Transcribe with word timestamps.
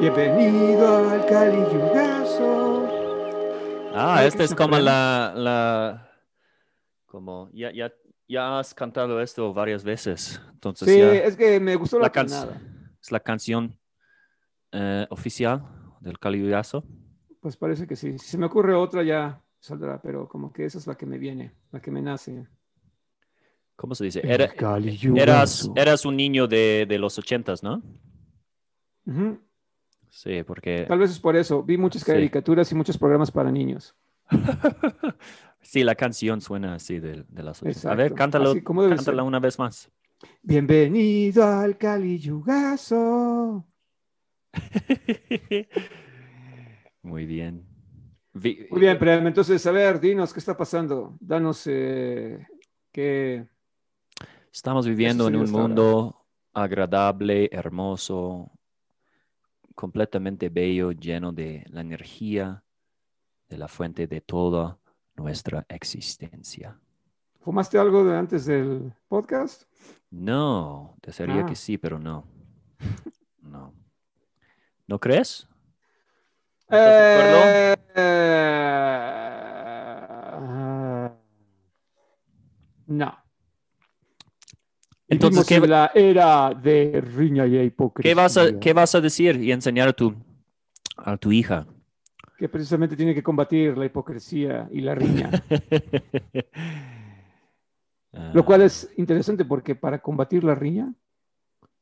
Bienvenido 0.00 1.10
al 1.10 1.26
Caliyugazo. 1.26 2.88
Ah, 3.92 4.16
Hare 4.16 4.28
esta 4.28 4.44
es 4.44 4.54
como 4.54 4.78
la, 4.78 5.34
la, 5.36 6.10
como, 7.04 7.50
ya, 7.52 7.70
ya, 7.72 7.92
ya 8.26 8.58
has 8.58 8.72
cantado 8.72 9.20
esto 9.20 9.52
varias 9.52 9.84
veces, 9.84 10.40
entonces 10.52 10.88
Sí, 10.88 10.98
ya 10.98 11.12
es 11.12 11.36
que 11.36 11.60
me 11.60 11.76
gustó 11.76 11.98
la, 11.98 12.04
la 12.04 12.10
canción 12.10 12.48
es 13.02 13.12
la 13.12 13.20
canción 13.20 13.78
eh, 14.72 15.06
oficial 15.10 15.62
del 16.00 16.18
Caliyugazo. 16.18 16.82
Pues 17.40 17.56
parece 17.58 17.86
que 17.86 17.96
sí. 17.96 18.18
Si 18.18 18.26
se 18.26 18.38
me 18.38 18.46
ocurre 18.46 18.74
otra 18.74 19.02
ya 19.02 19.42
saldrá, 19.58 20.00
pero 20.00 20.28
como 20.28 20.50
que 20.52 20.64
esa 20.64 20.78
es 20.78 20.86
la 20.86 20.94
que 20.94 21.04
me 21.04 21.18
viene, 21.18 21.52
la 21.72 21.80
que 21.80 21.90
me 21.90 22.00
nace. 22.00 22.46
¿Cómo 23.76 23.94
se 23.94 24.04
dice? 24.04 24.20
Era- 24.24 24.50
eras, 25.16 25.70
eras 25.74 26.04
un 26.06 26.16
niño 26.16 26.46
de, 26.46 26.86
de 26.88 26.98
los 26.98 27.18
ochentas, 27.18 27.62
¿no? 27.62 27.82
Ujú. 29.06 29.38
Sí, 30.10 30.42
porque 30.42 30.84
Tal 30.88 30.98
vez 30.98 31.10
es 31.12 31.20
por 31.20 31.36
eso. 31.36 31.62
Vi 31.62 31.76
muchas 31.78 32.02
Sí. 32.02 32.12
caricaturas 32.12 32.70
y 32.72 32.74
muchos 32.74 32.98
programas 32.98 33.30
para 33.30 33.50
niños. 33.50 33.94
sí, 35.60 35.82
la 35.84 35.94
canción 35.94 36.40
suena 36.40 36.74
así 36.74 36.98
de, 36.98 37.24
de 37.28 37.42
las. 37.42 37.62
A 37.86 37.94
ver, 37.94 38.14
cántalo, 38.14 38.54
cántala 38.64 39.22
una 39.22 39.38
vez 39.40 39.58
más. 39.58 39.90
Bienvenido 40.42 41.44
al 41.44 41.78
Caliyugazo. 41.78 43.64
Muy 47.02 47.26
bien. 47.26 47.66
Vi- 48.34 48.66
Muy 48.70 48.80
bien, 48.80 48.98
Prem. 48.98 49.26
Entonces, 49.26 49.64
a 49.66 49.72
ver, 49.72 50.00
dinos 50.00 50.32
qué 50.32 50.38
está 50.40 50.56
pasando. 50.56 51.16
Danos 51.20 51.66
eh, 51.66 52.46
qué. 52.92 53.46
Estamos 54.52 54.86
viviendo 54.86 55.28
en 55.28 55.36
un 55.36 55.50
mundo 55.50 56.26
agradable, 56.52 57.48
hermoso, 57.52 58.50
completamente 59.80 60.50
bello, 60.50 60.92
lleno 60.92 61.32
de 61.32 61.64
la 61.70 61.80
energía 61.80 62.62
de 63.48 63.56
la 63.56 63.66
fuente 63.66 64.06
de 64.06 64.20
toda 64.20 64.78
nuestra 65.16 65.64
existencia. 65.70 66.78
¿Fumaste 67.40 67.78
algo 67.78 68.04
de 68.04 68.14
antes 68.14 68.44
del 68.44 68.92
podcast? 69.08 69.62
No, 70.10 70.96
desearía 71.02 71.44
Ah. 71.44 71.46
que 71.46 71.56
sí, 71.56 71.78
pero 71.78 71.98
no. 71.98 72.26
No. 73.40 73.72
¿No 74.86 74.98
crees? 74.98 75.48
No. 82.86 83.19
Entonces, 85.10 85.44
¿qué, 85.46 85.60
la 85.60 85.90
era 85.94 86.54
de 86.54 87.00
riña 87.00 87.44
y 87.46 87.58
hipocresía. 87.58 88.10
qué 88.10 88.14
vas 88.14 88.36
a, 88.36 88.58
qué 88.60 88.72
vas 88.72 88.94
a 88.94 89.00
decir 89.00 89.42
y 89.42 89.50
enseñar 89.50 89.88
a 89.88 89.92
tu, 89.92 90.14
a 90.96 91.16
tu 91.16 91.32
hija? 91.32 91.66
Que 92.38 92.48
precisamente 92.48 92.96
tiene 92.96 93.14
que 93.14 93.22
combatir 93.22 93.76
la 93.76 93.84
hipocresía 93.86 94.68
y 94.72 94.80
la 94.80 94.94
riña. 94.94 95.30
Ah, 98.12 98.32
Lo 98.34 98.44
cual 98.44 98.62
es 98.62 98.90
interesante 98.96 99.44
porque 99.44 99.76
para 99.76 100.00
combatir 100.00 100.42
la 100.42 100.56
riña, 100.56 100.92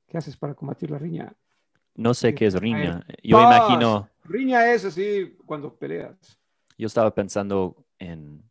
¿qué 0.07 0.19
haces 0.19 0.37
para 0.37 0.55
combatir 0.55 0.91
la 0.91 0.99
riña? 0.99 1.33
No 1.95 2.13
sé 2.13 2.35
qué 2.35 2.45
es 2.45 2.55
riña. 2.55 3.03
Yo 3.23 3.39
paz. 3.39 3.57
imagino, 3.57 4.11
Riña 4.25 4.71
es 4.73 4.85
así 4.85 5.37
cuando 5.47 5.75
peleas. 5.75 6.39
yo 6.77 6.87
estaba 6.87 7.15
pensando 7.15 7.83
en 7.99 8.43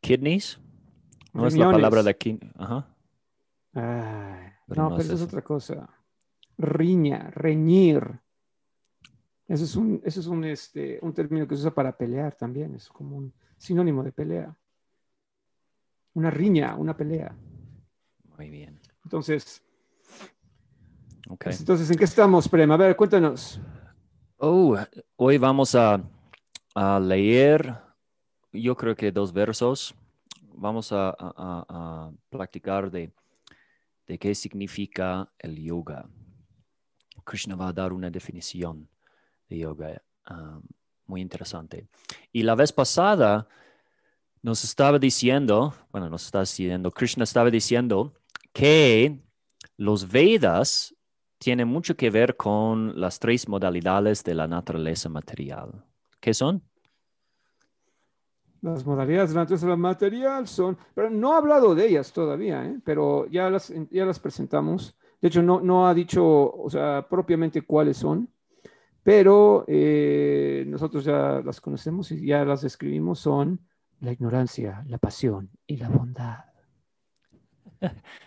kidneys. 0.00 0.58
No 1.32 1.46
es 1.46 1.56
la 1.56 1.70
palabra 1.70 2.02
de 2.02 2.10
aquí. 2.10 2.38
Ajá. 2.58 2.88
Ay, 3.74 4.52
no, 4.68 4.90
no 4.90 4.96
pero 4.96 4.98
es 4.98 5.06
eso 5.06 5.14
es 5.16 5.22
otra 5.22 5.42
cosa. 5.42 5.88
Riña, 6.58 7.30
reñir. 7.30 8.20
Eso 9.46 9.64
es 9.64 9.76
un, 9.76 10.00
eso 10.04 10.20
es 10.20 10.26
un, 10.26 10.44
este, 10.44 10.98
un 11.02 11.12
término 11.12 11.46
que 11.46 11.54
se 11.56 11.62
usa 11.62 11.74
para 11.74 11.96
pelear 11.96 12.34
también. 12.34 12.74
Es 12.74 12.88
como 12.88 13.16
un 13.16 13.32
sinónimo 13.58 14.02
de 14.02 14.12
pelea. 14.12 14.54
Una 16.14 16.30
riña, 16.30 16.76
una 16.76 16.96
pelea. 16.96 17.34
Muy 18.38 18.48
bien. 18.50 18.78
Entonces, 19.04 19.62
pues, 21.38 21.60
entonces 21.60 21.90
¿en 21.90 21.98
qué 21.98 22.04
estamos, 22.04 22.48
Prem? 22.48 22.70
A 22.70 22.76
ver, 22.76 22.96
cuéntanos. 22.96 23.60
Oh, 24.38 24.76
hoy 25.16 25.38
vamos 25.38 25.74
a, 25.74 26.00
a 26.74 27.00
leer, 27.00 27.76
yo 28.52 28.76
creo 28.76 28.94
que 28.94 29.10
dos 29.12 29.32
versos. 29.32 29.94
Vamos 30.56 30.92
a, 30.92 31.10
a- 31.10 31.14
a- 31.18 31.64
a 31.68 32.12
practicar 32.30 32.90
de, 32.90 33.12
de 34.06 34.18
qué 34.18 34.34
significa 34.34 35.30
el 35.38 35.56
yoga. 35.62 36.08
Krishna 37.24 37.56
va 37.56 37.68
a 37.68 37.72
dar 37.72 37.92
una 37.92 38.10
definición 38.10 38.88
de 39.48 39.58
yoga 39.58 40.02
ah, 40.26 40.60
muy 41.06 41.20
interesante. 41.20 41.88
Y 42.32 42.42
la 42.42 42.54
vez 42.54 42.72
pasada 42.72 43.48
nos 44.42 44.62
estaba 44.64 44.98
diciendo, 44.98 45.74
bueno, 45.90 46.10
nos 46.10 46.26
está 46.26 46.40
diciendo, 46.40 46.90
Krishna 46.90 47.24
estaba 47.24 47.50
diciendo 47.50 48.14
que 48.52 49.18
los 49.76 50.10
Vedas 50.10 50.94
tienen 51.38 51.68
mucho 51.68 51.96
que 51.96 52.10
ver 52.10 52.36
con 52.36 52.98
las 53.00 53.18
tres 53.18 53.48
modalidades 53.48 54.22
de 54.22 54.34
la 54.34 54.46
naturaleza 54.46 55.08
material. 55.08 55.84
¿Qué 56.20 56.34
son? 56.34 56.62
Las 58.64 58.86
modalidades 58.86 59.28
de 59.28 59.34
la 59.34 59.42
naturaleza 59.42 59.76
material 59.76 60.48
son, 60.48 60.78
pero 60.94 61.10
no 61.10 61.34
ha 61.34 61.36
hablado 61.36 61.74
de 61.74 61.86
ellas 61.86 62.10
todavía, 62.14 62.64
¿eh? 62.64 62.78
pero 62.82 63.26
ya 63.26 63.50
las, 63.50 63.70
ya 63.90 64.06
las 64.06 64.18
presentamos. 64.18 64.96
De 65.20 65.28
hecho, 65.28 65.42
no, 65.42 65.60
no 65.60 65.86
ha 65.86 65.92
dicho, 65.92 66.24
o 66.24 66.70
sea, 66.70 67.06
propiamente 67.06 67.60
cuáles 67.60 67.98
son, 67.98 68.26
pero 69.02 69.66
eh, 69.68 70.64
nosotros 70.66 71.04
ya 71.04 71.42
las 71.44 71.60
conocemos 71.60 72.10
y 72.10 72.24
ya 72.24 72.42
las 72.46 72.62
describimos. 72.62 73.18
Son 73.18 73.60
la 74.00 74.12
ignorancia, 74.12 74.82
la 74.88 74.96
pasión 74.96 75.50
y 75.66 75.76
la 75.76 75.90
bondad. 75.90 76.44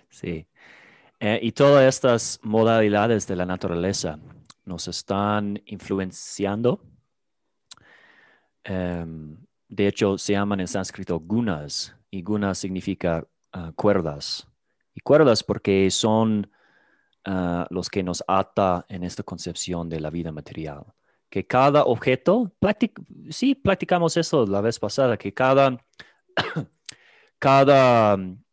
Sí. 0.10 0.48
Eh, 1.20 1.40
y 1.42 1.52
todas 1.52 1.84
estas 1.84 2.40
modalidades 2.44 3.26
de 3.26 3.36
la 3.36 3.48
naturaleza 3.48 4.20
nos 4.66 4.88
están 4.88 5.60
influenciando. 5.66 6.80
Em, 8.64 9.47
de 9.70 9.88
hecho, 9.88 10.18
se 10.18 10.34
llaman 10.34 10.60
en 10.60 10.68
sánscrito 10.68 11.20
gunas, 11.20 11.98
y 12.10 12.22
gunas 12.22 12.58
significa 12.58 13.28
ah, 13.52 13.72
cuerdas. 13.76 14.48
Y 14.94 15.02
cuerdas 15.02 15.44
porque 15.44 15.90
son 15.92 16.50
ah, 17.26 17.68
los 17.70 17.90
que 17.90 18.04
nos 18.04 18.24
ata 18.28 18.86
en 18.90 19.04
esta 19.04 19.24
concepción 19.24 19.90
de 19.90 20.00
la 20.00 20.10
vida 20.10 20.32
material. 20.32 20.86
Que 21.30 21.46
cada 21.46 21.84
objeto, 21.84 22.54
sí, 23.30 23.56
practicamos 23.56 24.16
eso 24.16 24.46
la 24.46 24.62
vez 24.62 24.80
pasada, 24.80 25.18
que 25.18 25.34
cada, 25.34 25.78
cada 27.40 28.16
mm, 28.16 28.44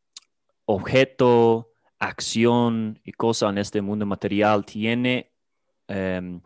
objeto, 0.67 1.71
acción 2.01 3.01
y 3.05 3.13
cosa 3.13 3.49
en 3.49 3.59
este 3.59 3.81
mundo 3.81 4.05
material 4.05 4.65
tiene 4.65 5.33
em, 5.89 6.41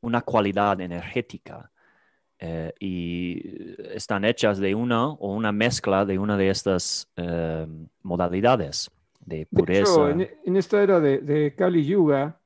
una 0.00 0.22
cualidad 0.22 0.80
energética 0.80 1.71
eh, 2.44 2.72
y 2.80 3.40
están 3.94 4.24
hechas 4.24 4.58
de 4.58 4.74
una 4.74 5.10
o 5.10 5.32
una 5.32 5.52
mezcla 5.52 6.04
de 6.04 6.18
una 6.18 6.36
de 6.36 6.50
estas 6.50 7.06
em, 7.14 7.86
modalidades 8.02 8.90
de 9.24 9.38
De 9.38 9.46
pureza. 9.46 9.82
hecho, 9.82 10.10
en, 10.10 10.28
en 10.44 10.56
esta 10.56 10.82
era 10.82 10.98
de, 10.98 11.18
de 11.18 11.54
Kali 11.54 11.84
Yuga, 11.84 12.40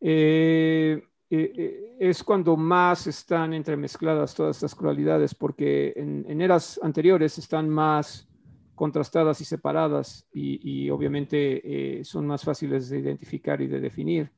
eh, 0.00 1.02
eh, 1.28 1.52
eh, 1.56 1.96
es 1.98 2.22
cuando 2.22 2.56
más 2.56 3.06
están 3.08 3.52
entremezcladas 3.52 4.34
todas 4.34 4.56
estas 4.56 4.74
cualidades, 4.76 5.34
porque 5.34 5.92
en, 5.96 6.24
en 6.28 6.40
eras 6.40 6.78
anteriores 6.82 7.38
están 7.38 7.68
más 7.68 8.28
contrastadas 8.76 9.40
y 9.40 9.44
separadas 9.44 10.26
y, 10.32 10.60
y 10.86 10.90
obviamente 10.90 11.98
eh, 12.00 12.04
son 12.04 12.26
más 12.26 12.44
fáciles 12.44 12.88
de 12.90 12.98
identificar 13.00 13.60
y 13.60 13.66
de 13.66 13.80
definir. 13.80 14.30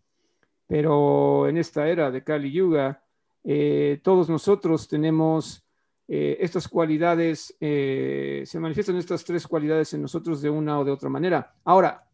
Pero 0.67 1.47
en 1.49 1.57
esta 1.59 1.89
era 1.89 2.11
de 2.11 2.25
Kali 2.25 2.51
Yuga, 2.51 3.04
eh, 3.45 4.01
todos 4.03 4.31
nosotros 4.31 4.89
tenemos 4.89 5.63
eh, 6.09 6.39
estas 6.41 6.67
cualidades, 6.67 7.55
eh, 7.61 8.43
se 8.47 8.59
manifiestan 8.59 8.97
estas 8.97 9.23
tres 9.23 9.47
cualidades 9.47 9.93
en 9.93 10.03
nosotros 10.03 10.41
de 10.41 10.49
una 10.49 10.79
o 10.79 10.85
de 10.85 10.91
otra 10.91 11.11
manera. 11.11 11.55
Ahora, 11.65 12.09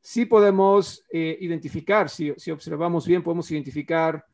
sí 0.00 0.26
podemos 0.26 1.04
identificar, 1.10 2.08
si, 2.08 2.32
si 2.36 2.50
observamos 2.50 3.06
bien, 3.06 3.22
podemos 3.22 3.50
identificar 3.50 4.24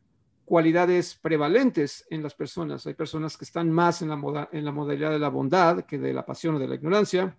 cualidades 0.45 1.15
prevalentes 1.15 2.05
en 2.11 2.23
las 2.23 2.35
personas. 2.35 2.87
Hay 2.87 2.95
personas 2.95 3.39
que 3.39 3.45
están 3.45 3.71
más 3.71 4.03
en 4.03 4.09
la, 4.09 4.49
en 4.53 4.65
la 4.65 4.73
modalidad 4.73 5.11
de 5.11 5.19
la 5.19 5.29
bondad 5.29 5.85
que 5.85 5.99
de 5.99 6.13
la 6.13 6.27
pasión 6.27 6.57
o 6.57 6.59
de 6.59 6.69
la 6.69 6.75
ignorancia, 6.75 7.39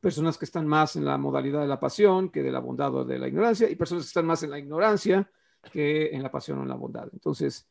personas 0.00 0.36
que 0.36 0.44
están 0.44 0.66
más 0.66 0.96
en 0.96 1.04
la 1.04 1.16
modalidad 1.16 1.62
de 1.62 1.66
la 1.66 1.80
pasión 1.80 2.28
que 2.28 2.42
de 2.42 2.52
la 2.52 2.58
bondad 2.58 2.94
o 2.94 3.04
de 3.04 3.18
la 3.18 3.28
ignorancia, 3.28 3.70
y 3.70 3.76
personas 3.76 4.04
que 4.04 4.08
están 4.08 4.26
más 4.26 4.42
en 4.42 4.50
la 4.50 4.58
ignorancia 4.58 5.30
que 5.72 6.10
en 6.10 6.22
la 6.22 6.30
pasión 6.30 6.58
o 6.58 6.62
en 6.62 6.68
la 6.68 6.74
bondad. 6.74 7.08
Entonces, 7.12 7.66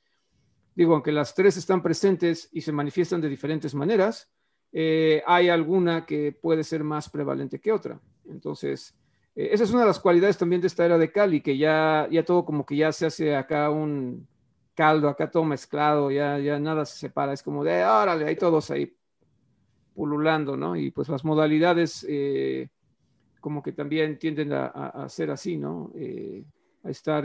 digo, 0.76 0.94
aunque 0.94 1.12
las 1.12 1.34
tres 1.34 1.58
están 1.58 1.82
presentes 1.82 2.50
y 2.52 2.62
se 2.62 2.72
manifiestan 2.72 3.22
de 3.22 3.30
diferentes 3.30 3.74
maneras, 3.74 4.30
eh, 4.74 5.24
hay 5.26 5.48
alguna 5.48 6.06
que 6.06 6.34
puede 6.34 6.64
ser 6.64 6.84
más 6.84 7.10
prevalente 7.10 7.60
que 7.60 7.72
otra. 7.72 8.00
Entonces, 8.26 8.94
eh, 9.34 9.50
esa 9.52 9.64
es 9.64 9.72
una 9.72 9.82
de 9.82 9.88
las 9.88 10.00
cualidades 10.02 10.38
también 10.38 10.60
de 10.60 10.68
esta 10.68 10.86
era 10.86 10.98
de 10.98 11.12
Cali, 11.14 11.40
que 11.40 11.58
ya, 11.58 12.10
ya 12.12 12.26
todo 12.26 12.44
como 12.44 12.66
que 12.66 12.76
ya 12.76 12.92
se 12.92 13.06
hace 13.06 13.36
acá 13.36 13.70
un 13.70 14.28
caldo, 14.76 15.08
acá 15.08 15.32
todo 15.32 15.46
mezclado, 15.46 16.12
ya, 16.12 16.38
ya 16.40 16.60
nada 16.60 16.84
se 16.84 16.98
separa, 17.00 17.32
es 17.32 17.42
como 17.42 17.64
de, 17.64 17.86
órale, 17.86 18.26
hay 18.26 18.36
todos 18.36 18.70
ahí 18.70 18.94
pululando, 19.94 20.58
¿no? 20.58 20.76
Y 20.76 20.92
pues 20.92 21.08
las 21.08 21.24
modalidades 21.24 22.06
eh, 22.10 22.68
como 23.40 23.64
que 23.64 23.72
también 23.72 24.20
tienden 24.20 24.52
a, 24.52 25.08
ser 25.08 25.32
así, 25.32 25.56
¿no? 25.56 25.94
A 26.84 26.90
estar 26.90 27.24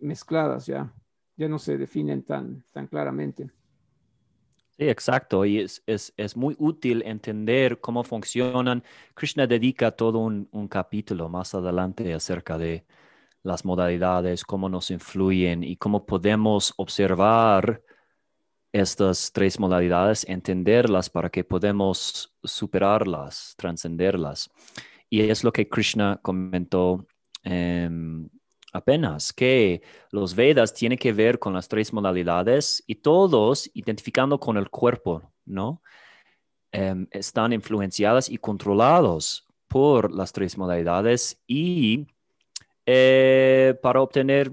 mezcladas 0.00 0.66
ya, 0.66 0.92
ya 1.36 1.48
no 1.48 1.58
se 1.58 1.76
definen 1.76 2.22
tan, 2.22 2.64
tan 2.72 2.86
claramente. 2.86 3.50
Sí, 4.76 4.88
exacto. 4.88 5.44
Y 5.44 5.60
es, 5.60 5.82
es, 5.86 6.12
es, 6.16 6.36
muy 6.36 6.56
útil 6.58 7.02
entender 7.06 7.80
cómo 7.80 8.02
funcionan. 8.02 8.82
Krishna 9.14 9.46
dedica 9.46 9.92
todo 9.92 10.18
un, 10.18 10.48
un, 10.50 10.66
capítulo 10.66 11.28
más 11.28 11.54
adelante 11.54 12.12
acerca 12.12 12.58
de 12.58 12.84
las 13.44 13.64
modalidades, 13.64 14.44
cómo 14.44 14.68
nos 14.68 14.90
influyen 14.90 15.62
y 15.62 15.76
cómo 15.76 16.06
podemos 16.06 16.74
observar 16.76 17.82
estas 18.72 19.30
tres 19.30 19.60
modalidades, 19.60 20.28
entenderlas 20.28 21.08
para 21.08 21.30
que 21.30 21.44
podamos 21.44 22.34
superarlas, 22.42 23.54
trascenderlas. 23.56 24.50
Y 25.08 25.20
es 25.20 25.44
lo 25.44 25.52
que 25.52 25.68
Krishna 25.68 26.18
comentó 26.22 27.06
en 27.44 28.30
apenas 28.74 29.32
que 29.32 29.82
los 30.10 30.34
Vedas 30.34 30.74
tienen 30.74 30.98
que 30.98 31.12
ver 31.12 31.38
con 31.38 31.54
las 31.54 31.68
tres 31.68 31.92
modalidades 31.92 32.82
y 32.86 32.96
todos 32.96 33.70
identificando 33.72 34.38
con 34.38 34.56
el 34.56 34.68
cuerpo, 34.68 35.22
¿no? 35.46 35.80
Em, 36.72 37.06
están 37.12 37.52
influenciadas 37.52 38.28
y 38.28 38.36
controlados 38.36 39.46
por 39.68 40.12
las 40.12 40.32
tres 40.32 40.58
modalidades 40.58 41.40
y 41.46 42.08
eh, 42.84 43.78
para 43.80 44.02
obtener 44.02 44.52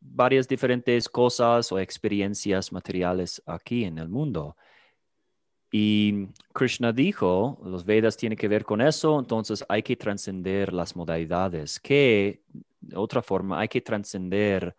varias 0.00 0.46
diferentes 0.46 1.08
cosas 1.08 1.72
o 1.72 1.78
experiencias 1.78 2.72
materiales 2.72 3.42
aquí 3.46 3.84
en 3.84 3.98
el 3.98 4.08
mundo. 4.10 4.54
Y 5.72 6.28
Krishna 6.52 6.92
dijo, 6.92 7.58
los 7.64 7.86
Vedas 7.86 8.18
tienen 8.18 8.36
que 8.36 8.48
ver 8.48 8.64
con 8.64 8.82
eso, 8.82 9.18
entonces 9.18 9.64
hay 9.70 9.82
que 9.82 9.96
trascender 9.96 10.74
las 10.74 10.94
modalidades, 10.94 11.80
que 11.80 12.42
de 12.82 12.96
otra 12.96 13.22
forma 13.22 13.60
hay 13.60 13.68
que 13.68 13.80
trascender 13.80 14.76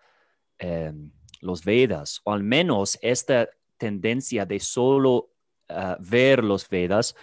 em, 0.59 1.11
los 1.41 1.63
Vedas, 1.63 2.21
o 2.23 2.33
al 2.33 2.44
menos 2.44 2.97
esta 3.01 3.50
tendencia 3.77 4.45
de 4.45 4.59
solo 4.59 5.31
ah, 5.69 5.97
ver 6.00 6.44
los 6.44 6.69
Vedas 6.69 7.15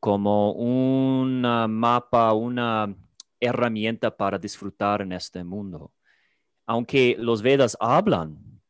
como 0.00 0.52
un 0.52 1.42
mapa, 1.42 2.32
una 2.32 2.94
herramienta 3.38 4.16
para 4.16 4.38
disfrutar 4.38 5.02
en 5.02 5.12
este 5.12 5.44
mundo. 5.44 5.92
Aunque 6.66 7.16
los 7.18 7.40
Vedas 7.42 7.76
hablan 7.78 8.60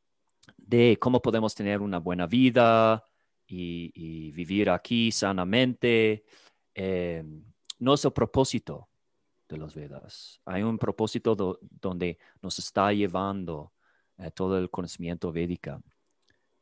de 0.59 0.99
cómo 1.01 1.23
podemos 1.23 1.55
tener 1.55 1.81
una 1.81 1.99
buena 1.99 2.27
vida, 2.27 3.03
y, 3.53 4.31
vivir 4.33 4.71
aquí 4.71 5.13
sanamente. 5.13 6.25
Eh, 6.75 7.25
es 7.81 8.05
el 8.05 8.13
propósito 8.13 8.89
de 9.53 9.59
los 9.59 9.75
Vedas. 9.75 10.41
Hay 10.45 10.63
un 10.63 10.79
propósito 10.79 11.37
donde 11.81 12.19
nos 12.41 12.59
está 12.59 12.93
llevando 12.93 13.73
eh, 14.19 14.31
todo 14.33 14.59
el 14.59 14.71
conocimiento 14.71 15.31
védica. 15.31 15.81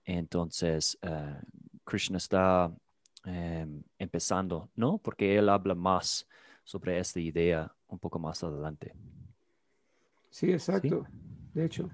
Entonces, 0.05 0.99
eh, 1.03 1.41
Krishna 1.85 2.19
está 2.19 2.73
empezando, 3.99 4.71
¿no? 4.75 4.97
Porque 4.97 5.37
él 5.37 5.51
habla 5.51 5.75
más 5.75 6.27
sobre 6.65 6.99
esta 6.99 7.21
idea 7.21 7.71
un 7.89 7.99
poco 7.99 8.19
más 8.19 8.43
adelante. 8.43 8.95
Sí, 10.31 10.51
exacto. 10.51 11.07
De 11.53 11.67
hecho. 11.67 11.91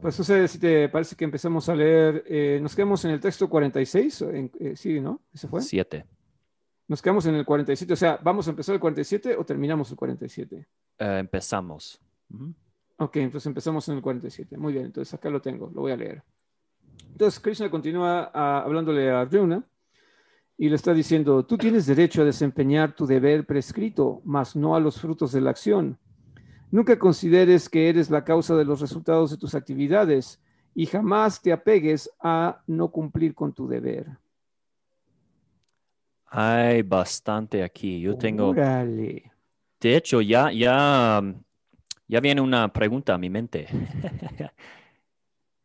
Pues 0.00 0.14
sé 0.14 0.46
si 0.46 0.58
te 0.60 0.88
parece 0.88 1.16
que 1.16 1.24
empezamos 1.24 1.68
a 1.68 1.74
leer, 1.74 2.22
eh, 2.28 2.60
nos 2.62 2.76
quedamos 2.76 3.04
en 3.04 3.10
el 3.10 3.20
texto 3.20 3.48
46, 3.48 4.22
eh, 4.22 4.72
sí, 4.76 5.00
¿no? 5.00 5.22
¿Ese 5.34 5.48
fue? 5.48 5.60
7. 5.60 6.06
Nos 6.88 7.02
quedamos 7.02 7.26
en 7.26 7.34
el 7.34 7.44
47, 7.44 7.92
o 7.92 7.96
sea, 7.96 8.18
¿vamos 8.22 8.46
a 8.46 8.50
empezar 8.50 8.74
el 8.74 8.80
47 8.80 9.36
o 9.36 9.44
terminamos 9.44 9.90
el 9.90 9.96
47? 9.96 10.66
Eh, 10.98 11.18
empezamos. 11.20 12.00
Ok, 12.96 13.16
entonces 13.16 13.46
empezamos 13.46 13.88
en 13.88 13.96
el 13.96 14.02
47. 14.02 14.56
Muy 14.56 14.72
bien, 14.72 14.86
entonces 14.86 15.12
acá 15.14 15.30
lo 15.30 15.40
tengo, 15.40 15.70
lo 15.72 15.82
voy 15.82 15.92
a 15.92 15.96
leer. 15.96 16.22
Entonces 17.12 17.38
Krishna 17.38 17.70
continúa 17.70 18.30
ah, 18.34 18.62
hablándole 18.64 19.10
a 19.10 19.20
Arjuna 19.20 19.64
y 20.56 20.68
le 20.68 20.74
está 20.74 20.92
diciendo, 20.92 21.44
tú 21.44 21.56
tienes 21.56 21.86
derecho 21.86 22.22
a 22.22 22.24
desempeñar 22.24 22.94
tu 22.96 23.06
deber 23.06 23.46
prescrito, 23.46 24.20
mas 24.24 24.56
no 24.56 24.74
a 24.74 24.80
los 24.80 25.00
frutos 25.00 25.32
de 25.32 25.40
la 25.40 25.50
acción 25.50 25.98
Nunca 26.70 26.98
consideres 26.98 27.68
que 27.68 27.88
eres 27.88 28.10
la 28.10 28.24
causa 28.24 28.54
de 28.54 28.64
los 28.64 28.80
resultados 28.80 29.30
de 29.30 29.38
tus 29.38 29.54
actividades 29.54 30.38
y 30.74 30.84
jamás 30.84 31.40
te 31.40 31.50
apegues 31.50 32.10
a 32.20 32.60
no 32.66 32.90
cumplir 32.90 33.34
con 33.34 33.54
tu 33.54 33.66
deber. 33.66 34.06
Hay 36.30 36.82
bastante 36.82 37.62
aquí. 37.62 38.00
Yo 38.00 38.16
tengo. 38.16 38.52
De 38.54 39.22
hecho, 39.80 40.20
ya, 40.20 40.50
ya, 40.52 41.22
ya 42.06 42.20
viene 42.20 42.40
una 42.40 42.72
pregunta 42.72 43.14
a 43.14 43.18
mi 43.18 43.30
mente. 43.30 43.66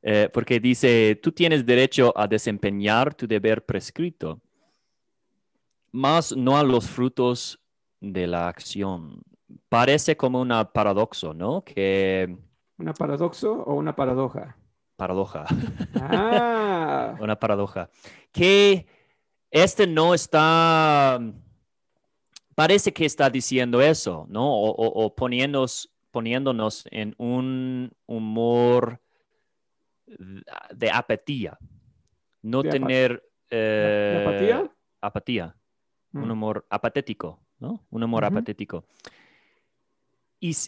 Eh, 0.05 0.29
porque 0.33 0.59
dice, 0.59 1.17
tú 1.23 1.31
tienes 1.31 1.65
derecho 1.65 2.11
a 2.17 2.27
desempeñar 2.27 3.15
tu 3.15 3.25
deber 3.25 3.65
prescrito, 3.65 4.41
más 5.93 6.35
no 6.35 6.57
a 6.57 6.63
los 6.63 6.89
frutos 6.89 7.57
de 8.01 8.27
la 8.27 8.49
acción 8.49 9.23
parece 9.69 10.15
como 10.15 10.41
una 10.41 10.71
paradoxo, 10.71 11.33
¿no? 11.33 11.63
Que... 11.63 12.37
¿Una 12.77 12.93
paradoxo 12.93 13.53
o 13.53 13.75
una 13.75 13.95
paradoja? 13.95 14.55
Paradoja. 14.95 15.45
Ah. 15.95 17.15
una 17.19 17.39
paradoja. 17.39 17.89
Que 18.31 18.85
este 19.53 19.87
no 19.87 20.13
está, 20.13 21.19
parece 22.55 22.91
que 22.91 23.05
está 23.05 23.29
diciendo 23.29 23.81
eso, 23.81 24.25
¿no? 24.29 24.51
O, 24.51 25.15
poniéndonos, 25.15 25.89
poniéndonos 26.11 26.85
en 26.91 27.15
un 27.17 27.93
humor 28.05 28.99
de 30.73 30.91
apatía. 30.91 31.57
No 32.41 32.63
tener... 32.63 33.23
Eh, 33.49 34.25
apatía? 34.25 34.71
Apatía. 34.99 35.55
Un 36.13 36.27
mm. 36.27 36.31
humor 36.31 36.65
apatético, 36.69 37.39
¿no? 37.59 37.85
Un 37.89 38.03
humor 38.03 38.25
apatético 38.25 38.85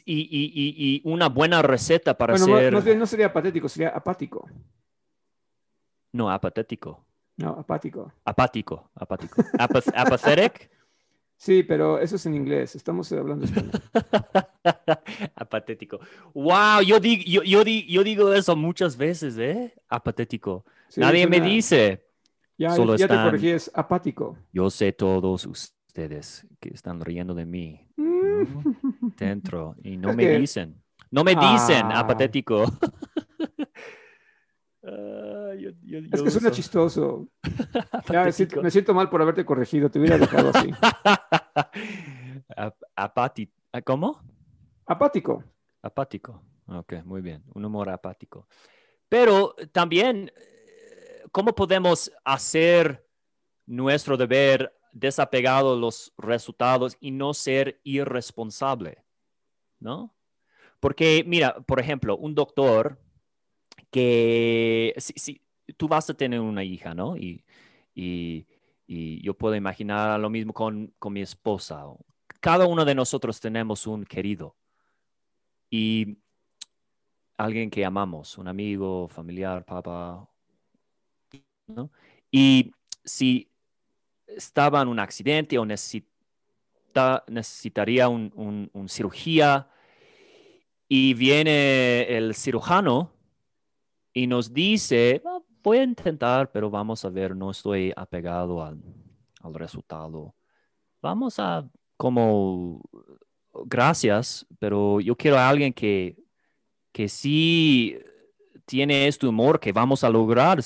y, 0.06 1.02
una 1.04 1.30
buena 1.30 1.62
receta 1.62 2.18
para 2.18 2.38
ser... 2.38 2.72
No, 2.72 2.82
no, 2.96 3.06
sería 3.06 3.32
patético, 3.32 3.68
sería 3.68 3.89
apático. 3.89 4.50
No, 6.13 6.32
apatético. 6.32 7.04
No, 7.38 7.50
apático. 7.50 8.12
Apático, 8.24 8.89
apático. 8.96 9.44
apathetic. 9.58 10.70
Sí, 11.38 11.63
pero 11.63 12.00
eso 12.00 12.15
es 12.15 12.25
en 12.25 12.34
inglés. 12.34 12.75
Estamos 12.75 13.12
hablando 13.12 13.46
español. 13.46 13.72
Apatético. 15.36 16.00
Wow, 16.34 16.82
yo, 16.86 17.00
digo, 17.00 17.44
yo, 17.44 17.63
digo 17.63 18.34
eso 18.34 18.56
muchas 18.56 18.96
veces, 18.96 19.38
¿eh? 19.38 19.74
Apatético. 19.89 20.65
Nadie 20.96 21.27
me 21.27 21.42
dice. 21.42 22.06
Ya, 22.58 22.72
Solo 22.72 22.96
ya 22.96 23.08
te 23.10 23.15
corregí, 23.15 23.50
es 23.50 23.70
apático. 23.74 24.38
Yo 24.54 24.70
sé 24.70 24.94
todos 24.94 25.46
ustedes 25.46 26.48
que 26.62 26.70
están 26.70 27.01
riendo 27.01 27.34
de 27.34 27.46
mí. 27.46 27.86
dentro 29.18 29.75
y 29.84 29.98
no 29.98 30.13
me 30.13 30.39
dicen. 30.39 30.82
No 31.12 31.24
me 31.24 31.36
dicen, 31.36 31.88
ah. 31.92 32.00
apatético. 32.00 32.65
Es 34.86 36.22
que 36.22 36.32
suena 36.32 36.51
chistoso. 36.51 37.27
me 38.62 38.72
siento 38.72 38.94
mal 38.94 39.10
por 39.10 39.22
haberte 39.22 39.46
corregido, 39.46 39.89
te 39.89 40.00
hubiera 40.00 40.18
dejado 40.18 40.51
así. 40.54 40.72
Apático. 42.96 43.54
¿Cómo? 43.84 44.22
Apático. 44.86 45.44
Apático. 45.82 46.42
Ok, 46.68 46.94
muy 47.04 47.22
bien. 47.22 47.44
Un 47.54 47.65
humor 47.65 47.89
apático. 47.89 48.48
Pero 49.10 49.56
también, 49.72 50.32
¿cómo 51.32 51.54
podemos 51.54 52.12
hacer 52.24 53.06
nuestro 53.65 54.18
deber 54.18 54.75
desapegado 54.92 55.75
de 55.75 55.82
los 55.82 56.13
resultados 56.18 56.96
y 57.00 57.12
no 57.12 57.34
ser 57.34 57.80
irresponsable, 57.84 59.04
¿no? 59.80 60.15
Porque, 60.80 61.24
mira, 61.25 61.56
por 61.65 61.80
ejemplo, 61.80 62.18
un 62.18 62.36
doctor 62.36 63.00
que, 63.91 64.94
si, 64.98 65.41
tú 65.77 65.88
vas 65.88 66.10
a 66.10 66.13
tener 66.13 66.39
una 66.39 66.63
hija, 66.63 66.94
¿no? 66.94 67.17
Y, 67.17 67.44
yo 68.88 69.34
puedo 69.34 69.55
imaginar 69.55 70.20
lo 70.20 70.29
mismo 70.29 70.53
con, 70.53 70.94
con 71.00 71.13
mi 71.13 71.22
esposa. 71.22 71.86
Cada 72.39 72.67
uno 72.67 72.86
de 72.86 72.94
nosotros 72.94 73.39
tenemos 73.39 73.88
un 73.88 74.05
querido 74.05 74.55
y 75.70 76.17
alguien 77.38 77.70
que 77.70 77.84
amamos, 77.84 78.38
un 78.38 78.48
amigo, 78.48 79.08
familiar, 79.08 79.65
papá, 79.65 80.29
¿no? 81.67 81.89
Y 82.32 82.72
si 83.03 83.50
estaba 84.27 84.82
en 84.82 84.88
un 84.88 85.00
accidente 85.00 85.58
o 85.58 85.65
necesitaría 87.27 88.08
un, 88.10 88.88
cirugía 88.89 89.70
y 90.88 91.13
viene 91.13 92.03
el 92.17 92.36
cirujano 92.36 93.12
y 94.15 94.27
nos 94.27 94.53
dice, 94.53 95.22
voy 95.62 95.79
a 95.79 95.84
intentar, 95.84 96.50
pero 96.50 96.69
vamos 96.69 97.03
a 97.03 97.10
ver, 97.10 97.36
no 97.36 97.51
estoy 97.51 97.91
apegado 97.98 98.63
al, 98.63 98.81
al 99.41 99.53
resultado. 99.53 100.34
Vamos 101.01 101.38
a 101.38 101.69
como, 101.98 102.81
gracias, 103.65 104.48
pero 104.57 105.01
yo 105.01 105.17
quiero 105.17 105.38
a 105.38 105.50
alguien 105.50 105.74
que, 105.74 106.15
que 106.93 107.10
sí 107.10 108.00
tiene 108.65 109.07
este 109.10 109.27
humor 109.27 109.60
que 109.60 109.74
vamos 109.74 110.05
a 110.05 110.10
lograr. 110.10 110.60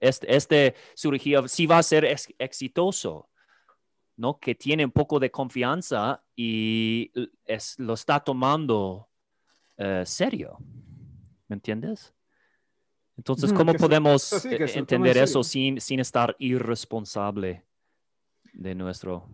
este, 0.00 0.36
este 0.36 0.74
cirugía 0.94 1.48
sí 1.48 1.66
va 1.66 1.78
a 1.78 1.82
ser 1.82 2.04
exitoso. 2.38 3.30
¿no? 4.16 4.40
que 4.40 4.56
tiene 4.56 4.84
un 4.84 4.90
poco 4.90 5.20
de 5.20 5.30
confianza 5.30 6.24
y 6.34 7.12
es, 7.44 7.78
lo 7.78 7.94
está 7.94 8.18
tomando 8.18 9.08
eh, 9.76 10.02
serio. 10.04 10.58
¿Me 11.46 11.54
entiendes? 11.54 12.12
Entonces, 13.18 13.52
¿cómo 13.52 13.74
podemos 13.74 14.44
e, 14.46 14.78
entender 14.78 15.18
eso 15.18 15.42
sin, 15.42 15.80
sin 15.80 16.00
estar 16.00 16.34
irresponsable 16.38 17.64
de 18.54 18.74
nuestro... 18.74 19.28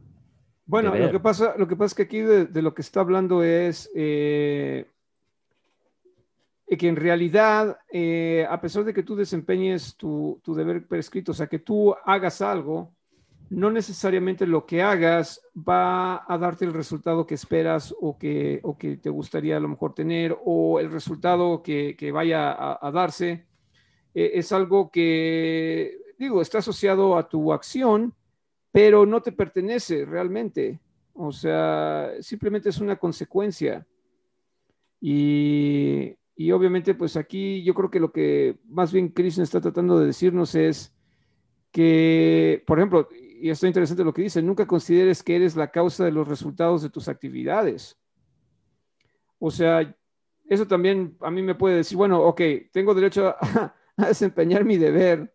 Bueno, 0.67 0.95
lo 0.95 1.13
que, 1.13 1.21
pasa, 1.21 1.55
lo 1.59 1.69
que 1.69 1.77
pasa 1.77 1.89
es 1.89 1.95
que 1.95 2.03
aquí 2.03 2.21
de, 2.21 2.63
lo 2.63 2.75
que 2.75 2.81
está 2.81 3.01
hablando 3.01 3.45
es 3.45 3.91
eh, 3.95 4.91
que 6.67 6.89
en 6.89 6.97
realidad, 6.97 7.79
eh, 7.93 8.47
a 8.49 8.61
pesar 8.61 8.85
de 8.85 8.95
que 8.95 9.03
tú 9.03 9.15
desempeñes 9.15 9.95
tu, 9.97 10.41
tu 10.43 10.55
deber 10.55 10.87
prescrito, 10.87 11.33
o 11.33 11.35
sea, 11.35 11.47
que 11.47 11.59
tú 11.59 11.95
hagas 12.05 12.41
algo, 12.41 12.95
no 13.51 13.71
necesariamente 13.71 14.47
lo 14.47 14.67
que 14.67 14.83
hagas 14.83 15.41
va 15.57 16.25
a 16.27 16.39
darte 16.39 16.65
el 16.65 16.73
resultado 16.73 17.27
que 17.27 17.35
esperas 17.35 17.95
o 18.01 18.19
que, 18.19 18.61
o 18.63 18.77
que 18.77 18.97
te 18.97 19.11
gustaría 19.11 19.57
a 19.57 19.61
lo 19.61 19.69
mejor 19.69 19.95
tener 19.95 20.37
o 20.45 20.81
el 20.81 20.91
resultado 20.91 21.63
que, 21.63 22.11
vaya 22.13 22.57
a, 22.81 22.91
darse. 22.91 23.47
Eh, 24.15 24.33
es 24.35 24.53
algo 24.53 24.91
que, 24.91 25.99
digo, 26.19 26.41
está 26.41 26.59
asociado 26.59 27.17
a 27.17 27.29
tu 27.29 27.53
acción, 27.53 28.15
pero 28.73 29.07
no 29.07 29.21
te 29.23 29.33
pertenece 29.33 30.05
realmente. 30.05 30.81
O 31.13 31.33
sea, 31.33 32.13
simplemente 32.21 32.69
es 32.69 32.79
una 32.79 32.97
consecuencia. 32.97 33.87
Y, 35.01 36.17
y 36.37 36.51
obviamente, 36.53 36.95
pues 36.95 37.17
aquí 37.17 37.63
yo 37.63 37.75
creo 37.75 37.91
que 37.91 38.01
lo 38.01 38.13
que 38.13 38.57
más 38.69 38.93
bien 38.93 39.11
Krishna 39.11 39.45
está 39.45 39.61
tratando 39.61 39.99
de 39.99 40.07
decirnos 40.07 40.55
es 40.55 40.95
que, 41.71 42.63
por 42.67 42.79
ejemplo, 42.79 43.09
y 43.45 43.51
está 43.51 43.67
interesante 43.67 44.05
lo 44.05 44.15
que 44.15 44.23
dice, 44.23 44.41
nunca 44.41 44.67
consideres 44.67 45.23
que 45.23 45.37
eres 45.37 45.57
la 45.57 45.71
causa 45.71 46.05
de 46.05 46.13
los 46.13 46.27
resultados 46.27 46.83
de 46.83 46.89
tus 46.89 47.09
actividades. 47.09 47.99
O 49.39 49.51
sea, 49.51 49.95
eso 50.49 50.67
también 50.67 51.17
a 51.21 51.31
mí 51.31 51.43
me 51.43 51.55
puede 51.55 51.77
decir, 51.77 51.97
bueno, 51.97 52.23
ok, 52.23 52.41
tengo 52.73 52.95
derecho 52.95 53.29
a, 53.29 53.75
desempeñar 54.09 54.65
mi 54.65 54.77
deber, 54.77 55.35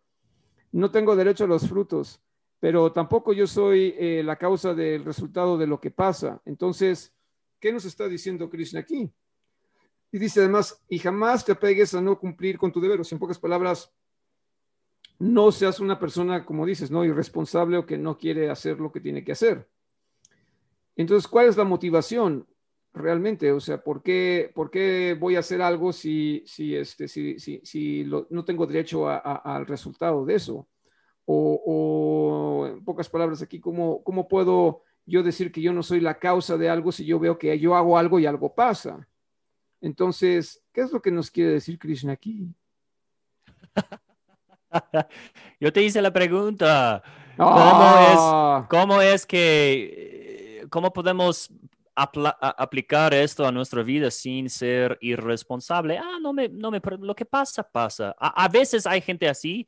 no 0.72 0.92
tengo 0.92 1.16
derecho 1.16 1.46
a 1.46 1.48
los 1.48 1.68
frutos, 1.68 2.22
pero 2.60 2.92
tampoco 2.92 3.34
yo 3.34 3.48
soy 3.48 3.96
eh, 3.98 4.22
la 4.24 4.36
causa 4.36 4.74
del 4.74 5.06
resultado 5.06 5.58
de 5.58 5.68
lo 5.68 5.80
que 5.80 5.92
pasa. 5.92 6.42
Entonces, 6.46 7.14
¿qué 7.60 7.72
nos 7.72 7.86
está 7.86 8.08
diciendo 8.08 8.50
Krishna 8.50 8.82
aquí? 8.82 9.12
Y 10.12 10.20
dice 10.20 10.42
además, 10.42 10.82
y 10.90 11.00
jamás 11.00 11.46
te 11.46 11.52
apegues 11.52 11.94
a 11.94 12.02
no 12.02 12.20
cumplir 12.20 12.58
con 12.58 12.72
tu 12.72 12.82
deber. 12.82 13.00
O 13.00 13.04
sea, 13.04 13.16
en 13.16 13.20
pocas 13.20 13.40
palabras, 13.40 13.92
no 15.20 15.52
seas 15.52 15.80
una 15.80 16.00
persona, 16.00 16.46
como 16.46 16.66
dices, 16.66 16.90
¿no? 16.90 17.06
irresponsable 17.06 17.78
o 17.78 17.86
que 17.86 17.98
no 17.98 18.18
quiere 18.18 18.50
hacer 18.50 18.80
lo 18.80 18.92
que 18.92 19.02
tiene 19.02 19.24
que 19.24 19.34
hacer. 19.34 19.70
Entonces, 20.96 21.28
¿cuál 21.28 21.48
es 21.48 21.58
la 21.58 21.64
motivación 21.64 22.48
realmente? 22.94 23.52
O 23.52 23.60
sea, 23.60 23.82
¿por 23.82 24.02
qué, 24.02 24.52
por 24.54 24.70
qué 24.70 25.16
voy 25.20 25.36
a 25.36 25.40
hacer 25.40 25.62
algo 25.62 25.94
si, 25.94 26.44
si, 26.46 26.76
este, 26.76 27.08
si, 27.08 27.40
si, 27.40 28.04
no 28.30 28.46
tengo 28.46 28.66
derecho 28.66 29.08
al 29.08 29.66
resultado 29.66 30.26
de 30.26 30.36
eso? 30.36 30.68
O, 31.26 32.68
en 32.68 32.84
pocas 32.84 33.08
palabras 33.10 33.42
aquí, 33.42 33.60
¿cómo, 33.60 34.04
¿cómo 34.04 34.28
puedo 34.28 34.84
yo 35.06 35.22
decir 35.24 35.52
que 35.52 35.62
yo 35.62 35.74
no 35.74 35.84
soy 35.84 36.02
la 36.02 36.18
causa 36.18 36.58
de 36.58 36.70
algo 36.70 36.92
si 36.92 37.06
yo 37.06 37.20
veo 37.20 37.38
que 37.38 37.60
yo 37.60 37.76
hago 37.76 37.98
algo 37.98 38.20
y 38.20 38.26
algo 38.26 38.54
pasa? 38.54 39.08
Entonces, 39.82 40.62
¿qué 40.74 40.82
es 40.82 40.92
lo 40.92 41.02
que 41.02 41.12
nos 41.12 41.32
quiere 41.32 41.52
decir 41.52 41.78
Krishna 41.78 42.14
aquí? 42.14 42.54
Yo 45.60 45.72
te 45.72 45.82
hice 45.82 46.02
la 46.02 46.12
pregunta. 46.12 47.02
¿Cómo, 47.38 49.02
es, 49.02 49.24
ah. 49.24 49.28
que, 49.28 50.68
cómo 50.70 50.92
podemos 50.92 51.50
aplicar 52.02 53.14
esto 53.14 53.46
a 53.46 53.52
nuestra 53.52 53.84
vida 53.84 54.12
sin 54.12 54.50
ser 54.50 54.98
irresponsable? 55.02 55.98
Ah, 55.98 56.18
no 56.22 56.34
me, 56.34 56.50
no 56.50 56.72
me, 56.72 56.82
lo 57.00 57.16
que 57.16 57.26
pasa, 57.26 57.64
pasa. 57.64 58.16
A, 58.20 58.48
veces 58.48 58.86
hay 58.88 59.02
gente 59.02 59.28
así 59.28 59.68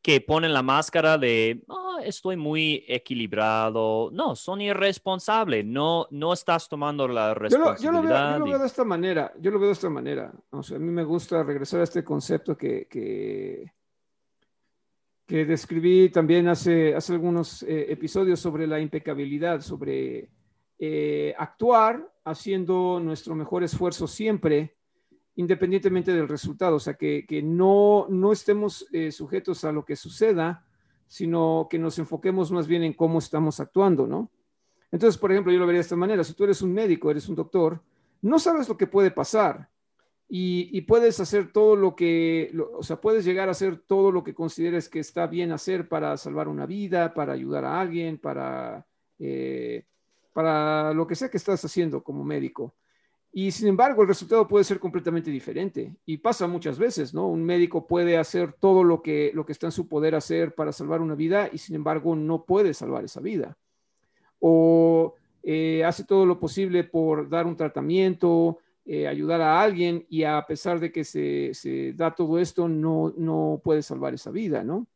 que 0.00 0.20
ponen 0.20 0.52
la 0.52 0.62
máscara 0.62 1.16
de, 1.16 1.62
oh, 1.68 1.98
estoy 2.04 2.36
muy 2.36 2.84
equilibrado. 2.88 4.10
No, 4.12 4.34
son 4.34 4.60
irresponsables. 4.60 5.64
No, 5.64 6.06
no 6.10 6.32
estás 6.32 6.68
tomando 6.68 7.06
la 7.06 7.34
responsabilidad. 7.34 8.32
Yo 8.32 8.38
lo, 8.38 8.44
veo, 8.46 8.58
de 8.58 8.66
esta 8.66 8.84
manera. 8.84 9.32
Yo 9.38 9.50
lo 9.50 9.58
veo 9.58 9.68
de 9.68 9.74
esta 9.74 9.90
manera. 9.90 10.32
O 10.50 10.62
sea, 10.62 10.76
a 10.76 10.80
mí 10.80 10.90
me 10.90 11.04
gusta 11.04 11.42
regresar 11.42 11.80
a 11.80 11.84
este 11.84 12.02
concepto 12.02 12.56
que, 12.56 12.86
que 12.88 13.72
que 15.26 15.46
describí 15.46 16.10
también 16.10 16.48
hace, 16.48 16.94
hace 16.94 17.14
algunos 17.14 17.62
eh, 17.62 17.90
episodios 17.90 18.38
sobre 18.38 18.66
la 18.66 18.80
impecabilidad, 18.80 19.62
sobre 19.62 20.28
eh, 20.84 21.32
actuar 21.38 22.12
haciendo 22.24 22.98
nuestro 22.98 23.36
mejor 23.36 23.62
esfuerzo 23.62 24.08
siempre, 24.08 24.74
independientemente 25.36 26.12
del 26.12 26.26
resultado, 26.26 26.74
o 26.74 26.80
sea, 26.80 26.94
que, 26.94 27.24
que 27.24 27.40
no, 27.40 28.08
no 28.08 28.32
estemos 28.32 28.88
eh, 28.90 29.12
sujetos 29.12 29.62
a 29.62 29.70
lo 29.70 29.84
que 29.84 29.94
suceda, 29.94 30.66
sino 31.06 31.68
que 31.70 31.78
nos 31.78 32.00
enfoquemos 32.00 32.50
más 32.50 32.66
bien 32.66 32.82
en 32.82 32.94
cómo 32.94 33.20
estamos 33.20 33.60
actuando, 33.60 34.08
¿no? 34.08 34.32
Entonces, 34.90 35.18
por 35.18 35.30
ejemplo, 35.30 35.52
yo 35.52 35.60
lo 35.60 35.66
vería 35.66 35.78
de 35.78 35.82
esta 35.82 35.94
manera, 35.94 36.24
si 36.24 36.34
tú 36.34 36.42
eres 36.42 36.62
un 36.62 36.72
médico, 36.72 37.12
eres 37.12 37.28
un 37.28 37.36
doctor, 37.36 37.80
no 38.20 38.40
sabes 38.40 38.68
lo 38.68 38.76
que 38.76 38.88
puede 38.88 39.12
pasar, 39.12 39.70
y, 40.28 40.80
puedes 40.80 41.20
hacer 41.20 41.52
todo 41.52 41.76
lo 41.76 41.94
que, 41.94 42.52
o 42.76 42.82
sea, 42.82 43.00
puedes 43.00 43.24
llegar 43.24 43.46
a 43.46 43.52
hacer 43.52 43.76
todo 43.76 44.10
lo 44.10 44.24
que 44.24 44.34
consideres 44.34 44.88
que 44.88 44.98
está 44.98 45.28
bien 45.28 45.52
hacer 45.52 45.86
para 45.88 46.16
salvar 46.16 46.48
una 46.48 46.66
vida, 46.66 47.14
para 47.14 47.34
ayudar 47.34 47.66
a 47.66 47.80
alguien, 47.80 48.18
para, 48.18 48.84
eh, 49.20 49.84
para 50.32 50.92
lo 50.92 51.06
que 51.06 51.14
sea 51.14 51.30
que 51.30 51.36
estás 51.36 51.64
haciendo 51.64 52.02
como 52.02 52.24
médico. 52.24 52.74
Y 53.34 53.50
sin 53.50 53.68
embargo, 53.68 54.02
el 54.02 54.08
resultado 54.08 54.46
puede 54.46 54.64
ser 54.64 54.78
completamente 54.78 55.30
diferente. 55.30 55.96
Y 56.04 56.18
pasa 56.18 56.46
muchas 56.46 56.78
veces, 56.78 57.14
¿no? 57.14 57.28
Un 57.28 57.42
médico 57.42 57.86
puede 57.86 58.18
hacer 58.18 58.52
todo 58.52 58.84
lo 58.84 59.00
que, 59.00 59.32
lo 59.34 59.46
que 59.46 59.52
está 59.52 59.66
en 59.66 59.72
su 59.72 59.88
poder 59.88 60.14
hacer 60.14 60.54
para 60.54 60.72
salvar 60.72 61.00
una 61.00 61.14
vida 61.14 61.48
y 61.50 61.56
sin 61.56 61.74
embargo 61.76 62.14
no 62.14 62.44
puede 62.44 62.74
salvar 62.74 63.04
esa 63.04 63.20
vida. 63.20 63.56
O 64.38 65.14
eh, 65.42 65.82
hace 65.84 66.04
todo 66.04 66.26
lo 66.26 66.38
posible 66.38 66.84
por 66.84 67.30
dar 67.30 67.46
un 67.46 67.56
tratamiento, 67.56 68.58
eh, 68.84 69.08
ayudar 69.08 69.40
a 69.40 69.62
alguien 69.62 70.04
y 70.10 70.24
a 70.24 70.44
pesar 70.46 70.78
de 70.78 70.92
que 70.92 71.04
se, 71.04 71.94
da 71.94 72.14
todo 72.14 72.38
esto, 72.38 72.68
no, 72.68 73.14
no 73.16 73.60
puede 73.64 73.82
salvar 73.82 74.12
esa 74.12 74.30
vida, 74.30 74.62
¿no? 74.62 74.86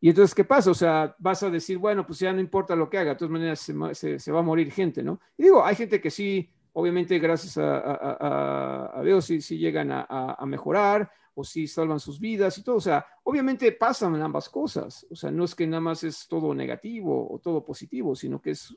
Y 0.00 0.10
entonces, 0.10 0.34
¿qué 0.34 0.44
pasa? 0.44 0.70
O 0.70 0.74
sea, 0.74 1.14
vas 1.18 1.42
a 1.42 1.50
decir, 1.50 1.78
bueno, 1.78 2.06
pues 2.06 2.20
ya 2.20 2.32
no 2.32 2.40
importa 2.40 2.76
lo 2.76 2.88
que 2.88 2.98
haga, 2.98 3.10
de 3.10 3.16
todas 3.16 3.32
maneras 3.32 3.60
se, 3.60 4.32
va 4.32 4.38
a 4.38 4.42
morir 4.42 4.70
gente, 4.70 5.02
¿no? 5.02 5.20
Y 5.36 5.44
digo, 5.44 5.64
hay 5.64 5.74
gente 5.74 6.00
que 6.00 6.10
sí, 6.10 6.48
obviamente 6.72 7.18
gracias 7.18 7.58
a, 7.58 9.00
Dios, 9.04 9.24
sí, 9.24 9.40
llegan 9.58 9.90
a, 9.90 10.38
mejorar 10.46 11.10
o 11.34 11.44
sí 11.44 11.66
salvan 11.66 12.00
sus 12.00 12.20
vidas 12.20 12.58
y 12.58 12.62
todo. 12.62 12.76
O 12.76 12.80
sea, 12.80 13.04
obviamente 13.24 13.70
pasan 13.72 14.20
ambas 14.20 14.48
cosas. 14.48 15.06
O 15.10 15.16
sea, 15.16 15.30
no 15.30 15.44
es 15.44 15.54
que 15.54 15.66
nada 15.66 15.80
más 15.80 16.04
es 16.04 16.26
todo 16.28 16.54
negativo 16.54 17.32
o 17.32 17.38
todo 17.38 17.64
positivo, 17.64 18.14
sino 18.14 18.40
que 18.40 18.50
es, 18.50 18.76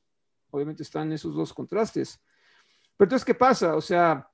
obviamente 0.50 0.84
están 0.84 1.12
esos 1.12 1.36
dos 1.36 1.54
contrastes. 1.54 2.20
Pero 2.98 3.08
entonces, 3.08 3.26
¿qué 3.26 3.36
pasa? 3.36 3.76
O 3.76 3.82
sea, 3.82 4.28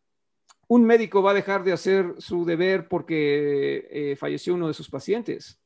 un 0.68 0.86
médico 0.86 1.22
va 1.22 1.32
a 1.32 1.36
dejar 1.36 1.64
de 1.64 1.72
hacer 1.72 2.16
su 2.18 2.46
deber 2.46 2.88
porque 2.88 3.88
eh, 3.90 4.16
falleció 4.18 4.56
uno 4.56 4.68
de 4.68 4.74
sus 4.74 4.90
pacientes. 4.90 5.60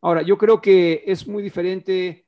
Ahora, 0.00 0.22
yo 0.22 0.36
creo 0.38 0.60
que 0.60 1.02
es 1.06 1.26
muy 1.26 1.42
diferente 1.42 2.26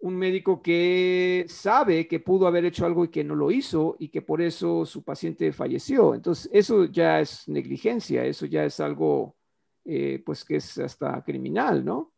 un 0.00 0.16
médico 0.16 0.62
que 0.62 1.44
sabe 1.48 2.08
que 2.08 2.20
pudo 2.20 2.46
haber 2.46 2.64
hecho 2.64 2.86
algo 2.86 3.04
y 3.04 3.08
que 3.08 3.22
no 3.22 3.34
lo 3.34 3.50
hizo 3.50 3.96
y 3.98 4.08
que 4.08 4.22
por 4.22 4.40
eso 4.40 4.86
su 4.86 5.04
paciente 5.04 5.52
falleció. 5.52 6.14
Entonces, 6.14 6.48
eso 6.52 6.86
ya 6.86 7.20
es 7.20 7.46
negligencia, 7.48 8.24
eso 8.24 8.46
ya 8.46 8.64
es 8.64 8.80
algo, 8.80 9.36
eh, 9.84 10.22
pues, 10.24 10.44
que 10.44 10.56
es 10.56 10.78
hasta 10.78 11.22
criminal, 11.22 11.84
¿no? 11.84 12.12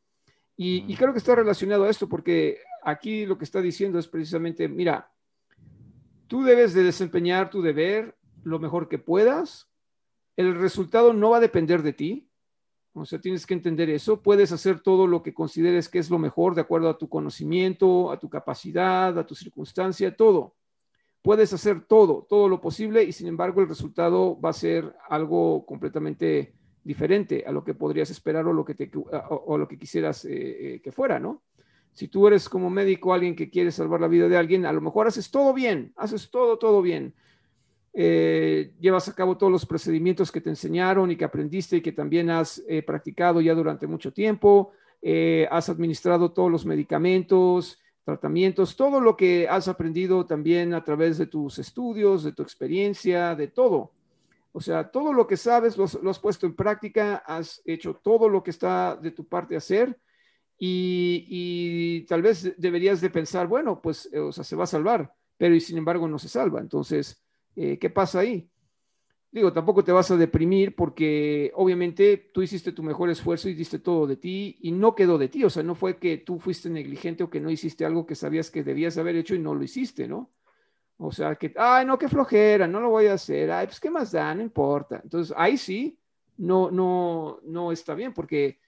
Y, 0.56 0.92
y 0.92 0.96
creo 0.96 1.12
que 1.12 1.18
está 1.18 1.34
relacionado 1.34 1.84
a 1.84 1.90
esto 1.90 2.08
porque 2.08 2.58
aquí 2.84 3.26
lo 3.26 3.36
que 3.36 3.44
está 3.44 3.60
diciendo 3.60 3.98
es 3.98 4.06
precisamente, 4.06 4.68
mira, 4.68 5.12
Tú 6.32 6.44
debes 6.44 6.72
de 6.72 6.82
desempeñar 6.82 7.50
tu 7.50 7.60
deber 7.60 8.16
lo 8.42 8.58
mejor 8.58 8.88
que 8.88 8.98
puedas. 8.98 9.68
El 10.34 10.54
resultado 10.54 11.12
no 11.12 11.28
va 11.28 11.36
a 11.36 11.40
depender 11.40 11.82
de 11.82 11.92
ti. 11.92 12.31
O 12.94 13.06
sea, 13.06 13.20
tienes 13.20 13.46
que 13.46 13.54
entender 13.54 13.88
eso. 13.88 14.20
Puedes 14.20 14.52
hacer 14.52 14.80
todo 14.80 15.06
lo 15.06 15.22
que 15.22 15.32
consideres 15.32 15.88
que 15.88 15.98
es 15.98 16.10
lo 16.10 16.18
mejor 16.18 16.54
de 16.54 16.60
acuerdo 16.60 16.90
a 16.90 16.98
tu 16.98 17.08
conocimiento, 17.08 18.10
a 18.10 18.18
tu 18.18 18.28
capacidad, 18.28 19.18
a 19.18 19.26
tu 19.26 19.34
circunstancia, 19.34 20.14
todo. 20.14 20.54
Puedes 21.22 21.52
hacer 21.52 21.84
todo, 21.86 22.26
todo 22.28 22.48
lo 22.48 22.60
posible 22.60 23.02
y 23.04 23.12
sin 23.12 23.28
embargo 23.28 23.60
el 23.60 23.68
resultado 23.68 24.38
va 24.40 24.50
a 24.50 24.54
ser 24.54 24.94
algo 25.08 25.64
completamente 25.64 26.54
diferente 26.84 27.44
a 27.46 27.52
lo 27.52 27.64
que 27.64 27.74
podrías 27.74 28.10
esperar 28.10 28.46
o 28.46 28.52
lo 28.52 28.64
que, 28.64 28.74
te, 28.74 28.90
o, 28.94 29.56
lo 29.56 29.68
que 29.68 29.78
quisieras 29.78 30.24
eh, 30.24 30.30
eh, 30.74 30.80
que 30.82 30.90
fuera, 30.90 31.20
¿no? 31.20 31.42
Si 31.92 32.08
tú 32.08 32.26
eres 32.26 32.48
como 32.48 32.70
médico 32.70 33.14
alguien 33.14 33.36
que 33.36 33.50
quiere 33.50 33.70
salvar 33.70 34.00
la 34.00 34.08
vida 34.08 34.28
de 34.28 34.36
alguien, 34.36 34.66
a 34.66 34.72
lo 34.72 34.80
mejor 34.80 35.06
haces 35.06 35.30
todo 35.30 35.54
bien, 35.54 35.92
haces 35.96 36.30
todo, 36.30 36.58
todo 36.58 36.82
bien 36.82 37.14
eh, 37.94 38.72
llevas 38.80 39.08
a 39.08 39.14
cabo 39.14 39.36
todos 39.36 39.52
los 39.52 39.66
procedimientos 39.66 40.32
que 40.32 40.40
te 40.40 40.48
enseñaron 40.48 41.10
y 41.10 41.16
que 41.16 41.24
aprendiste 41.24 41.76
y 41.76 41.80
que 41.82 41.92
también 41.92 42.30
has 42.30 42.62
eh, 42.66 42.82
practicado 42.82 43.40
ya 43.40 43.54
durante 43.54 43.86
mucho 43.86 44.12
tiempo, 44.12 44.72
eh, 45.02 45.46
has 45.50 45.68
administrado 45.68 46.32
todos 46.32 46.50
los 46.50 46.64
medicamentos, 46.64 47.78
tratamientos, 48.04 48.76
todo 48.76 49.00
lo 49.00 49.16
que 49.16 49.46
has 49.48 49.68
aprendido 49.68 50.24
también 50.26 50.72
a 50.74 50.82
través 50.82 51.18
de 51.18 51.26
tus 51.26 51.58
estudios, 51.58 52.24
de 52.24 52.32
tu 52.32 52.42
experiencia, 52.42 53.34
de 53.34 53.48
todo. 53.48 53.92
O 54.52 54.60
sea, 54.60 54.90
todo 54.90 55.12
lo 55.12 55.26
que 55.26 55.36
sabes 55.36 55.76
lo, 55.76 55.84
has 55.84 56.18
puesto 56.18 56.46
en 56.46 56.54
práctica, 56.54 57.22
has 57.26 57.62
hecho 57.64 57.94
todo 57.94 58.28
lo 58.28 58.42
que 58.42 58.50
está 58.50 58.96
de 58.96 59.10
tu 59.10 59.26
parte 59.26 59.56
hacer 59.56 59.98
y, 60.58 61.26
y 61.28 62.00
tal 62.06 62.22
vez 62.22 62.54
deberías 62.58 63.00
de 63.00 63.10
pensar, 63.10 63.46
bueno, 63.46 63.80
pues, 63.80 64.10
o 64.14 64.30
sea, 64.32 64.44
se 64.44 64.56
va 64.56 64.64
a 64.64 64.66
salvar, 64.66 65.14
pero 65.38 65.54
y 65.54 65.60
sin 65.60 65.78
embargo 65.78 66.06
no 66.06 66.18
se 66.18 66.28
salva. 66.28 66.60
Entonces, 66.60 67.21
eh, 67.56 67.78
¿qué 67.78 67.90
pasa 67.90 68.20
ahí? 68.20 68.48
Digo, 69.30 69.50
tampoco 69.50 69.82
te 69.82 69.92
vas 69.92 70.10
a 70.10 70.16
deprimir 70.16 70.76
porque 70.76 71.52
obviamente 71.54 72.30
tú 72.34 72.42
hiciste 72.42 72.72
tu 72.72 72.82
mejor 72.82 73.08
esfuerzo 73.08 73.48
y 73.48 73.54
diste 73.54 73.78
todo 73.78 74.06
de 74.06 74.16
ti 74.16 74.58
y 74.60 74.72
no 74.72 74.94
quedó 74.94 75.16
de 75.16 75.28
ti. 75.28 75.42
O 75.44 75.50
sea, 75.50 75.62
no 75.62 75.74
fue 75.74 75.96
que 75.96 76.18
tú 76.18 76.38
fuiste 76.38 76.68
negligente 76.68 77.24
o 77.24 77.30
que 77.30 77.40
no 77.40 77.48
hiciste 77.48 77.86
algo 77.86 78.04
que 78.04 78.14
sabías 78.14 78.50
que 78.50 78.62
debías 78.62 78.98
haber 78.98 79.16
hecho 79.16 79.34
y 79.34 79.38
no 79.38 79.54
lo 79.54 79.64
hiciste, 79.64 80.06
¿no? 80.06 80.30
O 80.98 81.10
sea, 81.10 81.36
que, 81.36 81.54
ay, 81.56 81.86
no, 81.86 81.98
qué 81.98 82.08
flojera, 82.08 82.66
no 82.66 82.78
lo 82.78 82.90
voy 82.90 83.06
a 83.06 83.14
hacer, 83.14 83.50
ay, 83.50 83.66
pues 83.66 83.80
qué 83.80 83.90
más 83.90 84.12
da, 84.12 84.34
no 84.34 84.42
importa. 84.42 85.00
Entonces, 85.02 85.34
ahí 85.36 85.56
sí, 85.56 85.98
no, 86.36 86.70
no, 86.70 87.40
no 87.44 87.72
está 87.72 87.94
bien 87.94 88.12
porque 88.12 88.60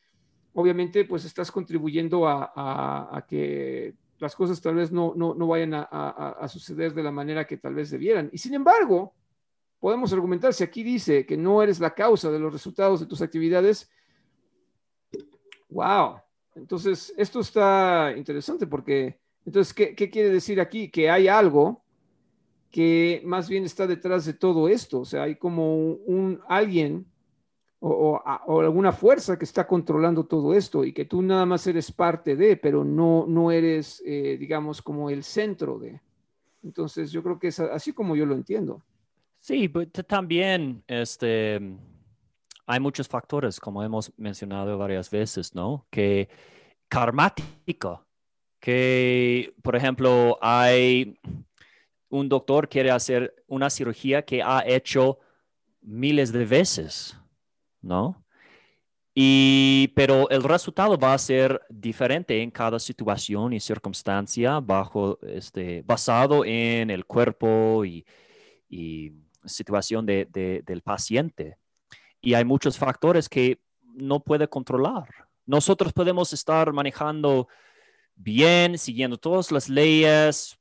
obviamente 0.54 1.04
pues 1.04 1.26
estás 1.26 1.50
contribuyendo 1.52 2.26
a 2.26 3.26
que 3.28 3.94
las 4.18 4.34
cosas 4.34 4.60
tal 4.60 4.76
vez 4.76 4.92
no, 4.92 5.12
no, 5.16 5.34
no 5.34 5.46
vayan 5.46 5.72
a, 5.74 6.46
suceder 6.48 6.94
de 6.94 7.02
la 7.02 7.10
manera 7.10 7.46
que 7.46 7.56
tal 7.56 7.74
vez 7.74 7.90
debieran. 7.90 8.30
Y 8.32 8.38
sin 8.38 8.54
embargo, 8.54 9.14
podemos 9.80 10.12
argumentar, 10.12 10.54
si 10.54 10.64
aquí 10.64 10.82
dice 10.82 11.26
que 11.26 11.36
no 11.36 11.62
eres 11.62 11.80
la 11.80 11.94
causa 11.94 12.30
de 12.30 12.38
los 12.38 12.52
resultados 12.52 13.00
de 13.00 13.06
tus 13.06 13.22
actividades, 13.22 13.90
wow, 15.68 16.16
entonces 16.54 17.12
esto 17.16 17.40
está 17.40 18.14
interesante 18.16 18.66
porque, 18.66 19.18
entonces, 19.44 19.74
¿qué, 19.74 19.94
qué 19.94 20.10
quiere 20.10 20.30
decir 20.30 20.60
aquí? 20.60 20.90
Que 20.90 21.10
hay 21.10 21.28
algo 21.28 21.82
que 22.70 23.22
más 23.24 23.48
bien 23.48 23.64
está 23.64 23.86
detrás 23.86 24.24
de 24.24 24.34
todo 24.34 24.68
esto, 24.68 25.00
o 25.00 25.04
sea, 25.04 25.24
hay 25.24 25.36
como 25.36 25.76
un 25.76 26.40
alguien 26.48 27.06
o, 27.86 28.60
alguna 28.60 28.92
fuerza 28.92 29.38
que 29.38 29.44
está 29.44 29.66
controlando 29.66 30.24
todo 30.24 30.54
esto 30.54 30.84
y 30.84 30.92
que 30.92 31.04
tú 31.04 31.20
nada 31.20 31.44
más 31.44 31.66
eres 31.66 31.92
parte 31.92 32.34
de, 32.34 32.56
pero 32.56 32.82
no, 32.82 33.26
no 33.28 33.50
eres, 33.50 34.02
eh, 34.06 34.36
digamos, 34.38 34.80
como 34.80 35.10
el 35.10 35.22
centro 35.22 35.78
de. 35.78 36.00
Entonces, 36.62 37.12
yo 37.12 37.22
creo 37.22 37.38
que 37.38 37.48
es 37.48 37.60
así 37.60 37.92
como 37.92 38.16
yo 38.16 38.24
lo 38.24 38.34
entiendo. 38.34 38.82
Sí, 39.38 39.68
pero 39.68 39.90
también 39.90 40.82
este, 40.86 41.60
hay 42.66 42.80
muchos 42.80 43.06
factores, 43.06 43.60
como 43.60 43.82
hemos 43.82 44.10
mencionado 44.16 44.78
varias 44.78 45.10
veces, 45.10 45.54
¿no? 45.54 45.86
Que 45.90 46.30
karmático, 46.88 48.06
que, 48.60 49.52
por 49.60 49.76
ejemplo, 49.76 50.38
hay 50.40 51.18
un 52.08 52.30
doctor 52.30 52.66
quiere 52.66 52.90
hacer 52.90 53.44
una 53.46 53.68
cirugía 53.68 54.24
que 54.24 54.42
ha 54.42 54.62
hecho 54.66 55.18
miles 55.82 56.32
de 56.32 56.46
veces 56.46 57.18
¿no? 57.84 58.24
Y, 59.14 59.92
pero 59.94 60.28
el 60.30 60.42
resultado 60.42 60.98
va 60.98 61.14
a 61.14 61.18
ser 61.18 61.60
diferente 61.68 62.42
en 62.42 62.50
cada 62.50 62.80
situación 62.80 63.52
y 63.52 63.60
circunstancia 63.60 64.58
bajo, 64.58 65.20
este, 65.22 65.82
basado 65.82 66.44
en 66.44 66.90
el 66.90 67.04
cuerpo 67.04 67.84
y, 67.84 68.04
situación 69.46 70.04
del 70.06 70.82
paciente. 70.82 71.58
Y 72.20 72.34
hay 72.34 72.44
muchos 72.44 72.76
factores 72.78 73.28
que 73.28 73.60
no 73.82 74.18
puede 74.18 74.48
controlar. 74.48 75.06
Nosotros 75.46 75.92
podemos 75.92 76.32
estar 76.32 76.72
manejando 76.72 77.46
bien, 78.16 78.78
siguiendo 78.78 79.16
todas 79.18 79.52
las 79.52 79.68
leyes, 79.68 80.58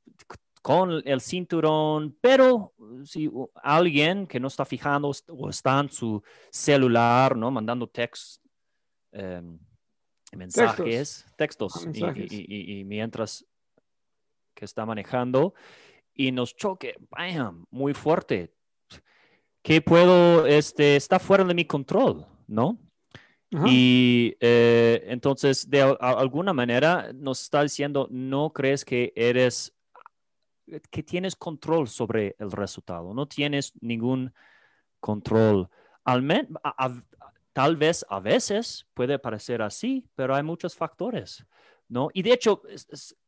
con 0.64 1.02
el 1.04 1.20
cinturón, 1.20 2.16
pero 2.22 2.72
si 3.04 3.30
alguien 3.62 4.26
que 4.26 4.40
no 4.40 4.48
está 4.48 4.64
fijando 4.64 5.12
o 5.28 5.50
está 5.50 5.78
en 5.78 5.90
su 5.90 6.22
celular, 6.50 7.36
¿no? 7.36 7.50
Mandando 7.50 7.86
text, 7.86 8.42
em, 9.12 9.58
mensajes, 10.34 11.26
textos, 11.36 11.86
ah, 12.02 12.14
Y, 12.16 12.82
mientras 12.86 13.44
que 14.54 14.64
está 14.64 14.86
manejando 14.86 15.52
y 16.14 16.32
nos 16.32 16.56
choque, 16.56 16.94
bam, 17.10 17.66
muy 17.70 17.92
fuerte, 17.92 18.54
que 19.60 19.82
puedo, 19.82 20.46
este, 20.46 20.96
está 20.96 21.18
fuera 21.18 21.44
de 21.44 21.52
mi 21.52 21.66
control, 21.66 22.24
¿no? 22.46 22.78
Y 23.66 24.34
eh, 24.40 25.04
entonces, 25.08 25.68
de 25.68 25.82
alguna 26.00 26.54
manera, 26.54 27.12
nos 27.12 27.42
está 27.42 27.62
diciendo, 27.62 28.08
no 28.10 28.50
crees 28.50 28.82
que 28.84 29.12
eres 29.14 29.73
que 30.90 31.02
tienes 31.02 31.36
control 31.36 31.88
sobre 31.88 32.36
el 32.38 32.50
resultado, 32.50 33.14
no 33.14 33.26
tienes 33.26 33.72
ningún 33.80 34.32
control. 35.00 35.68
Al 36.04 36.22
tal 37.52 37.76
vez 37.76 38.04
a 38.08 38.20
veces 38.20 38.86
puede 38.94 39.18
parecer 39.18 39.62
así, 39.62 40.04
pero 40.14 40.34
hay 40.34 40.42
muchos 40.42 40.74
factores, 40.74 41.46
¿no? 41.88 42.08
Y 42.12 42.22
de 42.22 42.32
hecho, 42.32 42.62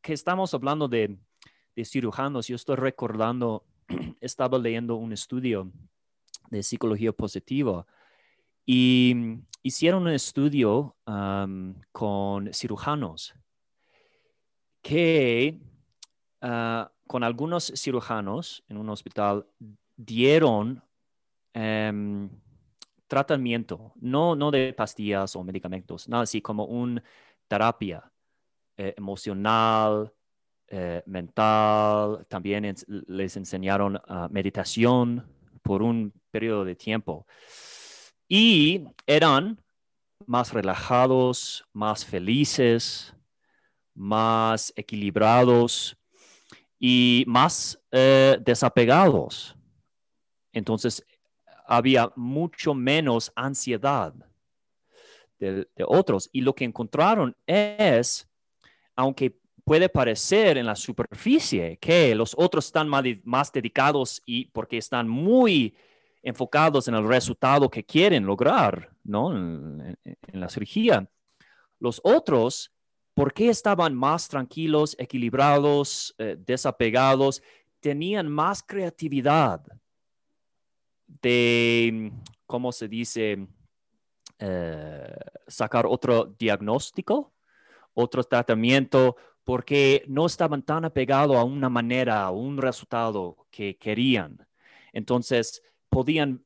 que 0.02 0.12
estamos 0.12 0.52
hablando 0.52 0.88
de, 0.88 1.18
cirujanos, 1.84 2.48
yo 2.48 2.56
estoy 2.56 2.76
recordando, 2.76 3.64
estaba 4.20 4.58
leyendo 4.58 4.96
un 4.96 5.12
estudio 5.12 5.70
de 6.50 6.62
psicología 6.62 7.12
positiva 7.12 7.86
y 8.64 9.14
hicieron 9.62 10.02
un 10.02 10.12
estudio 10.12 10.96
con 11.92 12.52
cirujanos 12.52 13.34
que 14.82 15.60
ah, 16.40 16.90
con 17.06 17.22
algunos 17.24 17.72
cirujanos 17.74 18.64
en 18.68 18.76
un 18.78 18.90
hospital 18.90 19.46
dieron 19.96 20.82
em, 21.54 22.28
tratamiento, 23.06 23.92
no, 23.96 24.34
no 24.34 24.50
de 24.50 24.72
pastillas 24.72 25.36
o 25.36 25.44
medicamentos, 25.44 26.08
nada 26.08 26.24
así 26.24 26.40
como 26.40 26.64
una 26.64 27.02
terapia 27.48 28.10
eh, 28.76 28.94
emocional, 28.96 30.12
eh, 30.68 31.02
mental, 31.06 32.26
también 32.28 32.74
les 32.86 33.36
enseñaron 33.36 34.00
ah, 34.08 34.28
meditación 34.30 35.24
por 35.62 35.82
un 35.82 36.12
periodo 36.30 36.64
de 36.64 36.74
tiempo. 36.74 37.26
Y 38.28 38.84
eran 39.06 39.60
más 40.26 40.52
relajados, 40.52 41.64
más 41.72 42.04
felices, 42.04 43.14
más 43.94 44.72
equilibrados, 44.76 45.96
y 46.78 47.24
más 47.26 47.78
eh, 47.90 48.38
desapegados. 48.40 49.56
Entonces, 50.52 51.04
había 51.66 52.10
mucho 52.16 52.74
menos 52.74 53.32
ansiedad 53.34 54.14
de, 55.38 55.66
otros. 55.86 56.28
Y 56.32 56.40
lo 56.40 56.54
que 56.54 56.64
encontraron 56.64 57.36
es, 57.46 58.28
aunque 58.94 59.38
puede 59.64 59.88
parecer 59.88 60.58
en 60.58 60.66
la 60.66 60.76
superficie 60.76 61.76
que 61.78 62.14
los 62.14 62.34
otros 62.38 62.66
están 62.66 62.88
más, 62.88 63.52
dedicados 63.52 64.22
y 64.24 64.46
porque 64.46 64.78
están 64.78 65.08
muy 65.08 65.76
enfocados 66.22 66.88
en 66.88 66.94
el 66.94 67.06
resultado 67.06 67.68
que 67.68 67.84
quieren 67.84 68.24
lograr, 68.24 68.90
¿no? 69.02 69.32
en 69.32 69.96
la 70.32 70.48
cirugía. 70.48 71.08
Los 71.78 72.00
otros 72.02 72.72
¿Por 73.16 73.32
qué 73.32 73.48
estaban 73.48 73.94
más 73.94 74.28
tranquilos, 74.28 74.94
equilibrados, 74.98 76.14
eh, 76.18 76.36
desapegados? 76.38 77.42
Tenían 77.80 78.28
más 78.28 78.62
creatividad 78.62 79.62
de, 81.06 82.12
¿cómo 82.44 82.72
se 82.72 82.88
dice? 82.88 83.48
Eh, 84.38 85.16
sacar 85.46 85.86
otro 85.86 86.26
diagnóstico, 86.38 87.32
otro 87.94 88.22
tratamiento, 88.22 89.16
porque 89.44 90.04
no 90.08 90.26
estaban 90.26 90.62
tan 90.62 90.84
apegados 90.84 91.38
a 91.38 91.44
una 91.44 91.70
manera, 91.70 92.22
a 92.22 92.30
un 92.32 92.58
resultado 92.58 93.46
que 93.50 93.78
querían. 93.78 94.46
Entonces, 94.92 95.62
podían 95.88 96.44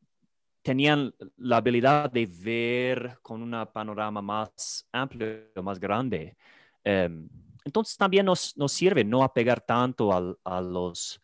tenían 0.63 1.15
la 1.37 1.59
habilidad 1.59 2.11
de 2.11 2.27
ver 2.27 3.19
con 3.23 3.43
un 3.43 3.67
panorama 3.73 4.21
más 4.21 4.87
amplio, 4.93 5.51
más 5.63 5.79
grande. 5.79 6.37
Em, 6.85 7.29
entonces 7.65 7.97
también 7.97 8.27
nos, 8.27 8.57
nos, 8.57 8.73
sirve 8.73 9.05
no 9.05 9.23
apegar 9.23 9.61
tanto 9.61 10.13
a 10.13 10.61
los, 10.61 11.21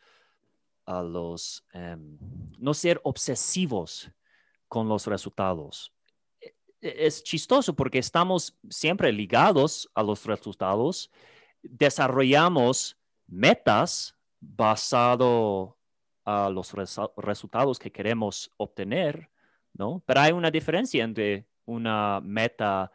a 0.84 1.02
los 1.02 1.64
em, 1.72 2.18
no 2.58 2.74
ser 2.74 3.00
obsesivos 3.04 4.10
con 4.68 4.88
los 4.88 5.06
resultados. 5.06 5.92
E, 6.40 6.54
e, 6.80 7.06
es 7.06 7.22
chistoso 7.22 7.74
porque 7.74 7.98
estamos 7.98 8.56
siempre 8.68 9.12
ligados 9.12 9.90
a 9.94 10.02
los 10.02 10.24
resultados, 10.24 11.10
desarrollamos 11.62 12.96
metas 13.26 14.14
basado 14.40 15.75
a 16.26 16.50
los 16.50 16.74
resultados 17.16 17.78
que 17.78 17.90
queremos 17.90 18.52
obtener, 18.58 19.30
¿no? 19.72 20.02
Pero 20.04 20.20
hay 20.20 20.32
una 20.32 20.50
diferencia 20.50 21.04
entre 21.04 21.46
una 21.64 22.20
meta 22.20 22.90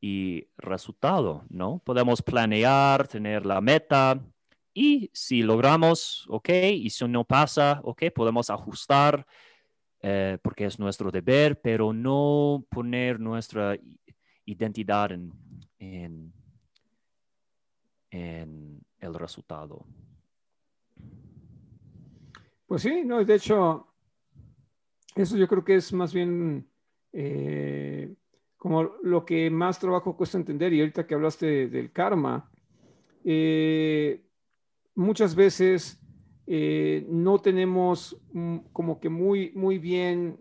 y 0.00 0.46
resultado, 0.58 1.44
¿no? 1.48 1.80
Podemos 1.84 2.20
planear, 2.20 3.08
tener 3.08 3.46
la 3.46 3.60
meta 3.62 4.20
y 4.74 5.08
si 5.14 5.42
logramos, 5.42 6.26
ok, 6.28 6.48
y 6.72 6.90
si 6.90 7.06
no 7.06 7.24
pasa, 7.24 7.80
ok, 7.84 8.02
podemos 8.12 8.50
ajustar 8.50 9.24
eh, 10.00 10.36
porque 10.42 10.66
es 10.66 10.78
nuestro 10.78 11.10
deber, 11.10 11.60
pero 11.62 11.92
no 11.92 12.66
poner 12.68 13.18
nuestra 13.18 13.78
identidad 14.44 15.12
en, 15.12 15.32
el 18.10 19.14
resultado. 19.14 19.86
Pues 22.66 22.82
sí, 22.82 23.04
no, 23.04 23.24
de 23.24 23.34
hecho, 23.34 23.86
eso 25.14 25.36
yo 25.36 25.46
creo 25.46 25.64
que 25.64 25.76
es 25.76 25.92
más 25.92 26.14
bien 26.14 26.66
eh, 27.12 28.14
como 28.56 28.82
lo 29.02 29.24
que 29.24 29.50
más 29.50 29.78
trabajo 29.78 30.16
cuesta 30.16 30.38
entender. 30.38 30.72
Y 30.72 30.80
ahorita 30.80 31.06
que 31.06 31.14
hablaste 31.14 31.68
del 31.68 31.92
karma, 31.92 32.50
eh, 33.24 34.24
muchas 34.94 35.34
veces 35.34 36.00
eh, 36.46 37.06
no 37.08 37.38
tenemos 37.38 38.20
mm, 38.32 38.58
como 38.72 38.98
que 38.98 39.08
muy, 39.08 39.52
muy 39.54 39.78
bien 39.78 40.38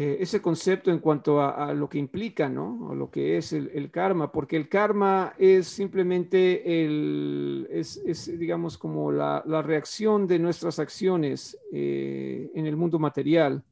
eh, 0.00 0.22
ese 0.22 0.40
concepto 0.40 0.92
en 0.92 1.00
cuanto 1.00 1.42
a, 1.42 1.74
lo 1.74 1.88
que 1.88 1.98
implica, 1.98 2.48
¿no? 2.48 2.88
O 2.88 2.94
lo 2.94 3.10
que 3.10 3.36
es 3.36 3.52
el, 3.52 3.90
karma, 3.90 4.30
porque 4.30 4.54
el 4.54 4.68
karma 4.68 5.34
es 5.38 5.66
simplemente 5.66 6.84
el, 6.84 7.66
es, 7.68 8.38
digamos, 8.38 8.78
como 8.78 9.10
la, 9.10 9.42
reacción 9.60 10.28
de 10.28 10.38
nuestras 10.38 10.78
acciones 10.78 11.58
eh, 11.72 12.48
en 12.54 12.66
el 12.66 12.76
mundo 12.76 13.00
material. 13.00 13.64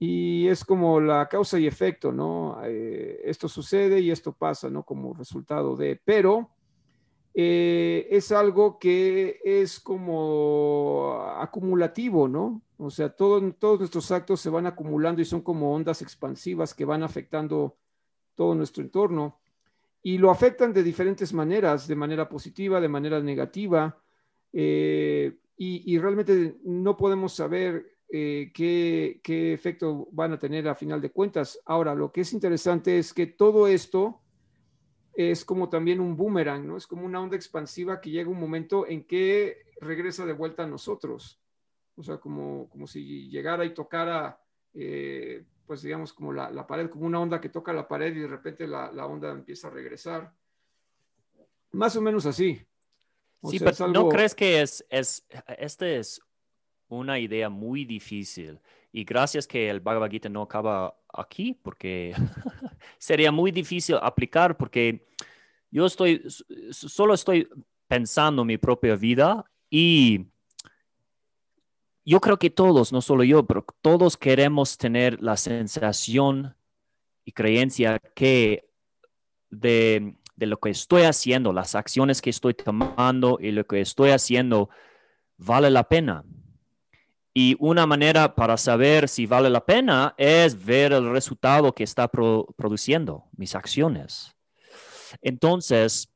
Y 0.00 0.48
es 0.48 0.64
como 0.64 1.00
la 1.00 1.28
causa 1.28 1.56
y 1.56 1.68
efecto, 1.68 2.10
¿no? 2.10 2.58
Eh, 2.64 3.20
esto 3.24 3.48
sucede 3.48 4.00
y 4.00 4.10
esto 4.10 4.32
pasa, 4.32 4.70
¿no? 4.70 4.82
Como 4.82 5.14
resultado 5.14 5.76
de, 5.76 6.00
pero 6.04 6.50
es 7.34 8.30
algo 8.30 8.78
que 8.78 9.40
es 9.44 9.80
como 9.80 11.18
acumulativo, 11.38 12.28
¿no? 12.28 12.62
O 12.76 12.90
sea, 12.90 13.08
todos 13.08 13.42
nuestros 13.42 14.10
actos 14.10 14.40
se 14.40 14.50
van 14.50 14.66
acumulando 14.66 15.22
y 15.22 15.24
son 15.24 15.40
como 15.40 15.72
ondas 15.74 16.02
expansivas 16.02 16.74
que 16.74 16.84
van 16.84 17.02
afectando 17.02 17.76
todo 18.34 18.54
nuestro 18.54 18.82
entorno 18.82 19.38
y 20.02 20.18
lo 20.18 20.30
afectan 20.30 20.72
de 20.72 20.82
diferentes 20.82 21.32
maneras, 21.32 21.86
de 21.86 21.94
manera 21.94 22.28
positiva, 22.28 22.80
de 22.80 22.88
manera 22.88 23.20
negativa, 23.20 23.98
eh, 24.52 25.36
y, 25.56 25.96
realmente 25.98 26.56
no 26.64 26.96
podemos 26.96 27.34
saber 27.34 27.98
eh, 28.08 28.50
qué, 28.52 29.20
qué, 29.22 29.52
efecto 29.52 30.08
van 30.10 30.32
a 30.32 30.38
tener 30.38 30.66
a 30.66 30.74
final 30.74 31.00
de 31.00 31.12
cuentas. 31.12 31.60
Ahora, 31.64 31.94
lo 31.94 32.10
que 32.10 32.22
es 32.22 32.32
interesante 32.32 32.98
es 32.98 33.14
que 33.14 33.28
todo 33.28 33.68
esto 33.68 34.21
es 35.14 35.44
como 35.44 35.68
también 35.68 36.00
un 36.00 36.16
boomerang, 36.16 36.66
¿no? 36.66 36.76
Es 36.76 36.86
como 36.86 37.04
una 37.04 37.20
onda 37.20 37.36
expansiva 37.36 38.00
que 38.00 38.10
llega 38.10 38.30
un 38.30 38.40
momento 38.40 38.86
en 38.86 39.04
que 39.04 39.66
regresa 39.80 40.24
de 40.24 40.32
vuelta 40.32 40.64
a 40.64 40.66
nosotros 40.66 41.42
o 41.96 42.02
sea, 42.02 42.18
como, 42.18 42.68
como 42.70 42.86
si 42.86 43.28
llegara 43.28 43.64
y 43.64 43.74
tocara, 43.74 44.40
eh, 44.74 45.44
pues 45.66 45.82
digamos, 45.82 46.12
como 46.12 46.32
la, 46.32 46.66
pared, 46.66 46.88
como 46.88 47.06
una 47.06 47.20
onda 47.20 47.40
que 47.40 47.48
toca 47.48 47.72
la 47.72 47.86
pared 47.86 48.14
y 48.14 48.20
de 48.20 48.28
repente 48.28 48.66
la, 48.66 49.06
onda 49.06 49.30
empieza 49.30 49.68
a 49.68 49.70
regresar. 49.70 50.32
Más 51.72 51.96
o 51.96 52.00
menos 52.00 52.26
así. 52.26 52.60
sí, 53.44 53.58
pero 53.58 53.88
¿no 53.88 54.08
crees 54.08 54.34
que 54.34 54.62
es, 54.62 54.84
es, 54.90 55.26
este 55.58 55.98
es 55.98 56.20
una 56.88 57.18
idea 57.18 57.48
muy 57.48 57.84
difícil? 57.84 58.60
Y 58.92 59.04
gracias 59.04 59.46
que 59.46 59.70
el 59.70 59.80
Bhagavad 59.80 60.10
Gita 60.10 60.28
no 60.28 60.42
acaba 60.42 60.94
aquí, 61.12 61.58
porque 61.62 62.14
sería 62.98 63.32
muy 63.32 63.50
difícil 63.50 63.96
aplicar, 64.02 64.56
porque 64.56 65.08
yo 65.70 65.86
estoy, 65.86 66.22
solo 66.70 67.14
estoy 67.14 67.48
pensando 67.88 68.44
mi 68.44 68.58
propia 68.58 68.94
vida 68.96 69.44
y 69.70 70.26
yo 72.04 72.20
creo 72.20 72.38
que 72.38 72.50
todos, 72.50 72.92
no 72.92 73.00
solo 73.00 73.24
yo, 73.24 73.46
pero 73.46 73.64
todos 73.80 74.16
queremos 74.16 74.76
tener 74.76 75.22
la 75.22 75.36
sensación 75.36 76.56
y 77.24 77.32
creencia 77.32 77.98
que 78.14 78.68
de, 79.50 80.16
lo 80.36 80.58
que 80.58 80.70
estoy 80.70 81.02
haciendo, 81.02 81.52
las 81.52 81.74
acciones 81.74 82.20
que 82.20 82.30
estoy 82.30 82.54
tomando 82.54 83.38
y 83.40 83.52
lo 83.52 83.64
que 83.66 83.80
estoy 83.80 84.10
haciendo 84.10 84.70
vale 85.36 85.70
la 85.70 85.88
pena. 85.88 86.24
Y 87.34 87.56
una 87.58 87.86
manera 87.86 88.34
para 88.34 88.56
saber 88.56 89.08
si 89.08 89.26
vale 89.26 89.48
la 89.48 89.64
pena 89.64 90.14
es 90.18 90.64
ver 90.64 90.92
el 90.92 91.10
resultado 91.10 91.74
que 91.74 91.84
está 91.84 92.08
produciendo 92.08 93.24
mis 93.36 93.54
acciones. 93.54 94.34
Entonces, 95.22 96.12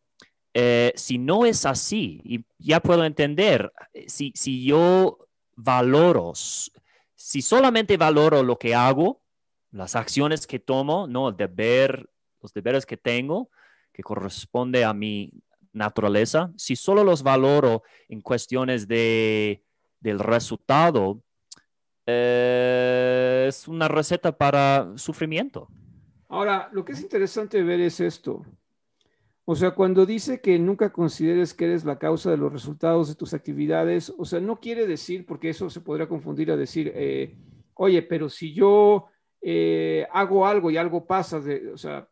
eh, 0.53 0.93
si 0.95 1.19
no 1.19 1.47
es 1.47 1.65
así, 1.65 2.21
y 2.25 2.45
ya 2.59 2.81
puedo 2.81 3.05
entender, 3.05 3.73
si, 4.07 4.33
si 4.35 4.65
yo 4.65 5.27
valoros. 5.57 6.71
Si 7.15 7.43
solamente 7.43 7.97
valoro 7.97 8.43
lo 8.43 8.59
que 8.59 8.75
hago, 8.75 9.23
las 9.71 9.97
acciones 9.97 10.47
que 10.47 10.59
tomo, 10.59 11.07
no 11.07 11.31
el 11.31 11.37
deber, 11.37 12.09
los 12.41 12.53
deberes 12.53 12.87
que 12.87 12.97
tengo, 12.97 13.51
que 13.93 14.03
corresponde 14.03 14.85
a 14.85 14.93
mi 14.93 15.33
naturaleza, 15.73 16.53
si 16.57 16.77
solo 16.77 17.05
los 17.05 17.23
valoro 17.23 17.83
en 18.09 18.21
cuestiones 18.21 18.87
de, 18.87 19.66
del 20.01 20.19
resultado, 20.19 21.23
eh, 22.07 23.47
es 23.49 23.67
una 23.69 23.89
receta 23.89 24.37
para 24.37 24.93
sufrimiento. 24.97 25.69
Ahora, 26.29 26.69
lo 26.73 26.85
que 26.85 26.93
es 26.93 27.01
interesante 27.01 27.63
ver 27.63 27.81
es 27.81 28.01
esto. 28.01 28.45
O 29.45 29.55
sea, 29.55 29.71
cuando 29.73 30.07
dice 30.07 30.41
que 30.41 30.59
nunca 30.59 30.93
consideres 30.93 31.55
que 31.55 31.67
eres 31.67 31.85
la 31.85 32.01
causa 32.01 32.31
de 32.31 32.37
los 32.37 32.53
resultados 32.53 33.09
de 33.09 33.15
tus 33.15 33.33
actividades, 33.33 34.13
o 34.19 34.25
sea, 34.25 34.41
no 34.41 34.59
quiere 34.59 34.89
decir, 34.89 35.25
porque 35.25 35.51
eso 35.51 35.71
se 35.71 35.81
podría 35.81 36.09
confundir 36.09 36.51
a 36.51 36.57
decir, 36.57 36.91
eh, 36.95 37.37
oye, 37.75 38.03
pero 38.03 38.29
si 38.29 38.53
yo 38.53 39.07
eh, 39.41 40.05
hago 40.13 40.47
algo 40.47 40.69
y 40.73 40.77
algo 40.77 41.07
pasa, 41.07 41.41
o 41.73 41.79
sea, 41.79 42.09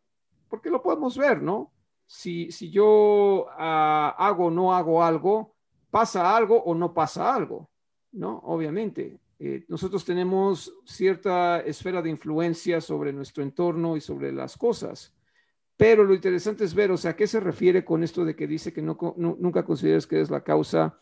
porque 0.47 0.69
lo 0.69 0.81
podemos 0.81 1.17
ver, 1.17 1.41
¿no? 1.41 1.73
Si, 2.05 2.49
si 2.51 2.71
yo 2.71 3.47
ah, 3.57 4.15
hago 4.17 4.45
o 4.45 4.51
no 4.51 4.73
hago 4.73 5.03
algo, 5.03 5.55
pasa 5.91 6.35
algo 6.35 6.63
o 6.63 6.73
no 6.73 6.93
pasa 6.93 7.35
algo, 7.35 7.69
¿no? 8.15 8.39
Obviamente. 8.45 9.19
Eh, 9.37 9.65
nosotros 9.67 10.05
tenemos 10.05 10.73
cierta 10.85 11.59
esfera 11.59 12.01
de 12.01 12.09
influencia 12.09 12.79
sobre 12.79 13.11
nuestro 13.11 13.43
entorno 13.43 13.97
y 13.97 14.01
sobre 14.01 14.31
las 14.31 14.57
cosas. 14.57 15.13
Pero 15.77 16.05
lo 16.05 16.13
interesante 16.13 16.63
es 16.63 16.73
ver, 16.73 16.91
o 16.91 16.97
sea, 16.97 17.11
¿a 17.11 17.15
qué 17.15 17.27
se 17.27 17.41
refiere 17.41 17.83
con 17.83 18.01
esto 18.01 18.23
de 18.23 18.35
que 18.35 18.47
dice 18.47 18.71
que 18.71 18.81
no, 18.81 18.97
nunca 19.17 19.65
consideras 19.65 20.07
que 20.07 20.21
es 20.21 20.29
la 20.29 20.41
causa 20.41 20.97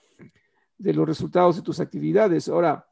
de 0.79 0.93
los 0.93 1.07
resultados 1.07 1.55
de 1.55 1.61
tus 1.61 1.79
actividades? 1.79 2.49
Ahora, 2.49 2.89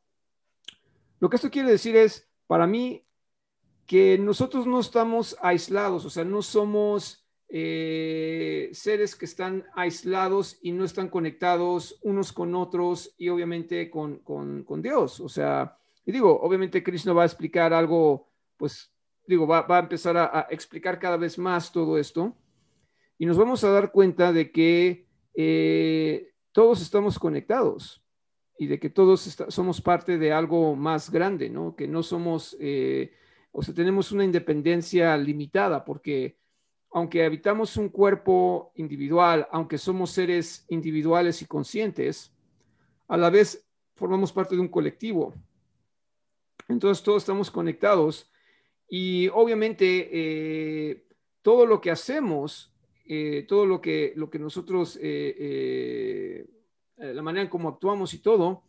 lo 1.19 1.27
que 1.27 1.37
esto 1.37 1.49
quiere 1.49 1.71
decir 1.71 1.95
es, 1.95 2.29
para 2.45 2.67
mí, 2.67 3.03
que 3.87 4.19
nosotros 4.19 4.67
no 4.67 4.79
estamos 4.79 5.35
aislados, 5.41 6.05
o 6.05 6.09
sea, 6.11 6.23
no 6.23 6.43
somos 6.43 7.20
eh, 7.53 8.69
seres 8.71 9.13
que 9.13 9.25
están 9.25 9.65
aislados 9.75 10.57
y 10.61 10.71
no 10.71 10.85
están 10.85 11.09
conectados 11.09 11.99
unos 12.01 12.31
con 12.31 12.55
otros 12.55 13.13
y 13.17 13.27
obviamente 13.27 13.89
con, 13.89 14.19
con, 14.19 14.81
Dios. 14.81 15.19
O 15.19 15.27
sea, 15.27 15.77
y 16.05 16.13
digo, 16.13 16.39
obviamente 16.41 16.81
Krishna 16.81 17.11
va 17.11 17.23
a 17.23 17.25
explicar 17.25 17.73
algo, 17.73 18.29
pues 18.55 18.93
digo, 19.27 19.45
va, 19.45 19.65
a 19.67 19.79
empezar 19.79 20.15
a, 20.15 20.47
explicar 20.49 20.97
cada 20.97 21.17
vez 21.17 21.37
más 21.37 21.73
todo 21.73 21.97
esto 21.97 22.37
y 23.17 23.25
nos 23.25 23.37
vamos 23.37 23.65
a 23.65 23.69
dar 23.71 23.91
cuenta 23.91 24.31
de 24.31 24.49
que 24.49 25.05
eh, 25.33 26.31
todos 26.53 26.81
estamos 26.81 27.19
conectados 27.19 28.01
y 28.57 28.67
de 28.67 28.79
que 28.79 28.89
todos 28.89 29.37
somos 29.49 29.81
parte 29.81 30.17
de 30.17 30.31
algo 30.31 30.77
más 30.77 31.11
grande, 31.11 31.49
¿no? 31.49 31.75
Que 31.75 31.85
no 31.85 32.01
somos, 32.01 32.55
eh, 32.61 33.11
o 33.51 33.61
sea, 33.61 33.73
tenemos 33.73 34.13
una 34.13 34.23
independencia 34.23 35.17
limitada 35.17 35.83
porque 35.83 36.39
aunque 36.91 37.23
habitamos 37.23 37.77
un 37.77 37.89
cuerpo 37.89 38.73
individual, 38.75 39.47
aunque 39.51 39.77
somos 39.77 40.11
seres 40.11 40.65
individuales 40.67 41.41
y 41.41 41.45
conscientes, 41.45 42.33
a 43.07 43.17
la 43.17 43.29
vez 43.29 43.65
formamos 43.95 44.31
parte 44.31 44.55
de 44.55 44.61
un 44.61 44.67
colectivo 44.67 45.33
Entonces 46.67 47.03
todos 47.03 47.23
estamos 47.23 47.49
conectados 47.49 48.31
y 48.89 49.29
obviamente 49.29 50.09
eh, 50.11 51.05
todo 51.41 51.65
lo 51.65 51.79
que 51.79 51.91
hacemos, 51.91 52.73
eh, 53.05 53.45
todo 53.47 53.65
lo 53.65 53.79
que, 53.79 54.13
lo 54.17 54.29
que 54.29 54.39
nosotros, 54.39 54.99
eh, 55.01 56.45
la 56.97 57.21
manera 57.21 57.43
en 57.43 57.49
cómo 57.49 57.69
actuamos 57.69 58.13
y 58.13 58.19
todo, 58.19 58.63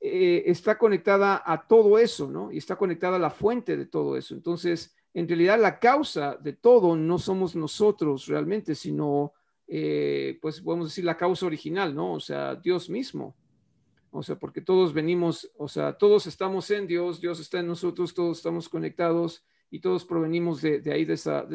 está 0.00 0.78
conectada 0.78 1.42
a 1.44 1.66
todo 1.66 1.98
eso, 1.98 2.30
¿no? 2.30 2.50
Y 2.52 2.58
está 2.58 2.76
conectada 2.76 3.16
a 3.16 3.20
la 3.20 3.30
fuente 3.30 3.76
de 3.76 3.86
todo 3.86 4.16
eso. 4.16 4.34
Entonces, 4.34 4.96
en 5.14 5.28
realidad 5.28 5.58
la 5.60 5.78
causa 5.78 6.36
de 6.36 6.52
todo 6.52 6.96
no 6.96 7.18
somos 7.18 7.56
nosotros 7.56 8.26
realmente, 8.26 8.74
sino, 8.74 9.32
pues 9.66 10.60
podemos 10.60 10.88
decir 10.88 11.04
la 11.04 11.16
causa 11.16 11.46
original, 11.46 11.94
¿no? 11.94 12.12
O 12.14 12.20
sea, 12.20 12.54
Dios 12.54 12.88
mismo. 12.88 13.34
O 14.10 14.22
sea, 14.22 14.38
porque 14.38 14.60
todos 14.60 14.92
venimos, 14.92 15.50
o 15.58 15.68
sea, 15.68 15.92
todos 15.92 16.26
estamos 16.26 16.70
en 16.70 16.86
Dios, 16.86 17.20
Dios 17.20 17.40
está 17.40 17.60
en 17.60 17.66
nosotros, 17.66 18.14
todos 18.14 18.38
estamos 18.38 18.68
conectados 18.68 19.44
y 19.70 19.80
todos 19.80 20.04
provenimos 20.04 20.62
de, 20.62 20.82
ahí, 20.92 21.04
de 21.04 21.14
esa, 21.14 21.42
de, 21.42 21.54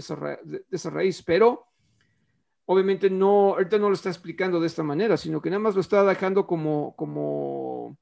esa 0.69 0.89
raíz. 0.89 1.23
Pero 1.23 1.65
obviamente 2.65 3.09
no, 3.09 3.53
ahorita 3.53 3.79
no 3.79 3.89
lo 3.89 3.95
está 3.95 4.09
explicando 4.09 4.59
de 4.59 4.67
esta 4.67 4.83
manera, 4.83 5.17
sino 5.17 5.41
que 5.41 5.49
nada 5.49 5.59
más 5.59 5.75
lo 5.75 5.81
está 5.81 6.03
dejando 6.03 6.45
como, 6.45 6.95
como, 6.95 7.97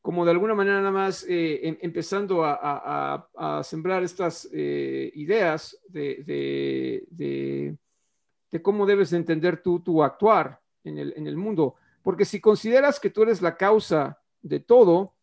como 0.00 0.24
de 0.24 0.30
alguna 0.30 0.54
manera 0.54 0.78
nada 0.78 0.90
más 0.90 1.24
eh, 1.28 1.66
em, 1.66 1.78
empezando 1.80 2.42
a, 2.44 3.62
sembrar 3.62 4.02
estas 4.02 4.48
eh, 4.52 5.10
ideas 5.14 5.78
de, 5.88 7.04
de, 7.10 8.62
cómo 8.62 8.86
debes 8.86 9.12
entender 9.12 9.62
tú 9.62 9.80
tu 9.80 10.02
actuar 10.02 10.60
en 10.84 10.98
el, 10.98 11.14
en 11.16 11.26
el 11.26 11.36
mundo. 11.36 11.74
Porque 12.02 12.24
si 12.24 12.40
consideras 12.40 12.98
que 12.98 13.10
tú 13.10 13.22
eres 13.22 13.42
la 13.42 13.56
causa 13.56 14.20
de 14.40 14.60
todo 14.60 15.14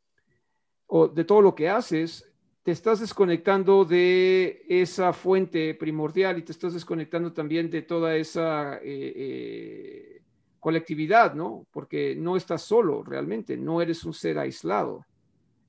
o 0.87 1.07
de 1.07 1.23
todo 1.23 1.41
lo 1.41 1.55
que 1.55 1.69
haces, 1.69 2.31
te 2.65 2.71
estás 2.71 2.99
desconectando 2.99 3.85
de 3.85 4.65
esa 4.67 5.13
fuente 5.13 5.75
primordial 5.75 6.39
y 6.39 6.41
te 6.41 6.51
estás 6.51 6.73
desconectando 6.73 7.31
también 7.31 7.69
de 7.69 7.83
toda 7.83 8.15
esa 8.15 8.77
eh, 8.77 9.13
eh, 9.15 10.14
colectividad, 10.65 11.35
¿no? 11.35 11.67
Porque 11.69 12.15
no 12.15 12.35
estás 12.35 12.63
solo 12.63 13.03
realmente, 13.03 13.55
no 13.55 13.83
eres 13.83 14.03
un 14.03 14.15
ser 14.15 14.39
aislado. 14.39 15.05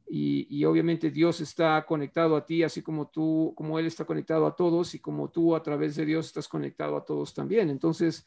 Y, 0.09 0.47
y, 0.49 0.65
obviamente 0.65 1.11
Dios 1.11 1.43
está 1.43 1.85
conectado 1.85 2.35
a 2.35 2.47
ti, 2.47 2.63
así 2.63 2.81
como 2.81 3.09
tú, 3.09 3.53
como 3.55 3.79
Él 3.79 3.85
está 3.85 4.07
conectado 4.07 4.47
a 4.47 4.57
todos 4.57 4.95
y 4.95 4.99
como 4.99 5.29
tú 5.29 5.55
a 5.55 5.63
través 5.63 5.97
de 5.97 6.07
Dios 6.07 6.25
estás 6.25 6.49
conectado 6.49 6.97
a 6.97 7.05
todos 7.05 7.35
también. 7.35 7.69
Entonces, 7.69 8.27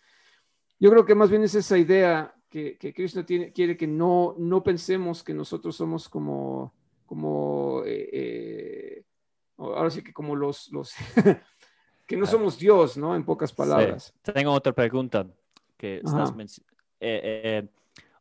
yo 0.80 0.92
creo 0.92 1.04
que 1.08 1.16
más 1.16 1.32
bien 1.32 1.42
es 1.42 1.56
esa 1.56 1.76
idea 1.76 2.36
que, 2.48 2.78
que 2.78 2.94
Krishna 2.94 3.26
tiene, 3.26 3.52
quiere 3.52 3.76
que 3.76 3.88
no, 3.88 4.36
no 4.38 4.62
pensemos 4.62 5.24
que 5.24 5.34
nosotros 5.34 5.76
somos 5.76 6.08
como, 6.08 6.76
como 7.08 7.82
eh, 7.84 8.10
eh, 8.14 9.04
ahora 9.58 9.90
sí 9.90 10.04
que 10.04 10.14
como 10.14 10.36
los, 10.36 10.72
los 10.72 10.94
que 12.06 12.16
no 12.16 12.28
somos 12.28 12.60
Dios, 12.60 12.96
¿no? 12.96 13.16
En 13.16 13.26
pocas 13.26 13.52
palabras. 13.54 14.14
Tengo 14.22 14.52
otra 14.52 14.72
pregunta 14.72 15.26
que 15.80 16.02
estás 16.04 16.32
eh, 17.00 17.68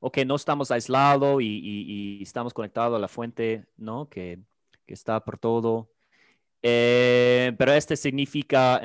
ok, 0.01 0.19
no 0.25 0.37
estamos 0.37 0.71
aislados 0.71 1.43
y, 1.43 2.23
estamos 2.23 2.55
conectados 2.55 2.97
a 2.97 3.01
la 3.01 3.09
fuente, 3.09 3.67
¿no? 3.77 4.09
Que, 4.09 4.39
que 4.87 4.95
está 4.95 5.23
por 5.23 5.37
todo. 5.37 5.91
pero 6.63 7.73
este 7.73 7.97
significa 7.97 8.81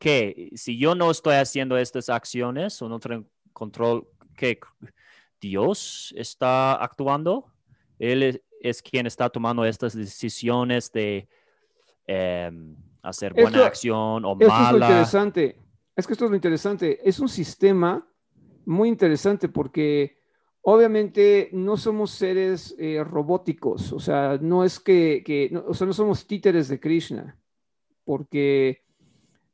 que 0.00 0.50
si 0.56 0.76
yo 0.76 0.96
no 0.96 1.10
estoy 1.12 1.36
haciendo 1.36 1.78
estas 1.78 2.08
acciones 2.08 2.82
o 2.82 2.88
no 2.88 2.98
tengo 2.98 3.26
control 3.52 4.08
que 4.34 4.58
Dios 5.40 6.14
está 6.16 6.74
actuando. 6.74 7.52
Él 7.98 8.40
es, 8.60 8.82
quien 8.82 9.06
está 9.06 9.28
tomando 9.28 9.64
estas 9.64 9.94
decisiones 9.94 10.90
de 10.92 11.28
em, 12.06 12.76
hacer 13.02 13.34
buena 13.34 13.66
acción 13.66 14.24
o 14.24 14.34
mala. 14.34 14.86
Es 14.86 14.92
interesante. 14.92 15.58
Es 15.98 16.06
que 16.06 16.12
esto 16.12 16.24
es 16.24 16.30
lo 16.30 16.36
interesante. 16.36 17.00
Es 17.06 17.18
un 17.18 17.28
sistema 17.28 18.06
muy 18.64 18.88
interesante 18.88 19.48
porque 19.48 20.18
obviamente 20.62 21.50
no 21.52 21.76
somos 21.76 22.12
seres 22.12 22.74
eh, 22.78 23.02
robóticos. 23.02 23.92
O 23.92 23.98
sea, 23.98 24.38
no 24.40 24.64
es 24.64 24.78
que, 24.78 25.50
o 25.66 25.74
sea, 25.74 25.86
no 25.86 25.92
somos 25.92 26.26
títeres 26.26 26.68
de 26.68 26.78
Krishna. 26.78 27.36
Porque 28.04 28.88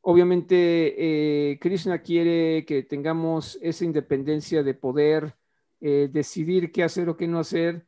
Obviamente, 0.06 1.52
eh, 1.52 1.58
Krishna 1.58 2.02
quiere 2.02 2.66
que 2.66 2.82
tengamos 2.82 3.58
esa 3.62 3.86
independencia 3.86 4.62
de 4.62 4.74
poder 4.74 5.34
eh, 5.80 6.10
decidir 6.12 6.70
qué 6.72 6.82
hacer 6.82 7.08
o 7.08 7.16
qué 7.16 7.26
no 7.26 7.38
hacer, 7.38 7.86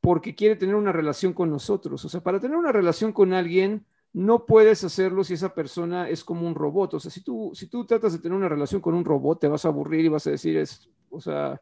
porque 0.00 0.34
quiere 0.34 0.56
tener 0.56 0.76
una 0.76 0.92
relación 0.92 1.34
con 1.34 1.50
nosotros. 1.50 2.02
O 2.06 2.08
sea, 2.08 2.22
para 2.22 2.40
tener 2.40 2.56
una 2.56 2.72
relación 2.72 3.12
con 3.12 3.34
alguien, 3.34 3.84
no 4.12 4.44
puedes 4.44 4.84
hacerlo 4.84 5.24
si 5.24 5.34
esa 5.34 5.54
persona 5.54 6.08
es 6.08 6.22
como 6.24 6.46
un 6.46 6.54
robot. 6.54 6.94
O 6.94 7.00
sea, 7.00 7.10
si 7.10 7.22
tú, 7.22 7.52
si 7.54 7.68
tú 7.68 7.86
tratas 7.86 8.12
de 8.12 8.18
tener 8.18 8.36
una 8.36 8.48
relación 8.48 8.80
con 8.80 8.94
un 8.94 9.04
robot, 9.04 9.40
te 9.40 9.48
vas 9.48 9.64
a 9.64 9.68
aburrir 9.68 10.04
y 10.04 10.08
vas 10.08 10.26
a 10.26 10.30
decir, 10.30 10.56
es, 10.56 10.90
o 11.10 11.20
sea, 11.20 11.60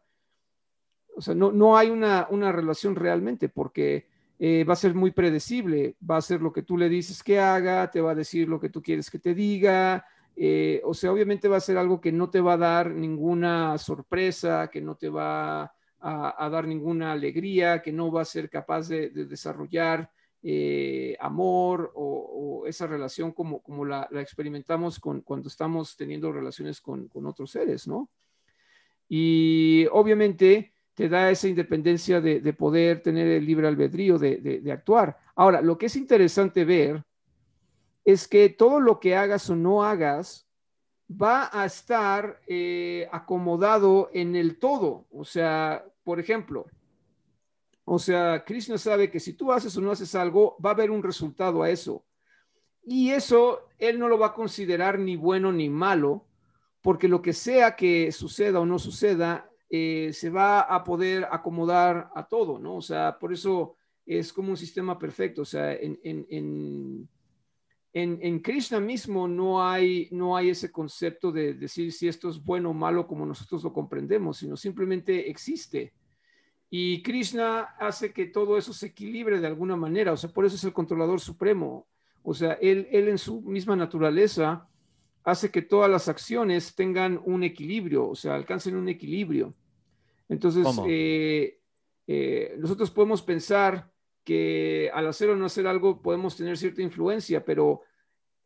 o 1.16 1.20
sea 1.20 1.34
no, 1.34 1.52
no 1.52 1.76
hay 1.76 1.90
una, 1.90 2.26
una 2.30 2.50
relación 2.52 2.96
realmente, 2.96 3.48
porque 3.48 4.08
eh, 4.38 4.64
va 4.64 4.72
a 4.72 4.76
ser 4.76 4.94
muy 4.94 5.10
predecible, 5.10 5.96
va 6.08 6.16
a 6.16 6.22
ser 6.22 6.40
lo 6.40 6.52
que 6.52 6.62
tú 6.62 6.76
le 6.76 6.88
dices 6.88 7.22
que 7.22 7.38
haga, 7.38 7.90
te 7.90 8.00
va 8.00 8.12
a 8.12 8.14
decir 8.14 8.48
lo 8.48 8.58
que 8.58 8.70
tú 8.70 8.82
quieres 8.82 9.10
que 9.10 9.18
te 9.18 9.34
diga, 9.34 10.04
eh, 10.42 10.80
o 10.84 10.94
sea, 10.94 11.12
obviamente 11.12 11.48
va 11.48 11.58
a 11.58 11.60
ser 11.60 11.76
algo 11.76 12.00
que 12.00 12.12
no 12.12 12.30
te 12.30 12.40
va 12.40 12.54
a 12.54 12.56
dar 12.56 12.90
ninguna 12.92 13.76
sorpresa, 13.76 14.68
que 14.68 14.80
no 14.80 14.94
te 14.94 15.10
va 15.10 15.74
a, 16.00 16.48
dar 16.50 16.66
ninguna 16.66 17.12
alegría, 17.12 17.82
que 17.82 17.92
no 17.92 18.10
va 18.10 18.22
a 18.22 18.24
ser 18.24 18.48
capaz 18.48 18.88
de, 18.88 19.10
desarrollar 19.10 20.10
eh, 20.42 21.16
amor 21.20 21.92
o, 21.94 22.64
esa 22.66 22.87
relación 22.87 23.33
como, 23.33 23.62
como 23.62 23.85
la, 23.85 24.09
experimentamos 24.12 24.98
con, 25.00 25.22
cuando 25.22 25.48
estamos 25.48 25.96
teniendo 25.96 26.33
relaciones 26.33 26.81
con, 26.81 27.11
otros 27.24 27.50
seres, 27.50 27.88
¿no? 27.88 28.09
Y 29.09 29.87
obviamente 29.92 30.72
te 30.94 31.09
da 31.09 31.31
esa 31.31 31.48
independencia 31.48 32.20
de, 32.20 32.53
poder 32.53 33.03
tener 33.03 33.26
el 33.26 33.44
libre 33.44 33.66
albedrío 33.66 34.18
de, 34.18 34.62
actuar. 34.72 35.18
Ahora, 35.35 35.61
lo 35.61 35.76
que 35.76 35.87
es 35.87 35.96
interesante 35.96 36.64
ver 36.64 37.03
es 38.05 38.29
que 38.29 38.50
todo 38.50 38.81
lo 38.81 39.00
que 39.00 39.16
hagas 39.16 39.50
o 39.50 39.57
no 39.57 39.85
hagas 39.85 40.46
va 41.11 41.50
a 41.53 41.64
estar 41.64 42.40
eh, 42.46 43.09
acomodado 43.11 44.11
en 44.12 44.37
el 44.37 44.59
todo. 44.59 45.07
O 45.11 45.24
sea, 45.24 45.85
por 46.05 46.20
ejemplo, 46.20 46.66
o 47.92 47.98
sea, 47.98 48.44
Krishna 48.44 48.79
sabe 48.79 49.11
que 49.11 49.18
si 49.18 49.33
tú 49.33 49.50
haces 49.50 49.76
o 49.76 49.81
no 49.81 49.90
haces 49.90 50.14
algo, 50.14 50.57
va 50.64 50.70
a 50.70 50.74
haber 50.74 50.92
un 50.92 51.03
resultado 51.03 51.64
a 51.64 51.70
eso. 51.70 52.05
Y 52.85 53.11
eso 53.11 53.66
él 53.79 53.98
no 53.98 54.07
lo 54.07 54.16
va 54.16 54.29
a 54.29 54.33
considerar 54.33 54.96
ni 54.96 55.16
bueno 55.16 55.50
ni 55.50 55.68
malo, 55.68 56.24
porque 56.83 57.09
lo 57.09 57.20
que 57.20 57.33
sea 57.33 57.74
que 57.74 58.12
suceda 58.12 58.61
o 58.61 58.64
no 58.64 58.79
suceda, 58.79 59.50
eh, 59.68 60.12
se 60.12 60.31
va 60.31 60.61
a 60.61 60.85
poder 60.85 61.26
acomodar 61.33 62.11
a 62.14 62.29
todo, 62.29 62.61
¿no? 62.61 62.76
O 62.76 62.81
sea, 62.81 63.18
por 63.18 63.33
eso 63.33 63.74
es 64.07 64.33
como 64.33 64.50
un 64.50 64.57
sistema 64.57 64.96
perfecto. 64.96 65.42
O 65.42 65.44
sea, 65.44 65.74
en, 65.74 65.98
en, 66.05 67.09
en, 67.92 68.38
Krishna 68.38 68.79
mismo 68.79 69.26
no 69.26 69.66
hay, 69.66 70.09
no 70.12 70.37
hay 70.37 70.50
ese 70.50 70.70
concepto 70.70 71.33
de 71.33 71.55
decir 71.55 71.92
si 71.92 72.07
esto 72.07 72.29
es 72.29 72.40
bueno 72.40 72.70
o 72.70 72.72
malo 72.72 73.09
como 73.09 73.26
nosotros 73.26 73.64
lo 73.64 73.72
comprendemos, 73.72 74.37
sino 74.37 74.57
simplemente 74.57 75.29
existe. 75.29 75.92
Y 76.70 77.02
Krishna 77.02 77.74
hace 77.78 78.12
que 78.12 78.26
todo 78.26 78.56
eso 78.56 78.72
se 78.72 78.87
equilibre 78.87 79.40
de 79.40 79.46
alguna 79.46 79.76
manera. 79.76 80.12
O 80.12 80.16
sea, 80.16 80.30
por 80.30 80.44
eso 80.44 80.54
es 80.54 80.64
el 80.64 80.72
controlador 80.72 81.20
supremo. 81.20 81.88
O 82.22 82.33
sea, 82.33 82.52
él, 82.54 82.87
él 82.92 83.09
en 83.09 83.18
su 83.18 83.40
misma 83.42 83.74
naturaleza 83.74 84.68
hace 85.24 85.50
que 85.50 85.62
todas 85.62 85.90
las 85.90 86.09
acciones 86.09 86.74
tengan 86.74 87.20
un 87.24 87.42
equilibrio, 87.44 88.09
o 88.09 88.14
sea, 88.14 88.35
alcancen 88.35 88.76
un 88.76 88.88
equilibrio. 88.88 89.54
Entonces, 90.28 90.66
eh, 90.87 91.59
eh, 92.06 92.54
nosotros 92.59 92.90
podemos 92.90 93.22
pensar 93.22 93.90
que 94.24 94.90
al 94.94 95.09
hacer 95.09 95.30
o 95.30 95.37
no 95.37 95.46
hacer 95.46 95.66
algo 95.66 96.00
podemos 96.00 96.37
tener 96.37 96.56
cierta 96.56 96.83
influencia, 96.83 97.44
pero 97.44 97.83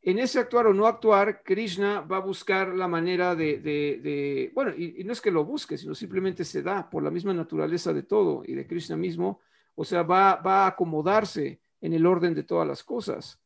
en 0.06 0.18
ese 0.18 0.38
actuar 0.38 0.66
o 0.66 0.74
no 0.74 0.86
actuar, 0.86 1.42
Krishna 1.42 2.00
va 2.00 2.18
a 2.18 2.20
buscar 2.20 2.74
la 2.74 2.86
manera 2.86 3.34
de, 3.34 4.50
bueno, 4.54 4.72
y, 4.76 5.02
no 5.04 5.12
es 5.12 5.20
que 5.20 5.30
lo 5.30 5.44
busque, 5.44 5.78
sino 5.78 5.94
simplemente 5.94 6.44
se 6.44 6.62
da 6.62 6.88
por 6.88 7.02
la 7.02 7.10
misma 7.10 7.32
naturaleza 7.32 7.92
de 7.92 8.02
todo 8.02 8.42
y 8.46 8.54
de 8.54 8.66
Krishna 8.66 8.96
mismo, 8.96 9.40
o 9.74 9.84
sea, 9.84 10.02
va, 10.02 10.36
va 10.36 10.64
a 10.64 10.68
acomodarse 10.68 11.60
en 11.80 11.94
el 11.94 12.04
orden 12.04 12.34
de 12.34 12.42
todas 12.42 12.68
las 12.68 12.84
cosas. 12.84 13.40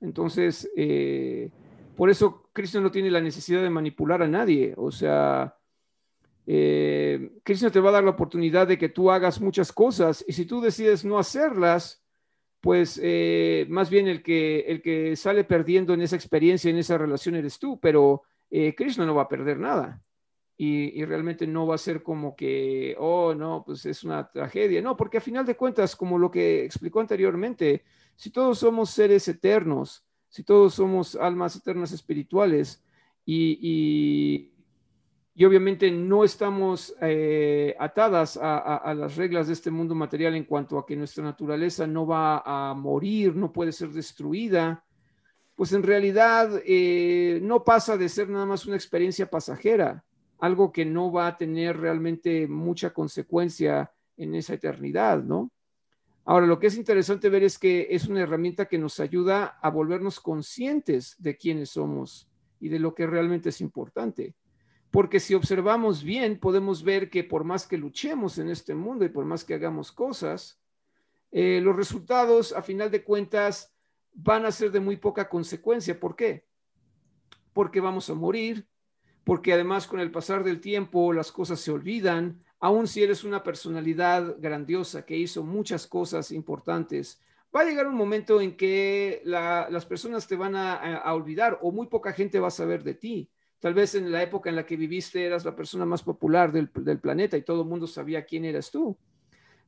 Entonces, 0.00 0.70
eh, 0.74 1.50
por 1.96 2.08
eso 2.08 2.48
Krishna 2.54 2.80
no 2.80 2.90
tiene 2.90 3.10
la 3.10 3.20
necesidad 3.20 3.62
de 3.62 3.68
manipular 3.70 4.22
a 4.22 4.28
nadie, 4.28 4.72
o 4.76 4.90
sea, 4.90 5.54
eh, 6.46 7.30
Cristo 7.44 7.70
te 7.70 7.78
va 7.78 7.90
a 7.90 7.92
dar 7.92 8.04
la 8.04 8.10
oportunidad 8.10 8.66
de 8.66 8.78
que 8.78 8.88
tú 8.88 9.10
hagas 9.10 9.40
muchas 9.40 9.70
cosas 9.70 10.24
y 10.26 10.32
si 10.32 10.46
tú 10.46 10.60
decides 10.60 11.04
no 11.04 11.18
hacerlas, 11.18 12.02
pues 12.60 13.00
eh, 13.02 13.66
más 13.68 13.90
bien 13.90 14.06
el 14.08 14.22
que, 14.22 14.60
el 14.60 14.82
que 14.82 15.16
sale 15.16 15.44
perdiendo 15.44 15.94
en 15.94 16.02
esa 16.02 16.16
experiencia, 16.16 16.70
en 16.70 16.78
esa 16.78 16.98
relación 16.98 17.34
eres 17.34 17.58
tú, 17.58 17.78
pero 17.80 18.22
eh, 18.50 18.74
Krishna 18.74 19.06
no 19.06 19.14
va 19.14 19.22
a 19.22 19.28
perder 19.28 19.58
nada. 19.58 20.02
y, 20.56 21.02
realmente 21.06 21.46
no 21.46 21.66
va 21.66 21.76
a 21.76 21.78
ser 21.78 22.02
como 22.02 22.36
que, 22.36 22.94
oh, 22.98 23.34
no, 23.34 23.62
pues 23.64 23.86
es 23.86 24.04
una 24.04 24.30
tragedia. 24.30 24.82
No, 24.82 24.94
porque 24.94 25.16
a 25.18 25.22
final 25.22 25.46
de 25.46 25.56
cuentas, 25.56 25.96
como 25.96 26.18
lo 26.18 26.30
que 26.30 26.64
explicó 26.64 27.00
anteriormente, 27.00 27.82
si 28.14 28.30
todos 28.30 28.58
somos 28.58 28.90
seres 28.90 29.26
eternos, 29.28 30.04
si 30.28 30.44
todos 30.44 30.74
somos 30.74 31.16
almas 31.16 31.56
eternas 31.56 31.92
espirituales 31.92 32.84
y, 33.24 33.58
y, 33.62 34.52
obviamente 35.44 35.90
no 35.90 36.24
estamos 36.24 36.94
eh, 37.00 37.74
atadas 37.78 38.38
a, 38.40 38.92
las 38.94 39.16
reglas 39.16 39.46
de 39.46 39.54
este 39.54 39.70
mundo 39.70 39.94
material 39.94 40.34
en 40.34 40.44
cuanto 40.44 40.78
a 40.78 40.86
que 40.86 40.96
nuestra 40.96 41.24
naturaleza 41.24 41.86
no 41.86 42.06
va 42.06 42.42
a 42.44 42.74
morir, 42.74 43.34
no 43.34 43.52
puede 43.52 43.72
ser 43.72 43.90
destruida, 43.90 44.84
pues 45.54 45.72
en 45.72 45.82
realidad 45.82 46.60
eh, 46.66 47.40
no 47.42 47.64
pasa 47.64 47.96
de 47.96 48.08
ser 48.08 48.28
nada 48.28 48.46
más 48.46 48.66
una 48.66 48.76
experiencia 48.76 49.30
pasajera 49.30 50.04
algo 50.40 50.72
que 50.72 50.84
no 50.84 51.12
va 51.12 51.28
a 51.28 51.36
tener 51.36 51.78
realmente 51.78 52.48
mucha 52.48 52.92
consecuencia 52.92 53.92
en 54.16 54.34
esa 54.34 54.54
eternidad, 54.54 55.22
¿no? 55.22 55.50
Ahora, 56.24 56.46
lo 56.46 56.58
que 56.58 56.68
es 56.68 56.76
interesante 56.76 57.28
ver 57.28 57.42
es 57.44 57.58
que 57.58 57.88
es 57.90 58.06
una 58.06 58.20
herramienta 58.20 58.66
que 58.66 58.78
nos 58.78 59.00
ayuda 59.00 59.58
a 59.60 59.70
volvernos 59.70 60.20
conscientes 60.20 61.16
de 61.18 61.36
quiénes 61.36 61.70
somos 61.70 62.28
y 62.60 62.68
de 62.68 62.78
lo 62.78 62.94
que 62.94 63.06
realmente 63.06 63.48
es 63.48 63.60
importante. 63.60 64.34
Porque 64.90 65.20
si 65.20 65.34
observamos 65.34 66.02
bien, 66.02 66.38
podemos 66.38 66.82
ver 66.82 67.10
que 67.10 67.22
por 67.22 67.44
más 67.44 67.66
que 67.66 67.78
luchemos 67.78 68.38
en 68.38 68.48
este 68.48 68.74
mundo 68.74 69.04
y 69.04 69.08
por 69.08 69.24
más 69.24 69.44
que 69.44 69.54
hagamos 69.54 69.92
cosas, 69.92 70.60
eh, 71.30 71.60
los 71.62 71.76
resultados, 71.76 72.52
a 72.52 72.62
final 72.62 72.90
de 72.90 73.04
cuentas, 73.04 73.72
van 74.12 74.44
a 74.44 74.52
ser 74.52 74.72
de 74.72 74.80
muy 74.80 74.96
poca 74.96 75.28
consecuencia. 75.28 75.98
¿Por 75.98 76.16
qué? 76.16 76.44
Porque 77.52 77.80
vamos 77.80 78.10
a 78.10 78.14
morir, 78.14 78.66
porque 79.24 79.52
además 79.52 79.86
con 79.86 80.00
el 80.00 80.10
pasar 80.10 80.42
del 80.42 80.60
tiempo 80.60 81.12
las 81.12 81.30
cosas 81.30 81.60
se 81.60 81.70
olvidan, 81.70 82.42
aun 82.58 82.86
si 82.86 83.02
eres 83.02 83.24
una 83.24 83.42
personalidad 83.42 84.36
grandiosa 84.38 85.06
que 85.06 85.16
hizo 85.16 85.42
muchas 85.42 85.86
cosas 85.86 86.30
importantes, 86.30 87.20
va 87.54 87.60
a 87.60 87.64
llegar 87.64 87.86
un 87.86 87.96
momento 87.96 88.40
en 88.40 88.56
que 88.56 89.22
las 89.24 89.86
personas 89.86 90.26
te 90.26 90.36
van 90.36 90.54
a, 90.56 91.02
olvidar 91.12 91.58
o 91.62 91.72
muy 91.72 91.86
poca 91.86 92.12
gente 92.12 92.38
va 92.38 92.48
a 92.48 92.52
saber 92.52 92.82
de 92.84 92.94
ti. 92.94 93.30
Tal 93.60 93.74
vez 93.74 93.94
en 93.94 94.10
la 94.10 94.22
época 94.22 94.48
en 94.48 94.56
la 94.56 94.64
que 94.64 94.74
viviste 94.74 95.22
eras 95.22 95.44
la 95.44 95.54
persona 95.54 95.84
más 95.84 96.02
popular 96.02 96.50
del, 96.50 96.70
planeta 96.98 97.36
y 97.36 97.42
todo 97.42 97.62
el 97.62 97.68
mundo 97.68 97.86
sabía 97.86 98.24
quién 98.24 98.46
eras 98.46 98.70
tú. 98.70 98.96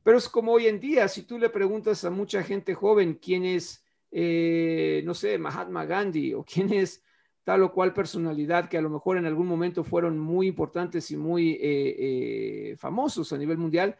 Pero 0.01 0.17
es 0.17 0.27
como 0.27 0.51
hoy 0.53 0.65
en 0.65 0.79
día, 0.79 1.07
si 1.07 1.21
tú 1.21 1.37
le 1.37 1.49
preguntas 1.49 2.03
a 2.03 2.09
mucha 2.09 2.41
gente 2.41 2.73
joven 2.73 3.19
quién 3.21 3.45
es, 3.45 3.85
eh, 4.11 5.03
no 5.05 5.13
sé, 5.13 5.37
Mahatma 5.37 5.85
Gandhi 5.85 6.33
o 6.33 6.43
quién 6.43 6.73
es 6.73 7.03
tal 7.43 7.61
o 7.61 7.71
cual 7.71 7.93
personalidad 7.93 8.67
que 8.67 8.77
a 8.77 8.81
lo 8.81 8.89
mejor 8.89 9.17
en 9.17 9.27
algún 9.27 9.47
momento 9.47 9.83
fueron 9.83 10.17
muy 10.17 10.47
importantes 10.47 11.11
y 11.11 11.17
muy 11.17 11.51
eh, 11.51 11.59
eh, 11.61 12.75
famosos 12.77 13.31
a 13.31 13.37
nivel 13.37 13.57
mundial, 13.57 13.95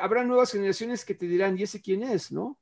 habrá 0.00 0.24
nuevas 0.24 0.52
generaciones 0.52 1.04
que 1.04 1.14
te 1.14 1.26
dirán, 1.26 1.56
¿y 1.56 1.62
ese 1.62 1.80
quién 1.80 2.02
es? 2.02 2.32
¿No? 2.32 2.59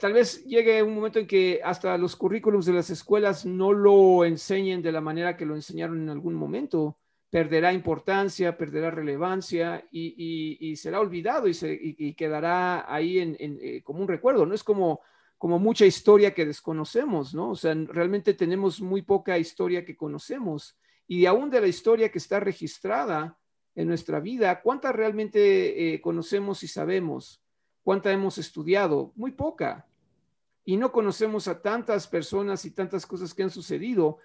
Tal 0.00 0.12
vez 0.12 0.44
llegue 0.44 0.82
un 0.82 0.94
momento 0.94 1.18
en 1.18 1.26
que 1.26 1.60
hasta 1.64 1.96
los 1.98 2.16
currículums 2.16 2.66
de 2.66 2.72
las 2.72 2.90
escuelas 2.90 3.44
no 3.44 3.72
lo 3.72 4.24
enseñen 4.24 4.82
de 4.82 4.92
la 4.92 5.00
manera 5.00 5.36
que 5.36 5.46
lo 5.46 5.54
enseñaron 5.54 6.00
en 6.00 6.08
algún 6.08 6.34
momento. 6.34 6.98
Perderá 7.30 7.72
importancia, 7.72 8.56
perderá 8.56 8.90
relevancia 8.90 9.86
y, 9.90 10.76
será 10.76 11.00
olvidado 11.00 11.46
y, 11.48 12.14
quedará 12.14 12.92
ahí 12.92 13.18
en, 13.18 13.82
como 13.82 14.02
un 14.02 14.08
recuerdo. 14.08 14.46
No 14.46 14.54
es 14.54 14.62
como 14.62 15.00
como 15.42 15.58
mucha 15.58 15.84
historia 15.84 16.32
que 16.32 16.46
desconocemos, 16.46 17.34
¿no? 17.34 17.50
O 17.50 17.56
sea, 17.56 17.74
realmente 17.74 18.32
tenemos 18.32 18.80
muy 18.80 19.02
poca 19.02 19.36
historia 19.38 19.84
que 19.84 19.96
conocemos. 19.96 20.78
Y 21.08 21.26
aún 21.26 21.50
de 21.50 21.60
la 21.60 21.66
historia 21.66 22.12
que 22.12 22.18
está 22.18 22.38
registrada 22.38 23.36
en 23.74 23.88
nuestra 23.88 24.20
vida, 24.20 24.62
¿cuánta 24.62 24.92
realmente 24.92 25.94
eh, 25.94 26.00
conocemos 26.00 26.62
y 26.62 26.68
sabemos? 26.68 27.41
¿Cuánta 27.82 28.12
hemos 28.12 28.38
estudiado? 28.38 29.12
Muy 29.16 29.32
poca. 29.32 29.86
Y 30.64 30.76
no 30.76 30.92
conocemos 30.92 31.48
a 31.48 31.60
tantas 31.60 32.06
personas 32.06 32.64
y 32.64 32.70
tantas 32.70 33.04
cosas 33.06 33.34
que 33.34 33.42
han 33.42 33.50
sucedido. 33.50 34.18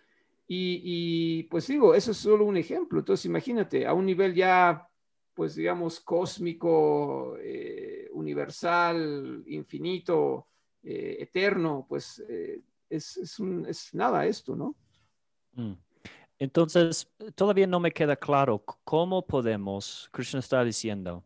Y, 0.47 1.43
pues 1.43 1.67
digo, 1.67 1.93
eso 1.93 2.11
es 2.11 2.17
solo 2.17 2.45
un 2.45 2.57
ejemplo. 2.57 2.99
Entonces, 2.99 3.25
imagínate, 3.25 3.85
a 3.85 3.93
un 3.93 4.05
nivel 4.05 4.33
ya, 4.33 4.87
pues 5.33 5.55
digamos, 5.55 5.99
cósmico, 5.99 7.35
eh, 7.39 8.07
universal, 8.13 9.43
infinito, 9.47 10.47
eh, 10.83 11.17
eterno, 11.19 11.85
pues 11.89 12.23
eh, 12.29 12.61
es, 12.89 13.17
es, 13.17 13.93
nada 13.93 14.25
esto, 14.25 14.55
¿no? 14.55 14.75
Mm. 15.53 15.73
Entonces, 16.39 17.11
todavía 17.35 17.67
no 17.67 17.79
me 17.79 17.91
queda 17.91 18.15
claro 18.15 18.63
cómo 18.83 19.25
podemos, 19.25 20.07
Krishna 20.13 20.39
está 20.39 20.63
diciendo, 20.63 21.25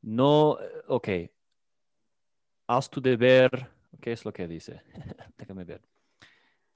no, 0.00 0.56
ok, 0.86 1.08
haz 2.68 2.88
tu 2.88 3.00
deber, 3.00 3.68
¿qué 4.00 4.12
es 4.12 4.24
lo 4.24 4.32
que 4.32 4.46
dice? 4.46 4.82
Déjame 5.36 5.64
ver. 5.64 5.82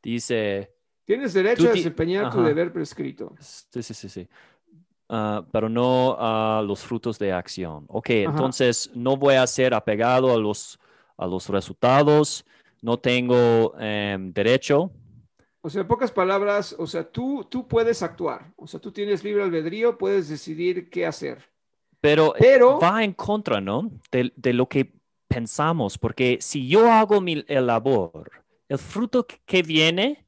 Dice... 0.02 0.74
Tienes 1.04 1.32
derecho 1.34 1.68
a 1.68 1.72
desempeñar 1.72 2.32
tu 2.32 2.42
deber 2.42 2.72
prescrito. 2.72 3.34
Sí, 3.38 3.82
sí, 3.82 3.94
sí, 3.94 4.08
sí. 4.08 4.28
Ah, 5.08 5.44
pero 5.52 5.68
no 5.68 6.16
a 6.18 6.62
los 6.62 6.80
frutos 6.80 7.18
de 7.18 7.32
acción. 7.32 7.84
Ok, 7.88 8.10
entonces 8.10 8.90
no 8.94 9.16
voy 9.16 9.34
a 9.34 9.46
ser 9.46 9.74
apegado 9.74 10.32
a 10.32 10.38
los 10.38 10.78
a 11.16 11.26
los 11.26 11.48
resultados, 11.48 12.44
no 12.80 12.98
tengo 12.98 13.74
em, 13.78 14.32
derecho. 14.32 14.90
O 15.60 15.70
sea, 15.70 15.82
en 15.82 15.86
pocas 15.86 16.10
palabras, 16.10 16.74
o 16.78 16.86
sea, 16.86 17.08
tú, 17.08 17.46
tú 17.48 17.68
puedes 17.68 18.02
actuar, 18.02 18.52
o 18.56 18.66
sea, 18.66 18.80
tú 18.80 18.90
tienes 18.90 19.22
libre 19.22 19.44
albedrío, 19.44 19.96
puedes 19.96 20.28
decidir 20.28 20.90
qué 20.90 21.06
hacer. 21.06 21.44
Pero, 22.00 22.34
Pero 22.36 22.80
va 22.80 23.04
en 23.04 23.12
contra, 23.12 23.60
¿no? 23.60 23.88
De, 24.10 24.32
de, 24.34 24.52
lo 24.52 24.68
que 24.68 24.92
pensamos, 25.32 25.98
porque 25.98 26.38
si 26.40 26.68
yo 26.68 26.90
hago 26.90 27.20
mi 27.20 27.44
labor, 27.48 28.30
el 28.68 28.78
fruto 28.78 29.26
que 29.26 29.62
viene 29.62 30.26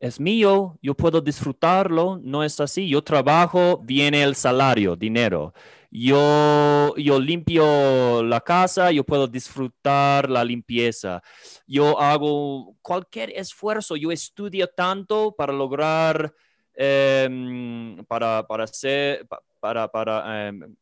es 0.00 0.20
mío, 0.20 0.78
yo 0.82 0.94
puedo 0.94 1.20
disfrutarlo, 1.20 2.20
no 2.22 2.44
es 2.44 2.60
así. 2.60 2.88
Yo 2.88 3.02
trabajo, 3.02 3.80
viene 3.82 4.22
el 4.22 4.34
salario, 4.34 4.96
dinero 4.96 5.54
yo, 5.96 6.92
yo 6.96 7.20
limpio 7.20 8.24
la 8.24 8.40
casa, 8.40 8.90
yo 8.90 9.04
puedo 9.04 9.28
disfrutar 9.28 10.28
la 10.28 10.44
limpieza. 10.44 11.22
Yo 11.68 12.00
hago 12.00 12.76
cualquier 12.82 13.30
esfuerzo, 13.30 13.94
yo 13.94 14.10
estudio 14.10 14.66
tanto 14.66 15.36
para 15.36 15.52
lograr, 15.52 16.34
em, 16.74 18.04
para, 18.06 18.44
para, 18.44 18.64
hacer, 18.64 19.24
para, 19.60 19.86
para 19.86 20.48
em, 20.48 20.74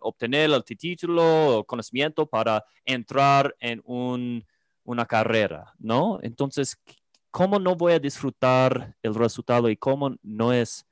obtener 0.00 0.50
el 0.50 0.64
título, 0.64 1.64
conocimiento 1.66 2.26
para 2.26 2.64
entrar 2.84 3.54
en 3.60 3.80
un, 3.84 4.44
una 4.84 5.06
carrera, 5.06 5.74
¿no? 5.78 6.18
Entonces, 6.22 6.76
¿cómo 7.30 7.58
no 7.58 7.76
voy 7.76 7.92
a 7.92 7.98
disfrutar 7.98 8.94
el 9.02 9.14
resultado 9.14 9.68
y 9.68 9.76
cómo 9.76 10.16
no 10.22 10.52
es 10.52 10.88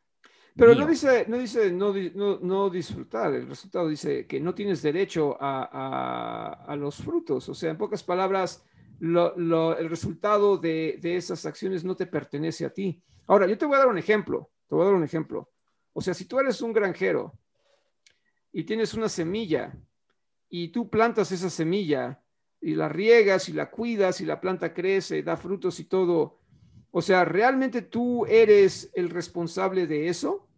pero 0.57 0.75
no 0.75 0.87
dice, 0.87 1.27
no, 1.29 1.37
dice 1.37 1.71
no, 1.71 1.93
no, 2.41 2.71
disfrutar, 2.71 3.35
el 3.35 3.47
resultado 3.47 3.89
dice 3.89 4.27
que 4.27 4.41
no 4.41 4.55
tienes 4.55 4.81
derecho 4.81 5.37
a, 5.39 6.65
a, 6.67 6.77
los 6.77 6.97
frutos. 6.97 7.47
O 7.51 7.55
sea, 7.55 7.71
en 7.71 7.77
pocas 7.77 8.03
palabras, 8.03 8.65
lo, 9.01 9.77
el 9.77 9.91
resultado 9.91 10.57
de, 10.57 10.99
de, 11.03 11.17
esas 11.17 11.45
acciones 11.45 11.85
no 11.85 11.95
te 11.95 12.07
pertenece 12.07 12.65
a 12.65 12.71
ti. 12.71 13.03
Ahora, 13.27 13.47
yo 13.47 13.59
te 13.59 13.67
voy 13.67 13.77
a 13.77 13.81
dar 13.81 13.89
un 13.89 13.99
ejemplo, 13.99 14.51
te 14.67 14.75
voy 14.75 14.85
a 14.85 14.87
dar 14.87 14.95
un 14.95 15.05
ejemplo. 15.05 15.51
O 15.93 16.01
sea, 16.01 16.15
si 16.15 16.25
tú 16.25 16.41
eres 16.41 16.63
un 16.63 16.73
granjero 16.73 17.39
y 18.57 18.65
tienes 18.65 18.95
una 18.95 19.11
semilla 19.11 19.77
y 20.49 20.69
tú 20.69 20.89
plantas 20.89 21.31
esa 21.31 21.51
semilla 21.51 22.23
y 22.59 22.75
la 22.75 22.89
riegas 22.89 23.51
y 23.51 23.53
la 23.53 23.71
cuidas 23.71 24.23
y 24.23 24.25
la 24.25 24.41
planta 24.41 24.73
crece, 24.73 25.23
da 25.23 25.37
frutos 25.37 25.79
y 25.79 25.85
todo, 25.85 26.41
o 26.91 27.03
sea, 27.03 27.27
¿realmente 27.27 27.83
tú 27.83 28.25
eres 28.25 28.91
el 28.95 29.11
responsable 29.11 29.87
de 29.87 30.09
eso? 30.09 30.49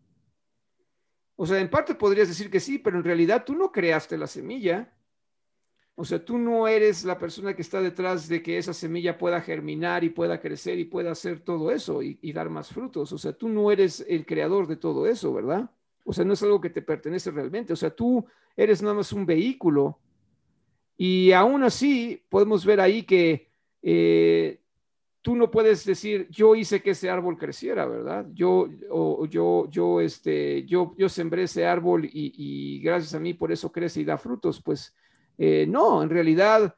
O 1.34 1.44
sea, 1.44 1.58
en 1.58 1.68
parte 1.68 1.96
podrías 1.96 2.28
decir 2.28 2.48
que 2.48 2.60
sí, 2.60 2.78
pero 2.78 2.98
en 2.98 3.02
realidad 3.02 3.44
tú 3.44 3.56
no 3.56 3.72
creaste 3.72 4.16
la 4.16 4.28
semilla. 4.28 4.94
O 5.96 6.04
sea, 6.04 6.24
tú 6.24 6.38
no 6.38 6.68
eres 6.68 7.02
la 7.02 7.18
persona 7.18 7.56
que 7.56 7.62
está 7.62 7.82
detrás 7.82 8.28
de 8.28 8.44
que 8.44 8.58
esa 8.58 8.72
semilla 8.72 9.18
pueda 9.18 9.40
germinar 9.40 10.04
y 10.04 10.10
pueda 10.10 10.40
crecer 10.40 10.78
y 10.78 10.84
pueda 10.84 11.10
hacer 11.10 11.40
todo 11.40 11.72
eso 11.72 12.00
y, 12.00 12.32
dar 12.32 12.48
más 12.48 12.68
frutos. 12.68 13.12
O 13.12 13.18
sea, 13.18 13.32
tú 13.32 13.48
no 13.48 13.72
eres 13.72 14.06
el 14.08 14.24
creador 14.24 14.68
de 14.68 14.76
todo 14.76 15.08
eso, 15.08 15.34
¿verdad? 15.34 15.68
O 16.08 16.12
sea, 16.14 16.24
no 16.24 16.32
es 16.32 16.42
algo 16.42 16.58
que 16.58 16.70
te 16.70 16.80
pertenece 16.80 17.30
realmente. 17.30 17.74
O 17.74 17.76
sea, 17.76 17.90
tú 17.90 18.24
eres 18.56 18.80
nada 18.80 18.94
más 18.94 19.12
un 19.12 19.26
vehículo. 19.26 19.98
Y 20.96 21.32
aún 21.32 21.62
así, 21.62 22.24
podemos 22.30 22.64
ver 22.64 22.80
ahí 22.80 23.02
que 23.02 23.50
eh, 23.82 24.58
tú 25.20 25.36
no 25.36 25.50
puedes 25.50 25.84
decir, 25.84 26.26
yo 26.30 26.56
hice 26.56 26.80
que 26.80 26.92
ese 26.92 27.10
árbol 27.10 27.36
creciera, 27.36 27.84
¿verdad? 27.84 28.26
Yo, 28.32 28.70
yo, 29.28 29.68
yo, 29.68 30.00
este, 30.00 30.64
yo, 30.64 30.94
yo 30.96 31.10
sembré 31.10 31.42
ese 31.42 31.66
árbol 31.66 32.08
y, 32.10 32.80
gracias 32.82 33.12
a 33.12 33.20
mí 33.20 33.34
por 33.34 33.52
eso 33.52 33.70
crece 33.70 34.00
y 34.00 34.04
da 34.04 34.16
frutos. 34.16 34.62
Pues 34.62 34.94
eh, 35.36 35.66
no, 35.68 36.02
en 36.02 36.08
realidad 36.08 36.74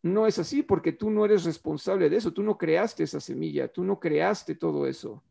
no 0.00 0.26
es 0.26 0.38
así 0.38 0.62
porque 0.62 0.92
tú 0.92 1.10
no 1.10 1.26
eres 1.26 1.44
responsable 1.44 2.08
de 2.08 2.16
eso, 2.16 2.32
tú 2.32 2.42
no 2.42 2.56
creaste 2.56 3.02
esa 3.02 3.20
semilla, 3.20 3.68
tú 3.68 3.84
no 3.84 4.00
creaste 4.00 4.54
todo 4.54 4.86
eso. 4.86 5.22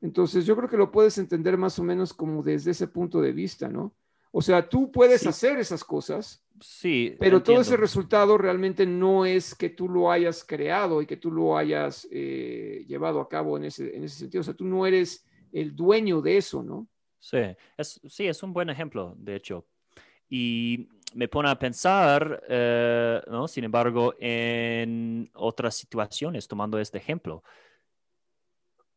Entonces 0.00 0.46
yo 0.46 0.56
creo 0.56 0.68
que 0.68 0.76
lo 0.76 0.90
puedes 0.90 1.18
entender 1.18 1.58
más 1.58 1.78
o 1.78 1.84
menos 1.84 2.14
como 2.14 2.42
desde 2.42 2.70
ese 2.70 2.88
punto 2.88 3.20
de 3.20 3.32
vista, 3.32 3.68
¿no? 3.68 3.94
O 4.32 4.40
sea, 4.40 4.68
tú 4.68 4.92
puedes 4.92 5.26
hacer 5.26 5.58
esas 5.58 5.82
cosas, 5.82 6.44
sí, 6.60 7.16
pero 7.18 7.42
todo 7.42 7.60
ese 7.60 7.76
resultado 7.76 8.38
realmente 8.38 8.86
no 8.86 9.26
es 9.26 9.56
que 9.56 9.70
tú 9.70 9.88
lo 9.88 10.10
hayas 10.10 10.44
creado 10.44 11.02
y 11.02 11.06
que 11.06 11.16
tú 11.16 11.32
lo 11.32 11.58
hayas 11.58 12.06
eh, 12.12 12.84
llevado 12.86 13.20
a 13.20 13.28
cabo 13.28 13.56
en 13.56 13.64
ese, 13.64 13.94
en 13.94 14.04
ese 14.04 14.18
sentido. 14.18 14.42
O 14.42 14.44
sea, 14.44 14.54
tú 14.54 14.64
no 14.64 14.86
eres 14.86 15.26
el 15.52 15.74
dueño 15.74 16.20
de 16.22 16.36
eso, 16.36 16.62
¿no? 16.62 16.86
Sí, 17.18 17.38
es, 17.76 18.00
sí, 18.08 18.28
es 18.28 18.42
un 18.44 18.52
buen 18.52 18.70
ejemplo, 18.70 19.14
de 19.18 19.34
hecho. 19.34 19.66
Y 20.28 20.88
me 21.12 21.26
pone 21.26 21.50
a 21.50 21.58
pensar, 21.58 22.40
eh, 22.48 23.20
¿no? 23.26 23.48
Sin 23.48 23.64
embargo, 23.64 24.14
en 24.20 25.28
otras 25.34 25.74
situaciones, 25.74 26.46
tomando 26.46 26.78
este 26.78 26.98
ejemplo 26.98 27.42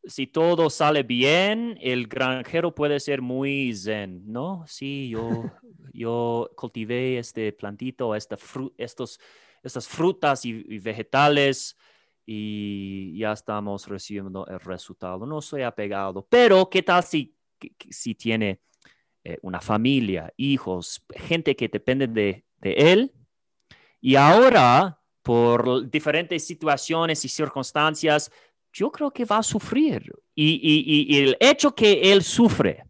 si 0.06 0.26
todo 0.26 0.70
sale 0.70 1.02
bien, 1.02 1.78
el 1.80 2.06
granjero 2.06 2.74
puede 2.74 3.00
ser 3.00 3.22
muy 3.22 3.74
zen, 3.74 4.22
¿no? 4.30 4.64
Sí, 4.66 5.08
yo, 5.08 5.44
yo 5.92 6.50
cultivé 6.56 7.18
este 7.18 7.52
plantito, 7.52 8.14
esta 8.14 8.36
estos, 8.76 9.20
estas 9.62 9.88
frutas 9.88 10.44
y, 10.44 10.78
vegetales 10.78 11.76
y 12.26 13.18
ya 13.18 13.32
estamos 13.32 13.86
recibiendo 13.86 14.46
el 14.46 14.60
resultado. 14.60 15.26
No 15.26 15.40
soy 15.40 15.62
apegado, 15.62 16.26
pero 16.28 16.68
¿qué 16.68 16.82
tal 16.82 17.02
si, 17.02 17.36
si 17.90 18.14
tiene 18.14 18.60
eh, 19.24 19.38
una 19.42 19.60
familia, 19.60 20.32
hijos, 20.36 21.04
gente 21.14 21.56
que 21.56 21.68
depende 21.68 22.06
de, 22.06 22.44
de 22.58 22.72
él? 22.72 23.12
Y 24.00 24.16
ahora, 24.16 25.00
por 25.22 25.88
diferentes 25.90 26.46
situaciones 26.46 27.24
y 27.24 27.28
circunstancias, 27.28 28.30
yo 28.74 28.90
creo 28.90 29.10
que 29.10 29.24
va 29.24 29.38
a 29.38 29.42
sufrir. 29.42 30.12
Y, 30.34 31.16
el 31.16 31.36
hecho 31.40 31.74
que 31.74 32.12
él 32.12 32.22
sufre, 32.22 32.84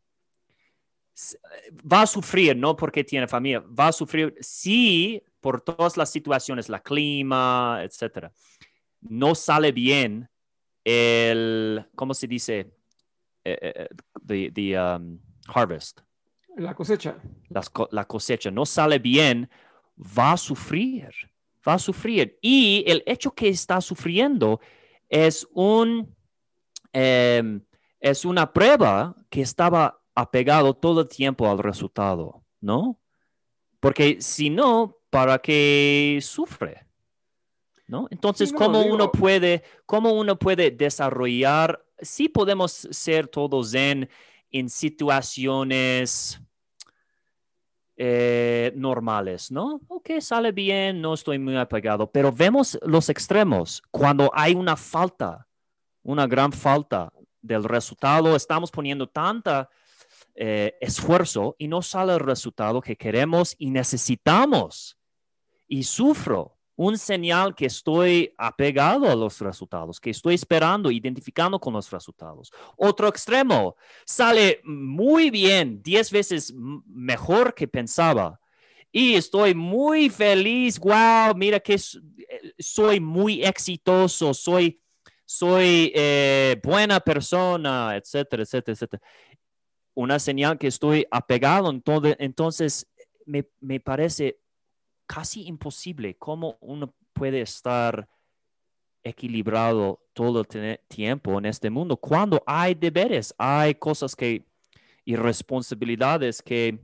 va 1.70 2.02
a 2.02 2.06
sufrir, 2.06 2.56
no 2.56 2.74
porque 2.74 3.04
tiene 3.04 3.28
familia, 3.28 3.60
va 3.60 3.88
a 3.88 3.92
sufrir 3.92 4.34
si 4.40 5.22
por 5.40 5.60
todas 5.60 5.96
las 5.98 6.10
situaciones, 6.10 6.70
la 6.70 6.80
clima, 6.80 7.80
etcétera, 7.82 8.32
no 9.02 9.34
sale 9.34 9.72
bien 9.72 10.26
el, 10.82 11.84
¿cómo 11.94 12.14
se 12.14 12.26
dice? 12.26 12.72
Eh, 13.44 13.58
eh, 13.60 13.88
eh, 14.30 14.50
the, 14.54 14.78
um, 14.78 15.18
harvest. 15.46 16.00
La 16.56 16.74
cosecha. 16.74 17.18
la 17.90 18.04
cosecha 18.06 18.50
no 18.50 18.64
sale 18.64 18.98
bien, 18.98 19.50
va 19.98 20.32
a 20.32 20.36
sufrir, 20.38 21.10
va 21.66 21.74
a 21.74 21.78
sufrir. 21.78 22.38
Y 22.40 22.84
el 22.86 23.02
hecho 23.04 23.32
que 23.32 23.48
está 23.48 23.82
sufriendo 23.82 24.60
es, 25.14 25.46
un, 25.52 26.12
em, 26.92 27.64
es 28.00 28.24
una 28.24 28.52
prueba 28.52 29.14
que 29.30 29.42
estaba 29.42 30.02
apegado 30.12 30.74
todo 30.74 31.02
el 31.02 31.08
tiempo 31.08 31.48
al 31.48 31.58
resultado, 31.58 32.44
¿no? 32.60 32.98
Porque 33.78 34.20
si 34.20 34.50
no, 34.50 34.98
¿para 35.10 35.38
qué 35.38 36.18
sufre? 36.20 36.88
¿No? 37.86 38.08
Entonces, 38.10 38.52
¿cómo, 38.52 38.82
uno 38.82 39.12
puede, 39.12 39.62
¿cómo 39.86 40.14
uno 40.14 40.36
puede 40.36 40.72
desarrollar? 40.72 41.84
Sí 42.00 42.28
podemos 42.28 42.72
ser 42.72 43.28
todos 43.28 43.72
en, 43.74 44.08
en 44.50 44.68
situaciones 44.68 46.40
eh, 47.96 48.72
normales, 48.74 49.50
¿no? 49.50 49.80
Ok, 49.88 50.10
sale 50.20 50.52
bien, 50.52 51.00
no 51.00 51.14
estoy 51.14 51.38
muy 51.38 51.56
apegado, 51.56 52.10
pero 52.10 52.32
vemos 52.32 52.78
los 52.82 53.08
extremos. 53.08 53.82
Cuando 53.90 54.30
hay 54.34 54.54
una 54.54 54.76
falta, 54.76 55.46
una 56.02 56.26
gran 56.26 56.52
falta 56.52 57.12
del 57.40 57.64
resultado, 57.64 58.34
estamos 58.34 58.70
poniendo 58.70 59.08
tanta 59.08 59.68
eh, 60.34 60.76
esfuerzo 60.80 61.54
y 61.58 61.68
no 61.68 61.82
sale 61.82 62.14
el 62.14 62.20
resultado 62.20 62.80
que 62.80 62.96
queremos 62.96 63.54
y 63.58 63.70
necesitamos. 63.70 64.98
Y 65.68 65.84
sufro 65.84 66.53
un 66.76 66.98
señal 66.98 67.54
que 67.54 67.66
estoy 67.66 68.34
apegado 68.36 69.10
a 69.10 69.14
los 69.14 69.40
resultados, 69.40 70.00
que 70.00 70.10
estoy 70.10 70.34
esperando, 70.34 70.90
identificando 70.90 71.60
con 71.60 71.74
los 71.74 71.90
resultados. 71.90 72.52
Otro 72.76 73.08
extremo, 73.08 73.76
sale 74.04 74.60
muy 74.64 75.30
bien, 75.30 75.82
10 75.82 76.10
veces 76.10 76.52
mejor 76.86 77.54
que 77.54 77.68
pensaba. 77.68 78.40
Y 78.90 79.14
estoy 79.14 79.54
muy 79.54 80.08
feliz, 80.08 80.78
wow, 80.78 81.34
mira 81.36 81.60
que 81.60 81.76
soy 82.58 83.00
muy 83.00 83.42
exitoso, 83.44 84.34
soy, 84.34 84.80
soy 85.24 85.92
eh, 85.94 86.60
buena 86.62 87.00
persona, 87.00 87.96
etcétera, 87.96 88.42
etcétera, 88.42 88.74
etcétera. 88.74 89.02
Una 89.94 90.18
señal 90.18 90.58
que 90.58 90.66
estoy 90.66 91.06
apegado, 91.10 91.72
entonces, 92.18 92.88
me 93.26 93.80
parece 93.80 94.38
casi 95.06 95.46
imposible 95.46 96.16
cómo 96.16 96.56
uno 96.60 96.94
puede 97.12 97.40
estar 97.40 98.08
equilibrado 99.02 100.00
todo 100.12 100.40
el 100.40 100.78
tiempo 100.88 101.38
en 101.38 101.46
este 101.46 101.70
mundo 101.70 101.96
cuando 101.96 102.42
hay 102.46 102.74
deberes, 102.74 103.34
hay 103.38 103.74
cosas 103.74 104.16
que 104.16 104.44
y 105.04 105.16
responsabilidades 105.16 106.40
que 106.42 106.78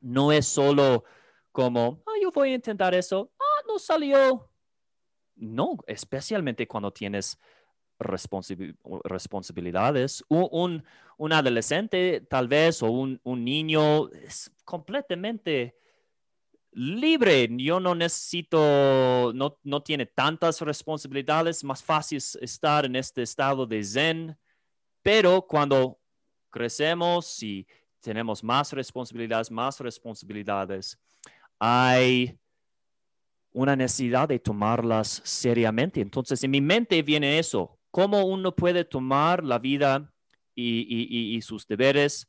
no 0.00 0.32
es 0.32 0.46
solo 0.46 1.04
como, 1.50 2.02
ah, 2.06 2.12
yo 2.22 2.30
voy 2.30 2.52
a 2.52 2.54
intentar 2.54 2.94
eso, 2.94 3.32
ah, 3.38 3.62
no 3.66 3.78
salió. 3.78 4.50
No, 5.34 5.78
especialmente 5.86 6.68
cuando 6.68 6.92
tienes 6.92 7.38
responsabilidades. 7.98 10.22
Un, 10.28 10.84
un, 11.16 11.32
adolescente 11.32 12.20
tal 12.28 12.48
vez 12.48 12.82
o 12.82 12.90
un, 12.90 13.18
un 13.24 13.42
niño 13.44 14.10
es 14.10 14.52
completamente 14.64 15.78
libre. 16.78 17.48
Yo 17.56 17.80
no 17.80 17.94
necesito, 17.94 19.32
no, 19.34 19.58
no 19.64 19.82
tiene 19.82 20.06
tantas 20.06 20.60
responsabilidades, 20.60 21.64
más 21.64 21.82
fácil 21.82 22.18
estar 22.40 22.84
en 22.84 22.96
este 22.96 23.22
estado 23.22 23.66
de 23.66 23.82
zen. 23.82 24.38
Pero 25.02 25.42
cuando 25.42 25.98
crecemos 26.50 27.42
y 27.42 27.66
tenemos 28.00 28.44
más 28.44 28.72
responsabilidades, 28.72 29.50
más 29.50 29.80
responsabilidades, 29.80 30.98
hay 31.58 32.38
una 33.52 33.74
necesidad 33.74 34.28
de 34.28 34.38
tomarlas 34.38 35.20
seriamente. 35.24 36.00
Entonces, 36.00 36.42
en 36.44 36.50
mi 36.52 36.60
mente 36.60 37.02
viene 37.02 37.38
eso, 37.38 37.78
cómo 37.90 38.24
uno 38.24 38.54
puede 38.54 38.84
tomar 38.84 39.42
la 39.42 39.58
vida 39.58 40.12
y, 40.54 41.36
y 41.36 41.42
sus 41.42 41.66
deberes 41.66 42.28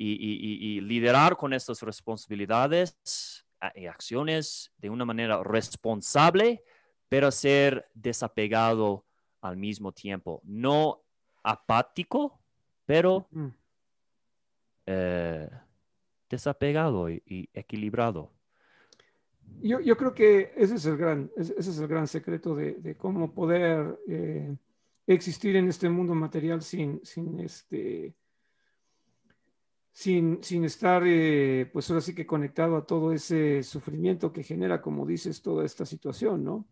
y, 0.00 0.80
liderar 0.80 1.36
con 1.36 1.52
estas 1.52 1.82
responsabilidades 1.82 2.96
y 2.96 3.49
acciones 3.60 4.72
de 4.78 4.90
una 4.90 5.04
manera 5.04 5.42
responsable, 5.42 6.62
pero 7.08 7.30
ser 7.30 7.88
desapegado 7.94 9.04
al 9.40 9.56
mismo 9.56 9.92
tiempo. 9.92 10.40
No 10.44 11.02
apático, 11.42 12.40
pero 12.86 13.28
eh, 14.86 15.48
desapegado 16.28 17.10
y, 17.10 17.48
equilibrado. 17.52 18.32
Yo, 19.62 19.80
yo, 19.80 19.96
creo 19.96 20.14
que 20.14 20.52
ese 20.56 20.76
es 20.76 20.86
el 20.86 20.96
gran, 20.96 21.30
ese 21.36 21.58
es 21.58 21.78
el 21.78 21.88
gran 21.88 22.06
secreto 22.06 22.54
de, 22.54 22.96
cómo 22.96 23.34
poder 23.34 23.98
eh, 24.08 24.56
existir 25.06 25.56
en 25.56 25.68
este 25.68 25.88
mundo 25.88 26.14
material 26.14 26.62
sin, 26.62 27.00
sin 27.04 27.40
este, 27.40 28.14
sin, 29.92 30.42
sin 30.42 30.64
estar, 30.64 31.02
eh, 31.06 31.68
pues 31.72 31.90
ahora 31.90 32.00
sí 32.00 32.14
que 32.14 32.26
conectado 32.26 32.76
a 32.76 32.86
todo 32.86 33.12
ese 33.12 33.62
sufrimiento 33.62 34.32
que 34.32 34.42
genera, 34.42 34.80
como 34.80 35.06
dices, 35.06 35.42
toda 35.42 35.64
esta 35.64 35.84
situación, 35.84 36.44
¿no? 36.44 36.66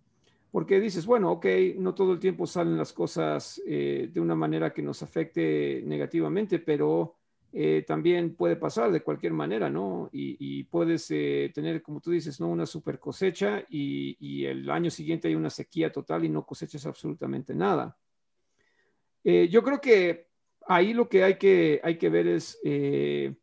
Porque 0.50 0.80
dices, 0.80 1.04
bueno, 1.04 1.30
ok, 1.32 1.46
no 1.76 1.94
todo 1.94 2.12
el 2.12 2.20
tiempo 2.20 2.46
salen 2.46 2.78
las 2.78 2.92
cosas 2.92 3.60
eh, 3.66 4.08
de 4.12 4.20
una 4.20 4.34
manera 4.34 4.72
que 4.72 4.82
nos 4.82 5.02
afecte 5.02 5.82
negativamente, 5.84 6.58
pero 6.58 7.16
eh, 7.52 7.84
también 7.86 8.34
puede 8.34 8.56
pasar 8.56 8.90
de 8.90 9.02
cualquier 9.02 9.34
manera, 9.34 9.68
¿no? 9.68 10.08
Y, 10.12 10.64
puedes 10.64 11.08
tener, 11.08 11.82
como 11.82 12.00
tú 12.00 12.12
dices, 12.12 12.40
¿no? 12.40 12.48
Una 12.48 12.66
super 12.66 12.98
cosecha 12.98 13.62
y, 13.68 14.16
y, 14.20 14.46
el 14.46 14.70
año 14.70 14.90
siguiente 14.90 15.28
hay 15.28 15.34
una 15.34 15.50
sequía 15.50 15.92
total 15.92 16.24
y 16.24 16.28
no 16.30 16.46
cosechas 16.46 16.86
absolutamente 16.86 17.54
nada. 17.54 17.96
yo 19.22 19.62
creo 19.62 19.80
que 19.80 20.27
ahí 20.68 20.92
lo 20.92 21.08
que 21.08 21.24
hay 21.24 21.38
que, 21.38 21.80
hay 21.82 21.96
que 21.96 22.10
ver 22.10 22.28
es 22.28 22.60
eh, 22.62 23.34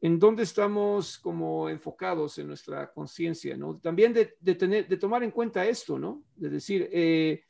en 0.00 0.18
dónde 0.18 0.42
estamos 0.42 1.18
como 1.18 1.70
enfocados 1.70 2.36
en 2.38 2.48
nuestra 2.48 2.92
conciencia, 2.92 3.56
¿no? 3.56 3.78
También 3.78 4.12
de, 4.12 4.26
tener, 4.54 4.86
de 4.88 4.96
tomar 4.96 5.22
en 5.22 5.30
cuenta 5.30 5.64
esto, 5.64 5.98
¿no? 5.98 6.24
De 6.34 6.50
decir, 6.50 6.90
eh, 6.92 7.44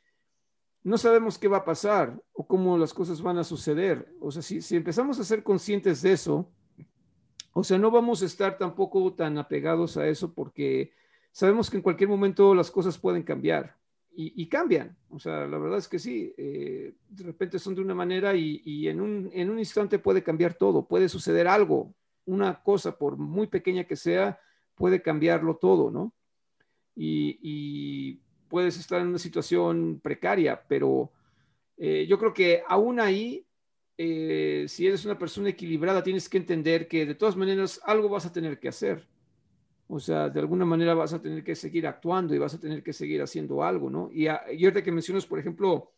no 0.83 0.97
sabemos 0.97 1.37
qué 1.39 1.47
va 1.47 1.57
a 1.57 1.65
pasar 1.65 2.21
o 2.31 2.45
cómo 2.45 2.77
las 2.77 2.93
cosas 2.93 3.21
van 3.21 3.39
a 3.39 3.43
suceder. 3.43 4.07
O 4.21 4.31
sea, 4.31 4.43
si, 4.43 4.61
si 4.61 4.75
empezamos 4.75 5.19
a 5.19 5.23
ser 5.23 5.43
conscientes 5.43 6.03
de 6.03 6.13
eso, 6.13 6.49
o 7.51 7.63
sea, 7.63 7.79
no 7.79 7.89
vamos 7.89 8.21
a 8.21 8.27
estar 8.27 8.57
tampoco 8.57 9.13
tan 9.13 9.37
apegados 9.39 9.97
a 9.97 10.07
eso 10.07 10.33
porque 10.33 10.91
sabemos 11.31 11.69
que 11.69 11.77
en 11.77 11.83
cualquier 11.83 12.09
momento 12.09 12.53
las 12.53 12.69
cosas 12.69 12.97
pueden 12.97 13.23
cambiar 13.23 13.75
y, 14.17 14.47
cambian. 14.47 14.95
O 15.09 15.19
sea, 15.19 15.45
la 15.45 15.57
verdad 15.57 15.77
es 15.77 15.87
que 15.87 15.99
sí, 15.99 16.33
eh, 16.37 16.93
de 17.09 17.23
repente 17.23 17.59
son 17.59 17.75
de 17.75 17.81
una 17.81 17.93
manera 17.93 18.33
y, 18.35 18.87
en, 18.87 19.01
un, 19.01 19.29
en, 19.33 19.49
un, 19.49 19.59
instante 19.59 19.99
puede 19.99 20.23
cambiar 20.23 20.53
todo, 20.53 20.87
puede 20.87 21.09
suceder 21.09 21.47
algo, 21.47 21.93
una 22.25 22.61
cosa, 22.63 22.97
por 22.97 23.17
muy 23.17 23.47
pequeña 23.47 23.83
que 23.83 23.95
sea, 23.95 24.39
puede 24.75 25.01
cambiarlo 25.01 25.57
todo, 25.57 25.91
¿no? 25.91 26.13
Y, 26.95 28.21
puedes 28.47 28.77
estar 28.77 29.01
en 29.01 29.07
una 29.07 29.17
situación 29.17 29.99
precaria, 30.01 30.63
pero 30.67 31.11
eh, 31.77 32.05
yo 32.07 32.17
creo 32.17 32.33
que 32.33 32.61
aún 32.67 33.01
ahí, 33.01 33.45
eh, 33.97 34.65
si 34.69 34.87
eres 34.87 35.03
una 35.03 35.17
persona 35.17 35.49
equilibrada, 35.49 36.03
tienes 36.03 36.29
que 36.29 36.37
entender 36.37 36.87
que 36.87 37.05
de 37.05 37.15
todas 37.15 37.35
maneras 37.35 37.81
algo 37.83 38.07
vas 38.07 38.25
a 38.25 38.31
tener 38.31 38.59
que 38.59 38.69
hacer. 38.69 39.05
O 39.87 39.99
sea, 39.99 40.29
de 40.29 40.39
alguna 40.39 40.65
manera 40.65 40.95
vas 40.95 41.13
a 41.13 41.21
tener 41.21 41.43
que 41.43 41.55
seguir 41.55 41.85
actuando 41.85 42.33
y 42.33 42.39
vas 42.39 42.55
a 42.55 42.59
tener 42.59 42.81
que 42.81 42.93
seguir 42.93 43.21
haciendo 43.21 43.63
algo, 43.63 43.89
¿no? 43.89 44.09
Y, 44.11 44.27
a, 44.27 44.41
y 44.51 44.71
que 44.71 44.91
mencionas, 44.91 45.25
por 45.25 45.37
ejemplo, 45.37 45.91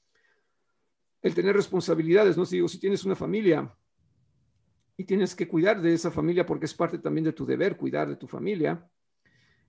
el 1.21 1.33
tener 1.33 1.55
responsabilidades, 1.55 2.38
¿no? 2.38 2.45
Si 2.45 2.57
digo, 2.57 2.67
si 2.67 2.79
tienes 2.79 3.05
una 3.05 3.15
familia 3.15 3.73
y 4.97 5.05
tienes 5.05 5.35
que 5.35 5.47
cuidar 5.47 5.81
de 5.81 5.93
esa 5.93 6.11
familia 6.11 6.45
porque 6.45 6.65
es 6.65 6.73
parte 6.73 6.99
también 6.99 7.25
de 7.25 7.33
tu 7.33 7.45
deber 7.45 7.77
cuidar 7.77 8.09
de 8.09 8.17
tu 8.17 8.27
familia. 8.27 8.85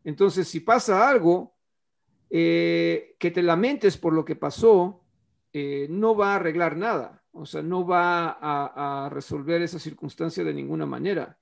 Entonces, 0.02 0.48
si 0.48 0.60
pasa 0.60 1.08
algo, 1.08 1.54
eh, 2.28 3.14
que 3.18 3.30
te 3.30 3.42
lamentes 3.42 3.96
por 3.96 4.12
lo 4.12 4.24
que 4.24 4.34
pasó, 4.34 5.04
eh, 5.52 5.86
no 5.90 6.16
va 6.16 6.32
a 6.32 6.36
arreglar 6.36 6.76
nada, 6.76 7.22
o 7.30 7.46
sea, 7.46 7.62
no 7.62 7.86
va 7.86 8.36
a 8.40 9.08
resolver 9.10 9.62
esa 9.62 9.78
circunstancia 9.78 10.42
de 10.42 10.52
ninguna 10.52 10.86
manera 10.86 11.38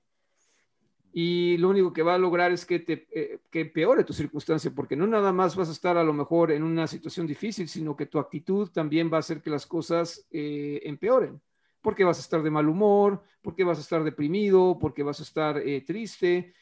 y 1.13 1.57
lo 1.57 1.69
único 1.69 1.93
que 1.93 2.03
va 2.03 2.15
a 2.15 2.19
lograr 2.19 2.51
es 2.51 2.65
que 2.65 2.79
te 2.79 3.07
eh, 3.11 3.39
que 3.49 3.61
empeore 3.61 4.03
tu 4.03 4.13
circunstancia, 4.13 4.71
porque 4.73 4.95
no 4.95 5.07
nada 5.07 5.31
más 5.31 5.55
vas 5.55 5.69
a 5.69 5.71
estar 5.71 5.97
a 5.97 6.03
lo 6.03 6.13
mejor 6.13 6.51
en 6.51 6.63
una 6.63 6.87
situación 6.87 7.25
difícil, 7.25 7.67
sino 7.67 7.95
que 7.95 8.05
tu 8.05 8.19
actitud 8.19 8.69
también 8.69 9.11
va 9.11 9.17
a 9.17 9.21
hacer 9.21 9.41
que 9.41 9.49
las 9.49 9.65
cosas 9.65 10.27
eh, 10.31 10.81
empeoren, 10.83 11.41
porque 11.81 12.03
vas 12.03 12.17
a 12.17 12.21
estar 12.21 12.43
de 12.43 12.51
mal 12.51 12.67
humor, 12.67 13.23
porque 13.41 13.63
vas 13.63 13.77
a 13.77 13.81
estar 13.81 14.03
deprimido, 14.03 14.77
porque 14.79 15.03
vas 15.03 15.19
a 15.19 15.23
estar 15.23 15.57
eh, 15.57 15.81
triste, 15.81 16.53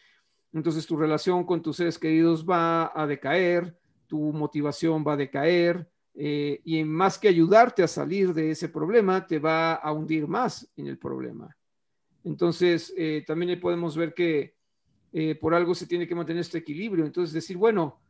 entonces 0.53 0.85
tu 0.85 0.95
relación 0.95 1.43
con 1.43 1.61
tus 1.61 1.77
seres 1.77 1.99
queridos 1.99 2.45
va 2.45 2.91
a 2.95 3.05
decaer, 3.05 3.77
tu 4.07 4.31
motivación 4.31 5.03
va 5.05 5.13
a 5.13 5.17
decaer, 5.17 5.89
y 6.17 6.81
más 6.85 7.17
que 7.17 7.27
ayudarte 7.27 7.83
a 7.83 7.89
salir 7.89 8.33
de 8.33 8.51
ese 8.51 8.69
problema, 8.69 9.27
te 9.27 9.37
va 9.37 9.73
a 9.73 9.91
hundir 9.91 10.29
más 10.29 10.65
en 10.77 10.87
el 10.87 10.97
problema. 10.97 11.53
Entonces, 12.25 12.91
eh, 12.97 13.23
también 13.25 13.59
podemos 13.59 13.95
ver 13.95 14.13
que 14.13 14.55
eh, 15.13 15.35
por 15.35 15.53
algo 15.53 15.75
se 15.75 15.85
tiene 15.85 16.07
que 16.07 16.15
mantener 16.15 16.41
este 16.41 16.57
equilibrio. 16.57 17.05
Entonces, 17.05 17.33
decir, 17.33 17.55
bueno, 17.55 18.01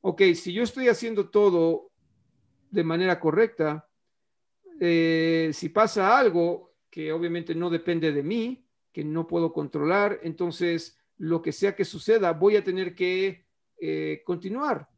ok, 0.00 0.22
si 0.34 0.52
yo 0.52 0.62
estoy 0.62 0.88
haciendo 0.88 1.28
todo 1.28 1.90
de 2.70 2.82
manera 2.82 3.20
correcta, 3.20 3.86
eh, 4.80 5.50
si 5.52 5.68
pasa 5.68 6.18
algo 6.18 6.72
que 6.88 7.12
obviamente 7.12 7.54
no 7.54 7.68
depende 7.68 8.12
de 8.12 8.22
mí, 8.22 8.64
que 8.92 9.04
no 9.04 9.26
puedo 9.26 9.52
controlar, 9.52 10.20
entonces 10.22 10.98
lo 11.18 11.42
que 11.42 11.52
sea 11.52 11.76
que 11.76 11.84
suceda, 11.84 12.32
voy 12.32 12.56
a 12.56 12.64
tener 12.64 12.94
que 12.94 13.46
continuar. 14.24 14.90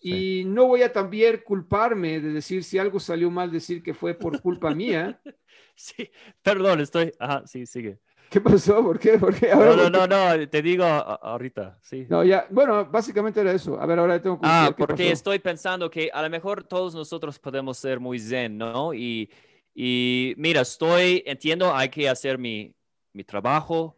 Y 0.00 0.44
no 0.46 0.66
voy 0.66 0.82
a 0.82 0.92
también 0.92 1.42
culparme 1.44 2.20
de 2.20 2.32
decir 2.32 2.62
si 2.62 2.78
algo 2.78 3.00
salió 3.00 3.30
mal, 3.30 3.50
decir 3.50 3.82
que 3.82 3.94
fue 3.94 4.14
por 4.14 4.40
culpa 4.40 4.74
mía. 4.74 5.20
Sí, 5.80 6.10
perdón, 6.42 6.80
estoy. 6.80 7.12
Ajá, 7.20 7.46
sí, 7.46 7.64
sigue. 7.64 8.00
¿Qué 8.30 8.40
pasó? 8.40 8.82
¿Por 8.82 8.98
qué? 8.98 9.16
¿Por 9.16 9.34
qué? 9.34 9.48
no, 9.54 9.76
no, 9.76 9.88
no, 9.88 10.06
no, 10.06 10.48
te 10.48 10.60
digo 10.60 10.84
ahorita, 10.84 11.78
sí. 11.80 12.04
No, 12.10 12.24
ya, 12.24 12.46
bueno, 12.50 12.84
básicamente 12.84 13.40
era 13.40 13.52
eso. 13.52 13.80
A 13.80 13.86
ver, 13.86 13.98
ahora 13.98 14.20
tengo 14.20 14.38
que 14.38 14.46
Ah, 14.46 14.74
porque 14.76 15.12
estoy 15.12 15.38
pensando 15.38 15.88
que 15.88 16.10
a 16.12 16.20
lo 16.20 16.28
mejor 16.28 16.64
todos 16.64 16.94
nosotros 16.94 17.38
podemos 17.38 17.78
ser 17.78 18.00
muy 18.00 18.18
zen, 18.18 18.58
¿no? 18.58 18.92
Y, 18.92 19.30
y 19.74 20.34
mira, 20.36 20.60
estoy, 20.62 21.22
entiendo, 21.24 21.74
hay 21.74 21.88
que 21.88 22.08
hacer 22.08 22.38
mi, 22.38 22.74
mi 23.12 23.24
trabajo, 23.24 23.96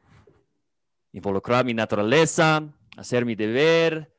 involucrar 1.12 1.64
mi 1.64 1.74
naturaleza, 1.74 2.62
hacer 2.96 3.24
mi 3.24 3.34
deber, 3.34 4.12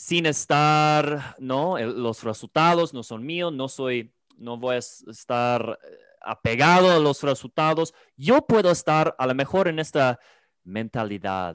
sin 0.00 0.24
estar, 0.24 1.36
¿no? 1.38 1.78
Los 1.78 2.24
resultados 2.24 2.94
no 2.94 3.02
son 3.02 3.22
míos, 3.22 3.52
no 3.52 3.68
soy, 3.68 4.10
no 4.38 4.56
voy 4.56 4.76
a 4.76 4.78
estar 4.78 5.78
eh, 5.84 5.98
apegado 6.22 6.90
a 6.90 6.98
los 6.98 7.22
resultados. 7.22 7.92
Yo 8.16 8.40
puedo 8.46 8.70
estar 8.70 9.14
a 9.18 9.26
lo 9.26 9.34
mejor 9.34 9.68
en 9.68 9.78
esta 9.78 10.18
mentalidad, 10.64 11.54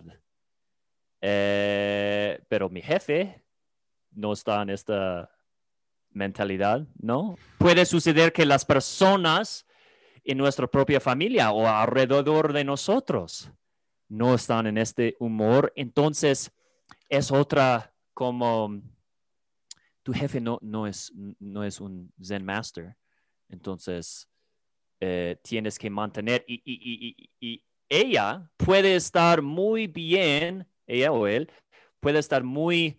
eh, 1.22 2.40
pero 2.48 2.70
mi 2.70 2.84
jefe 2.84 3.44
no 4.12 4.34
está 4.34 4.62
en 4.62 4.70
esta 4.70 5.32
mentalidad, 6.12 6.86
¿no? 7.02 7.40
Puede 7.58 7.84
suceder 7.84 8.32
que 8.32 8.46
las 8.46 8.64
personas 8.64 9.66
en 10.24 10.38
nuestra 10.38 10.68
propia 10.68 11.00
familia 11.00 11.50
o 11.50 11.68
alrededor 11.68 12.54
de 12.54 12.64
nosotros 12.64 13.50
no 14.08 14.36
están 14.36 14.68
en 14.68 14.78
este 14.78 15.16
humor, 15.18 15.74
entonces 15.76 16.52
es 17.10 17.32
otra 17.32 17.95
como 18.16 18.82
tu 20.02 20.14
jefe 20.14 20.42
no, 20.42 20.58
no, 20.62 20.88
es, 20.88 21.12
no 21.40 21.64
es 21.64 21.80
un 21.80 22.12
Zen 22.20 22.44
Master, 22.44 22.96
entonces 23.50 24.28
eh, 25.00 25.38
tienes 25.44 25.78
que 25.78 25.90
mantener 25.90 26.44
y, 26.48 27.62
ella 27.88 28.50
puede 28.58 28.96
estar 28.96 29.44
muy 29.44 29.86
bien, 29.86 30.68
ella 30.88 31.12
o 31.12 31.28
él, 31.28 31.52
puede 32.00 32.18
estar 32.18 32.44
muy 32.44 32.98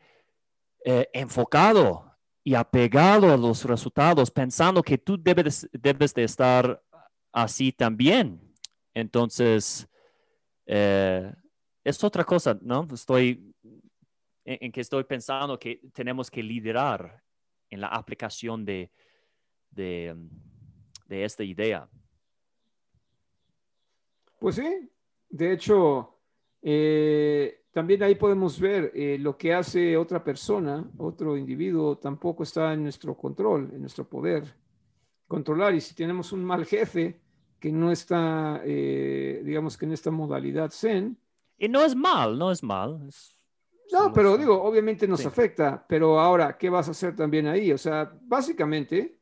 eh, 0.84 1.08
enfocado 1.12 2.16
y 2.44 2.54
apegado 2.54 3.32
a 3.32 3.36
los 3.36 3.64
resultados, 3.64 4.30
pensando 4.30 4.80
que 4.80 4.96
tú 4.96 5.20
debes, 5.20 5.68
debes 5.72 6.14
de 6.14 6.22
estar 6.22 6.80
así 7.32 7.72
también. 7.72 8.40
Entonces, 8.94 9.88
eh, 10.66 11.32
es 11.82 12.04
otra 12.04 12.22
cosa, 12.22 12.56
¿no? 12.62 12.86
Estoy 12.92 13.52
en, 14.46 14.70
que 14.70 14.80
estoy 14.80 15.04
pensando 15.04 15.58
que 15.58 15.80
tenemos 15.92 16.30
que 16.30 16.42
liderar 16.42 17.22
en 17.68 17.80
la 17.80 17.88
aplicación 17.88 18.64
de, 18.64 18.90
de, 19.70 20.14
um, 20.14 20.30
esta 21.08 21.42
idea. 21.42 21.88
Pues 24.38 24.54
sí, 24.56 24.88
de 25.28 25.52
hecho, 25.52 26.18
eh, 26.62 27.64
también 27.72 28.02
ahí 28.04 28.14
podemos 28.14 28.60
ver 28.60 28.92
eh, 28.94 29.18
lo 29.18 29.36
que 29.36 29.52
hace 29.52 29.96
otra 29.96 30.22
persona, 30.22 30.88
otro 30.98 31.36
individuo, 31.36 31.98
tampoco 31.98 32.44
está 32.44 32.72
en 32.72 32.84
nuestro 32.84 33.16
control, 33.16 33.70
en 33.72 33.80
nuestro 33.80 34.08
poder 34.08 34.44
controlar. 35.26 35.74
Y 35.74 35.80
si 35.80 35.94
tenemos 35.94 36.32
un 36.32 36.44
mal 36.44 36.64
jefe 36.64 37.20
que 37.58 37.72
no 37.72 37.90
está, 37.90 38.60
eh, 38.64 39.42
digamos 39.44 39.76
que 39.76 39.86
en 39.86 39.92
esta 39.92 40.10
modalidad 40.12 40.70
zen. 40.70 41.18
Y 41.58 41.68
no 41.68 41.82
es 41.82 41.96
mal, 41.96 42.38
no 42.38 42.52
es 42.52 42.62
mal. 42.62 43.00
Es 43.08 43.35
no, 43.92 44.12
pero 44.12 44.36
digo, 44.36 44.60
obviamente 44.62 45.06
nos 45.06 45.24
afecta, 45.24 45.84
pero 45.88 46.18
ahora, 46.18 46.56
¿qué 46.58 46.68
vas 46.68 46.88
a 46.88 46.90
hacer 46.90 47.14
también 47.14 47.46
ahí? 47.46 47.72
O 47.72 47.78
sea, 47.78 48.12
básicamente, 48.22 49.20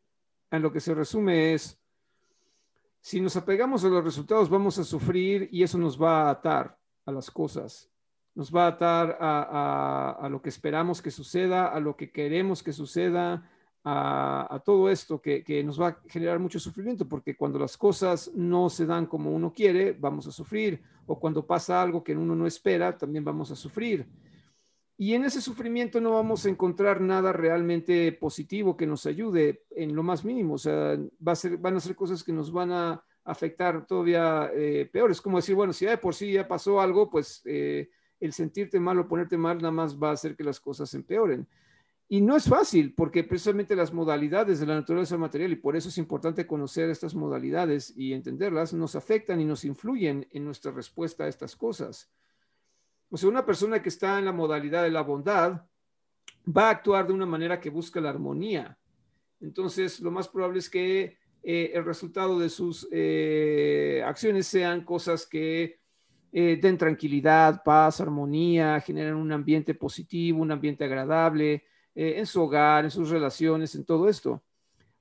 en 0.50 0.62
lo 0.62 0.72
que 0.72 0.80
se 0.80 0.94
resume 0.94 1.54
es, 1.54 1.78
si 3.00 3.20
nos 3.20 3.36
apegamos 3.36 3.84
a 3.84 3.88
los 3.88 4.02
resultados, 4.02 4.48
vamos 4.48 4.78
a 4.78 4.84
sufrir 4.84 5.48
y 5.52 5.62
eso 5.62 5.76
nos 5.76 6.00
va 6.00 6.22
a 6.22 6.30
atar 6.30 6.78
a 7.04 7.12
las 7.12 7.30
cosas. 7.30 7.90
Nos 8.34 8.54
va 8.54 8.64
a 8.64 8.68
atar 8.68 9.18
a, 9.20 10.28
lo 10.30 10.40
que 10.40 10.48
esperamos 10.48 11.02
que 11.02 11.10
suceda, 11.10 11.68
a 11.68 11.78
lo 11.80 11.96
que 11.96 12.10
queremos 12.10 12.62
que 12.62 12.72
suceda, 12.72 13.50
a, 13.84 14.62
todo 14.64 14.88
esto 14.88 15.20
que, 15.20 15.44
que, 15.44 15.62
nos 15.62 15.78
va 15.78 15.88
a 15.88 15.98
generar 16.08 16.38
mucho 16.38 16.58
sufrimiento, 16.58 17.06
porque 17.06 17.36
cuando 17.36 17.58
las 17.58 17.76
cosas 17.76 18.30
no 18.34 18.70
se 18.70 18.86
dan 18.86 19.04
como 19.04 19.30
uno 19.30 19.52
quiere, 19.52 19.92
vamos 19.92 20.26
a 20.26 20.32
sufrir, 20.32 20.82
o 21.06 21.20
cuando 21.20 21.46
pasa 21.46 21.82
algo 21.82 22.02
que 22.02 22.16
uno 22.16 22.34
no 22.34 22.46
espera, 22.46 22.96
también 22.96 23.22
vamos 23.22 23.50
a 23.50 23.56
sufrir. 23.56 24.08
Y 24.96 25.14
en 25.14 25.24
ese 25.24 25.40
sufrimiento 25.40 26.00
no 26.00 26.12
vamos 26.12 26.46
a 26.46 26.48
encontrar 26.48 27.00
nada 27.00 27.32
realmente 27.32 28.12
positivo 28.12 28.76
que 28.76 28.86
nos 28.86 29.06
ayude 29.06 29.64
en 29.70 29.94
lo 29.94 30.04
más 30.04 30.24
mínimo. 30.24 30.54
O 30.54 30.58
sea, 30.58 30.96
a 31.26 31.34
ser, 31.34 31.58
van 31.58 31.76
a 31.76 31.80
ser 31.80 31.96
cosas 31.96 32.22
que 32.22 32.32
nos 32.32 32.52
van 32.52 32.70
a 32.70 33.04
afectar 33.24 33.86
todavía 33.86 34.50
eh, 34.54 34.88
peor. 34.92 35.10
Es 35.10 35.20
como 35.20 35.38
decir, 35.38 35.56
bueno, 35.56 35.72
si 35.72 35.84
ya 35.86 35.92
de 35.92 35.98
por 35.98 36.14
sí 36.14 36.32
ya 36.32 36.46
pasó 36.46 36.80
algo, 36.80 37.10
pues 37.10 37.42
eh, 37.44 37.90
el 38.20 38.32
sentirte 38.32 38.78
mal 38.78 38.98
o 39.00 39.08
ponerte 39.08 39.36
mal 39.36 39.58
nada 39.58 39.72
más 39.72 40.00
va 40.00 40.10
a 40.10 40.12
hacer 40.12 40.36
que 40.36 40.44
las 40.44 40.60
cosas 40.60 40.94
empeoren. 40.94 41.48
Y 42.06 42.20
no 42.20 42.36
es 42.36 42.44
fácil, 42.44 42.94
porque 42.94 43.24
precisamente 43.24 43.74
las 43.74 43.92
modalidades 43.92 44.60
de 44.60 44.66
la 44.66 44.74
naturaleza 44.74 45.16
material, 45.16 45.52
y 45.52 45.56
por 45.56 45.74
eso 45.74 45.88
es 45.88 45.96
importante 45.98 46.46
conocer 46.46 46.90
estas 46.90 47.14
modalidades 47.14 47.94
y 47.96 48.12
entenderlas, 48.12 48.74
nos 48.74 48.94
afectan 48.94 49.40
y 49.40 49.46
nos 49.46 49.64
influyen 49.64 50.28
en 50.30 50.44
nuestra 50.44 50.70
respuesta 50.70 51.24
a 51.24 51.28
estas 51.28 51.56
cosas. 51.56 52.12
O 53.10 53.16
sea, 53.16 53.28
una 53.28 53.46
persona 53.46 53.82
que 53.82 53.88
está 53.88 54.18
en 54.18 54.24
la 54.24 54.32
modalidad 54.32 54.82
de 54.82 54.90
la 54.90 55.02
bondad 55.02 55.62
va 56.46 56.68
a 56.68 56.70
actuar 56.70 57.06
de 57.06 57.12
una 57.12 57.26
manera 57.26 57.60
que 57.60 57.70
busca 57.70 58.00
la 58.00 58.10
armonía. 58.10 58.78
Entonces, 59.40 60.00
lo 60.00 60.10
más 60.10 60.28
probable 60.28 60.58
es 60.58 60.70
que 60.70 61.18
eh, 61.42 61.72
el 61.74 61.84
resultado 61.84 62.38
de 62.38 62.48
sus 62.48 62.88
eh, 62.90 64.02
acciones 64.06 64.46
sean 64.46 64.82
cosas 64.82 65.26
que 65.26 65.78
eh, 66.32 66.58
den 66.60 66.78
tranquilidad, 66.78 67.62
paz, 67.62 68.00
armonía, 68.00 68.80
generen 68.80 69.14
un 69.14 69.30
ambiente 69.30 69.74
positivo, 69.74 70.40
un 70.40 70.52
ambiente 70.52 70.84
agradable, 70.84 71.64
en 71.96 72.26
su 72.26 72.42
hogar, 72.42 72.84
en 72.84 72.90
sus 72.90 73.10
relaciones, 73.10 73.76
en 73.76 73.84
todo 73.84 74.08
esto. 74.08 74.42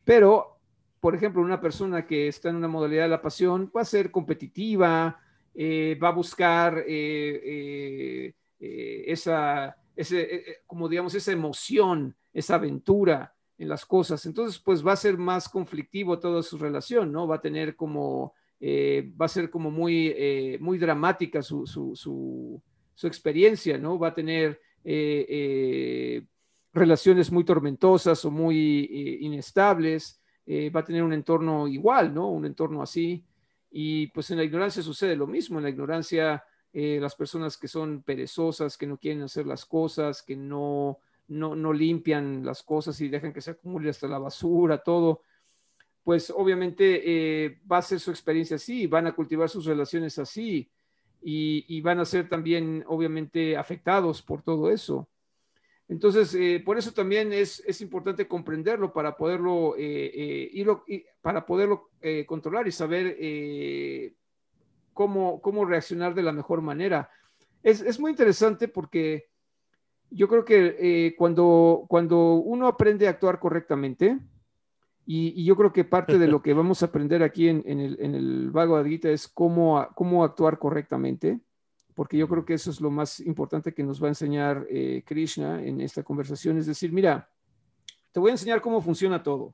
Pero, 0.03 0.59
por 0.99 1.15
ejemplo, 1.15 1.41
una 1.41 1.59
persona 1.59 2.05
que 2.05 2.27
está 2.27 2.49
en 2.49 2.57
una 2.57 2.67
modalidad 2.67 3.03
de 3.03 3.09
la 3.09 3.21
pasión 3.21 3.71
va 3.75 3.81
a 3.81 3.85
ser 3.85 4.11
competitiva, 4.11 5.19
eh, 5.53 5.97
va 6.01 6.09
a 6.09 6.13
buscar 6.13 6.83
eh, 6.87 8.33
esa, 8.59 9.75
ese, 9.95 10.61
como 10.65 10.87
digamos, 10.87 11.13
esa 11.15 11.31
emoción, 11.31 12.15
esa 12.33 12.55
aventura 12.55 13.33
en 13.57 13.69
las 13.69 13.85
cosas. 13.85 14.25
Entonces, 14.25 14.59
pues 14.59 14.85
va 14.85 14.93
a 14.93 14.97
ser 14.97 15.17
más 15.17 15.49
conflictivo 15.49 16.19
toda 16.19 16.41
su 16.43 16.57
relación, 16.57 17.11
¿no? 17.11 17.27
Va 17.27 17.35
a 17.35 17.41
tener 17.41 17.75
como, 17.75 18.33
va 18.61 19.25
a 19.25 19.29
ser 19.29 19.49
como 19.49 19.69
muy, 19.69 20.57
muy 20.59 20.77
dramática 20.77 21.41
su, 21.41 21.67
su, 21.67 21.93
su, 21.95 23.07
experiencia, 23.07 23.77
¿no? 23.77 23.99
Va 23.99 24.09
a 24.09 24.13
tener 24.13 24.59
relaciones 26.73 27.31
muy 27.31 27.43
tormentosas 27.43 28.25
o 28.25 28.31
muy 28.31 28.85
eh, 28.85 29.17
inestables, 29.21 30.21
eh, 30.45 30.69
va 30.69 30.81
a 30.81 30.83
tener 30.83 31.03
un 31.03 31.13
entorno 31.13 31.67
igual, 31.67 32.13
¿no? 32.13 32.29
Un 32.29 32.45
entorno 32.45 32.81
así. 32.81 33.23
Y 33.75 34.07
pues 34.07 34.29
en 34.29 34.37
la 34.37 34.43
ignorancia 34.43 34.83
sucede 34.83 35.15
lo 35.15 35.25
mismo. 35.25 35.57
En 35.57 35.63
la 35.63 35.71
ignorancia, 35.71 36.43
eh, 36.71 36.99
las 37.01 37.15
personas 37.15 37.57
que 37.57 37.67
son 37.67 38.03
perezosas, 38.03 38.77
que 38.77 38.85
no 38.85 38.97
quieren 38.97 39.23
hacer 39.23 39.47
las 39.47 39.65
cosas, 39.65 40.21
que 40.21 40.35
no, 40.35 40.99
no, 41.29 41.55
no 41.55 41.73
limpian 41.73 42.45
las 42.45 42.61
cosas 42.61 43.01
y 43.01 43.09
dejan 43.09 43.33
que 43.33 43.41
se 43.41 43.51
acumule 43.51 43.89
hasta 43.89 44.07
la 44.07 44.19
basura, 44.19 44.77
todo, 44.77 45.23
pues 46.03 46.29
obviamente 46.29 47.59
va 47.71 47.77
a 47.79 47.81
ser 47.81 47.99
su 47.99 48.11
experiencia 48.11 48.57
así, 48.57 48.85
van 48.85 49.07
a 49.07 49.15
cultivar 49.15 49.49
sus 49.49 49.65
relaciones 49.65 50.19
así 50.19 50.69
y, 51.23 51.65
y 51.67 51.81
van 51.81 51.99
a 51.99 52.05
ser 52.05 52.29
también 52.29 52.83
obviamente 52.87 53.57
afectados 53.57 54.21
por 54.21 54.43
todo 54.43 54.69
eso. 54.69 55.07
Entonces, 55.89 56.33
eh, 56.35 56.61
por 56.63 56.77
eso 56.77 56.91
también 56.91 57.33
es, 57.33 57.81
importante 57.81 58.27
comprenderlo 58.27 58.93
para 58.93 59.17
poderlo, 59.17 59.75
eh, 59.77 60.49
eh, 60.55 61.05
para 61.21 61.45
poderlo 61.45 61.89
controlar 62.25 62.67
y 62.67 62.71
saber 62.71 63.17
cómo, 64.93 65.41
cómo, 65.41 65.65
reaccionar 65.65 66.15
de 66.15 66.23
la 66.23 66.31
mejor 66.31 66.61
manera. 66.61 67.09
Es, 67.61 67.99
muy 67.99 68.11
interesante 68.11 68.67
porque 68.67 69.27
yo 70.09 70.27
creo 70.27 70.45
que 70.45 71.15
cuando, 71.17 71.85
cuando 71.87 72.35
uno 72.35 72.67
aprende 72.67 73.07
a 73.07 73.11
actuar 73.11 73.39
correctamente, 73.39 74.19
y, 75.05 75.43
yo 75.43 75.57
creo 75.57 75.73
que 75.73 75.83
parte 75.83 76.17
de 76.17 76.27
lo 76.27 76.41
que 76.41 76.53
vamos 76.53 76.81
a 76.81 76.85
aprender 76.87 77.23
aquí 77.23 77.49
en, 77.49 77.63
el, 77.67 77.97
en 77.99 78.15
el 78.15 78.51
Vago 78.51 78.77
Adguita 78.77 79.09
es 79.09 79.27
cómo, 79.27 79.85
cómo 79.95 80.23
actuar 80.23 80.59
correctamente 80.59 81.41
porque 81.95 82.17
yo 82.17 82.27
creo 82.27 82.45
que 82.45 82.55
eso 82.55 82.71
es 82.71 82.81
lo 82.81 82.91
más 82.91 83.19
importante 83.19 83.73
que 83.73 83.83
nos 83.83 84.01
va 84.01 84.07
a 84.07 84.09
enseñar 84.09 84.65
eh, 84.69 85.03
Krishna 85.05 85.63
en 85.63 85.81
esta 85.81 86.03
conversación, 86.03 86.57
es 86.57 86.65
decir, 86.65 86.91
mira, 86.91 87.29
te 88.11 88.19
voy 88.19 88.29
a 88.29 88.33
enseñar 88.33 88.61
cómo 88.61 88.81
funciona 88.81 89.21
todo. 89.21 89.53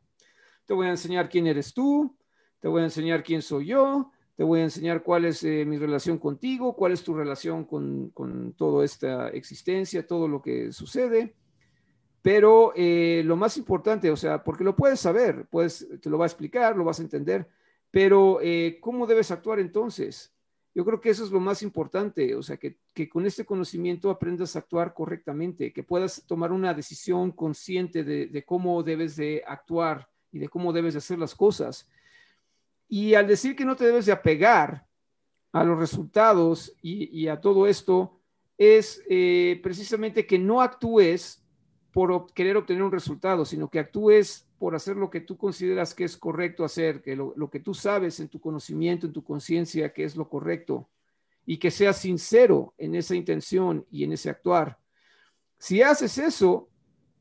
Te 0.66 0.74
voy 0.74 0.88
a 0.88 0.92
enseñar 0.92 1.30
quién 1.30 1.48
eres 1.48 1.74
tú, 1.74 2.16
te 2.60 2.68
voy 2.68 2.82
a 2.82 2.86
enseñar 2.86 3.24
quién 3.24 3.42
soy 3.42 3.68
yo, 3.68 4.12
te 4.36 4.44
voy 4.44 4.62
a 4.62 4.64
enseñar 4.64 5.04
cuál 5.04 5.26
es 5.26 5.44
eh, 5.44 5.66
mi 5.66 5.78
relación 5.78 6.18
contigo, 6.18 6.76
cuál 6.76 6.94
es 6.94 7.04
tu 7.04 7.14
relación 7.14 7.66
con, 7.66 8.10
con, 8.12 8.54
toda 8.54 8.86
esta 8.86 9.30
existencia, 9.30 10.06
todo 10.06 10.28
lo 10.28 10.42
que 10.42 10.72
sucede. 10.72 11.36
Pero 12.22 12.74
eh, 12.76 13.22
lo 13.26 13.36
más 13.36 13.58
importante, 13.58 14.12
o 14.12 14.18
sea, 14.18 14.44
porque 14.44 14.64
lo 14.64 14.76
puedes 14.76 15.00
saber, 15.00 15.48
pues 15.50 15.88
te 16.02 16.10
lo 16.10 16.18
va 16.18 16.26
a 16.26 16.28
explicar, 16.28 16.76
lo 16.76 16.84
vas 16.84 17.00
a 17.00 17.04
entender, 17.04 17.48
pero 17.92 18.40
¿cómo 18.82 19.08
debes 19.08 19.32
actuar 19.32 19.60
entonces? 19.60 20.34
Yo 20.76 20.86
creo 20.86 21.02
que 21.02 21.10
eso 21.10 21.26
es 21.26 21.32
lo 21.32 21.40
más 21.40 21.64
importante, 21.64 22.36
o 22.36 22.44
sea, 22.44 22.58
que, 22.58 22.78
con 23.10 23.26
este 23.26 23.46
conocimiento 23.46 24.10
aprendas 24.10 24.56
a 24.56 24.60
actuar 24.60 24.94
correctamente, 24.94 25.74
que 25.74 25.84
puedas 25.84 26.24
tomar 26.28 26.52
una 26.52 26.74
decisión 26.74 27.32
consciente 27.32 28.04
de, 28.04 28.44
cómo 28.46 28.84
debes 28.84 29.16
de 29.16 29.44
actuar 29.48 30.10
y 30.32 30.40
de 30.40 30.48
cómo 30.48 30.72
debes 30.72 30.94
de 30.94 31.00
hacer 31.00 31.18
las 31.18 31.34
cosas. 31.34 31.90
Y 32.88 33.16
al 33.16 33.28
decir 33.28 33.56
que 33.56 33.66
no 33.66 33.76
te 33.76 33.86
debes 33.86 34.06
de 34.06 34.12
apegar 34.12 34.86
a 35.52 35.64
los 35.64 35.80
resultados 35.80 36.76
y, 36.82 37.28
a 37.28 37.42
todo 37.42 37.66
esto, 37.66 38.20
es 38.58 39.04
eh, 39.10 39.60
precisamente 39.64 40.28
que 40.28 40.38
no 40.38 40.62
actúes 40.62 41.44
por 41.92 42.32
querer 42.34 42.58
obtener 42.58 42.84
un 42.84 42.92
resultado, 42.92 43.44
sino 43.46 43.70
que 43.70 43.80
actúes 43.80 44.49
por 44.60 44.76
hacer 44.76 44.98
lo 44.98 45.10
que 45.10 45.22
tú 45.22 45.38
consideras 45.38 45.96
que 45.96 46.04
es 46.04 46.18
correcto 46.18 46.66
hacer, 46.66 47.02
que 47.02 47.16
lo, 47.16 47.50
que 47.50 47.62
tú 47.62 47.74
sabes 47.74 48.20
en 48.20 48.28
tu 48.28 48.42
conocimiento, 48.42 49.08
en 49.08 49.14
tu 49.14 49.24
conciencia, 49.24 49.94
que 49.94 50.04
es 50.04 50.18
lo 50.18 50.28
correcto, 50.28 50.90
y 51.46 51.58
que 51.58 51.72
seas 51.72 51.98
sincero 51.98 52.74
en 52.78 52.94
esa 52.94 53.16
intención 53.16 53.86
y 53.90 54.04
en 54.04 54.12
ese 54.12 54.30
actuar. 54.30 54.78
Si 55.58 55.82
haces 55.82 56.18
eso, 56.18 56.70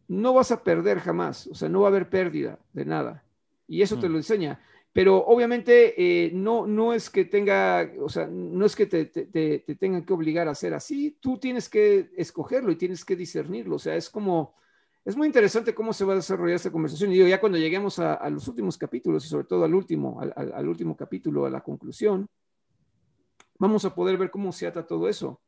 no 0.09 0.35
vas 0.35 0.51
a 0.51 0.65
perder 0.65 0.99
jamás, 0.99 1.47
o 1.47 1.55
sea, 1.55 1.69
no 1.69 1.81
va 1.81 1.87
a 1.87 1.91
haber 1.91 2.11
pérdida 2.11 2.59
de 2.73 2.85
nada. 2.85 3.25
Y 3.69 3.83
eso 3.83 3.99
te 3.99 4.09
mm. 4.09 4.13
lo 4.13 4.19
enseña. 4.19 4.61
Pero 4.93 5.19
obviamente 5.19 5.95
eh, 5.97 6.33
no, 6.33 6.67
no 6.67 6.93
es 6.93 7.09
que 7.09 7.25
tenga, 7.25 7.89
o 8.01 8.09
sea, 8.09 8.27
no 8.27 8.67
es 8.67 8.75
que 8.75 8.87
te, 8.87 9.05
te, 9.07 9.27
te 9.27 9.75
tengan 9.77 10.05
que 10.05 10.13
obligar 10.13 10.49
a 10.49 10.53
hacer 10.53 10.75
así, 10.75 11.17
tú 11.21 11.39
tienes 11.39 11.69
que 11.69 12.11
escogerlo 12.17 12.73
y 12.73 12.77
tienes 12.77 13.05
que 13.05 13.15
discernirlo, 13.15 13.77
o 13.77 13.79
sea, 13.79 13.95
es 13.95 14.11
como 14.11 14.57
es 15.09 15.17
muy 15.17 15.27
interesante 15.27 15.75
cómo 15.75 15.95
se 15.95 16.05
va 16.05 16.13
a 16.13 16.17
desarrollar 16.17 16.57
esta 16.57 16.71
conversación. 16.71 17.11
Y 17.11 17.17
yo 17.17 17.27
ya 17.27 17.41
cuando 17.41 17.57
lleguemos 17.57 17.99
a, 17.99 18.29
los 18.29 18.47
últimos 18.47 18.77
capítulos 18.77 19.25
y 19.25 19.29
sobre 19.31 19.47
todo 19.47 19.65
al 19.65 19.75
último, 19.75 20.21
al, 20.21 20.69
último 20.69 20.95
capítulo, 20.95 21.47
a 21.47 21.51
la 21.51 21.63
conclusión, 21.63 22.29
vamos 23.59 23.87
a 23.87 23.95
poder 23.95 24.19
ver 24.19 24.31
cómo 24.31 24.53
se 24.53 24.67
ata 24.67 24.87
todo 24.87 25.09
eso. 25.09 25.41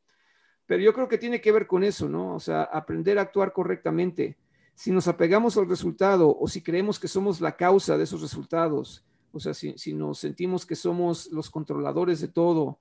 Pero 0.65 0.81
yo 0.81 0.91
creo 0.95 1.07
que 1.07 1.19
tiene 1.19 1.41
que 1.41 1.51
ver 1.51 1.67
con 1.67 1.83
eso, 1.83 2.09
¿no? 2.09 2.33
O 2.33 2.39
sea, 2.39 2.63
aprender 2.63 3.19
a 3.19 3.21
actuar 3.21 3.53
correctamente. 3.53 4.39
Si 4.73 4.89
nos 4.89 5.07
apegamos 5.07 5.55
al 5.57 5.69
resultado 5.69 6.35
o 6.35 6.47
si 6.47 6.63
creemos 6.63 6.99
que 6.99 7.07
somos 7.07 7.39
la 7.39 7.55
causa 7.55 7.99
de 7.99 8.05
esos 8.05 8.19
resultados, 8.19 9.05
o 9.31 9.39
sea, 9.39 9.53
si, 9.53 9.93
nos 9.93 10.17
sentimos 10.17 10.65
que 10.65 10.75
somos 10.75 11.31
los 11.31 11.51
controladores 11.51 12.19
de 12.19 12.29
todo 12.29 12.79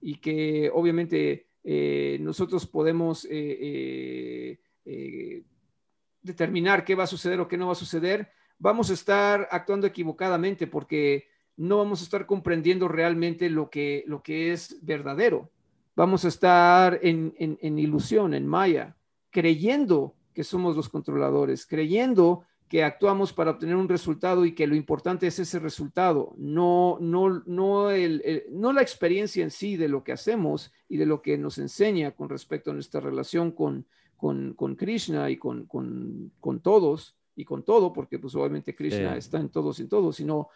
y 0.00 0.22
que 0.22 0.70
obviamente 0.72 1.48
eh, 1.64 2.16
nosotros 2.22 2.66
podemos 2.66 3.26
eh, 3.30 4.58
eh, 4.86 5.44
determinar 6.24 6.84
qué 6.84 6.96
va 6.96 7.04
a 7.04 7.06
suceder 7.06 7.38
o 7.38 7.46
qué 7.46 7.56
no 7.56 7.66
va 7.66 7.72
a 7.72 7.76
suceder, 7.76 8.32
vamos 8.58 8.90
a 8.90 8.94
estar 8.94 9.46
actuando 9.52 9.86
equivocadamente 9.86 10.66
porque 10.66 11.28
no 11.56 11.78
vamos 11.78 12.00
a 12.00 12.04
estar 12.04 12.26
comprendiendo 12.26 12.88
realmente 12.88 13.48
lo 13.48 13.70
que, 13.70 14.02
lo 14.06 14.22
que 14.22 14.52
es 14.52 14.78
verdadero. 14.82 15.50
Vamos 15.94 16.24
a 16.24 16.28
estar 16.28 16.98
en, 17.02 17.34
en, 17.38 17.78
ilusión, 17.78 18.34
en 18.34 18.48
maya, 18.48 18.96
creyendo 19.30 20.16
que 20.32 20.42
somos 20.42 20.74
los 20.74 20.88
controladores, 20.88 21.66
creyendo 21.66 22.42
que 22.68 22.82
actuamos 22.82 23.32
para 23.32 23.52
obtener 23.52 23.76
un 23.76 23.88
resultado 23.88 24.44
y 24.44 24.54
que 24.56 24.66
lo 24.66 24.74
importante 24.74 25.28
es 25.28 25.38
ese 25.38 25.60
resultado, 25.60 26.34
no, 26.36 26.98
no, 27.00 27.44
no, 27.46 27.90
el, 27.90 28.44
no 28.50 28.72
la 28.72 28.82
experiencia 28.82 29.44
en 29.44 29.52
sí 29.52 29.76
de 29.76 29.88
lo 29.88 30.02
que 30.02 30.10
hacemos 30.10 30.72
y 30.88 30.96
de 30.96 31.06
lo 31.06 31.22
que 31.22 31.38
nos 31.38 31.58
enseña 31.58 32.12
con 32.12 32.28
respecto 32.28 32.72
a 32.72 32.74
nuestra 32.74 33.00
relación 33.00 33.52
con, 33.52 33.86
con, 34.16 34.54
Krishna 34.76 35.30
y 35.30 35.36
con, 35.36 35.66
todos 36.62 37.16
y 37.36 37.44
con 37.44 37.62
todo, 37.62 37.92
porque 37.92 38.18
pues 38.18 38.34
obviamente 38.34 38.74
Krishna 38.74 39.16
está 39.16 39.38
en 39.38 39.48
todos 39.48 39.78
y 39.78 39.82
en 39.82 39.88
todos, 39.88 40.16
sino 40.16 40.48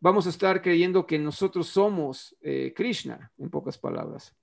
vamos 0.00 0.26
a 0.26 0.30
estar 0.30 0.60
creyendo 0.62 1.06
que 1.06 1.18
nosotros 1.18 1.68
somos 1.68 2.36
eh, 2.40 2.72
Krishna, 2.74 3.30
en 3.38 3.50
pocas 3.50 3.78
palabras. 3.78 4.34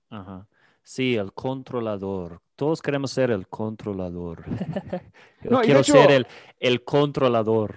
Sí, 0.82 1.16
el 1.16 1.32
controlador. 1.32 2.40
Todos 2.56 2.80
queremos 2.80 3.10
ser 3.10 3.30
el 3.30 3.46
controlador. 3.46 4.44
no, 5.42 5.60
quiero 5.60 5.84
ser 5.84 6.10
el, 6.10 6.26
el 6.58 6.82
controlador. 6.82 7.76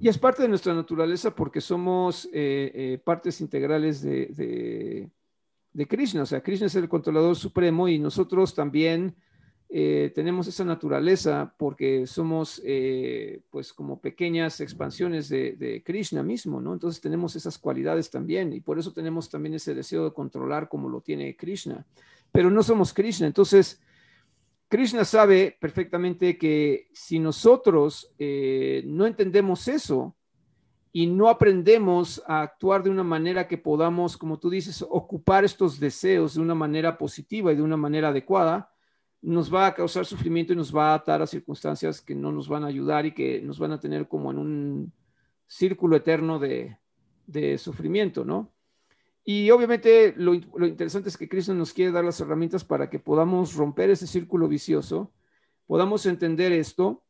Y 0.00 0.08
es 0.08 0.16
parte 0.18 0.42
de 0.42 0.48
nuestra 0.48 0.72
naturaleza 0.72 1.34
porque 1.34 1.60
somos 1.60 2.24
eh, 2.32 2.72
eh, 2.74 3.00
partes 3.04 3.40
integrales 3.40 4.00
de, 4.00 4.26
de, 4.26 5.10
de, 5.72 5.86
Krishna. 5.86 6.22
O 6.22 6.26
sea, 6.26 6.42
Krishna 6.42 6.66
es 6.68 6.74
el 6.74 6.88
controlador 6.88 7.36
supremo 7.36 7.86
y 7.86 7.98
nosotros 7.98 8.54
también 8.54 9.14
eh, 9.70 10.12
tenemos 10.14 10.46
esa 10.46 10.64
naturaleza 10.64 11.54
porque 11.58 12.06
somos 12.06 12.62
eh, 12.64 13.42
pues 13.50 13.74
como 13.74 14.00
pequeñas 14.00 14.62
expansiones 14.62 15.28
de, 15.28 15.82
Krishna 15.84 16.22
mismo, 16.22 16.58
¿no? 16.58 16.72
Entonces 16.72 17.02
tenemos 17.02 17.36
esas 17.36 17.58
cualidades 17.58 18.10
también 18.10 18.54
y 18.54 18.60
por 18.60 18.78
eso 18.78 18.94
tenemos 18.94 19.28
también 19.28 19.54
ese 19.54 19.74
deseo 19.74 20.04
de 20.04 20.14
controlar 20.14 20.70
como 20.70 20.88
lo 20.88 21.02
tiene 21.02 21.36
Krishna, 21.36 21.84
pero 22.32 22.50
no 22.50 22.62
somos 22.62 22.94
Krishna. 22.94 23.26
Entonces, 23.26 23.82
Krishna 24.68 25.04
sabe 25.04 25.54
perfectamente 25.60 26.38
que 26.38 26.88
si 26.94 27.18
nosotros 27.18 28.14
eh, 28.18 28.82
no 28.86 29.06
entendemos 29.06 29.68
eso 29.68 30.16
y 30.92 31.06
no 31.06 31.28
aprendemos 31.28 32.22
a 32.26 32.40
actuar 32.40 32.82
de 32.82 32.88
una 32.90 33.04
manera 33.04 33.46
que 33.46 33.58
podamos, 33.58 34.16
como 34.16 34.38
tú 34.38 34.48
dices, 34.48 34.82
ocupar 34.88 35.44
estos 35.44 35.78
deseos 35.78 36.34
de 36.34 36.40
una 36.40 36.54
manera 36.54 36.96
positiva 36.96 37.52
y 37.52 37.56
de 37.56 37.62
una 37.62 37.76
manera 37.76 38.08
adecuada, 38.08 38.70
nos 39.20 39.52
va 39.52 39.66
a 39.66 39.74
causar 39.74 40.06
sufrimiento 40.06 40.52
y 40.52 40.56
nos 40.56 40.74
va 40.74 40.92
a 40.92 40.94
atar 40.94 41.22
a 41.22 41.26
circunstancias 41.26 42.00
que 42.00 42.14
no 42.14 42.32
nos 42.32 42.48
van 42.48 42.64
a 42.64 42.68
ayudar 42.68 43.06
y 43.06 43.12
que 43.12 43.40
nos 43.42 43.58
van 43.58 43.72
a 43.72 43.80
tener 43.80 44.08
como 44.08 44.30
en 44.30 44.38
un 44.38 44.92
círculo 45.46 45.96
eterno 45.96 46.38
de, 46.38 46.78
sufrimiento, 47.58 48.24
¿no? 48.24 48.52
Y 49.24 49.50
obviamente 49.50 50.14
lo, 50.16 50.34
interesante 50.34 51.10
es 51.10 51.16
que 51.18 51.28
Cristo 51.28 51.52
nos 51.52 51.74
quiere 51.74 51.92
dar 51.92 52.04
las 52.04 52.20
herramientas 52.20 52.64
para 52.64 52.88
que 52.88 52.98
podamos 52.98 53.54
romper 53.54 53.90
ese 53.90 54.06
círculo 54.06 54.48
vicioso 54.48 55.12
podamos 55.68 56.06
entender 56.06 56.50
esto 56.50 57.04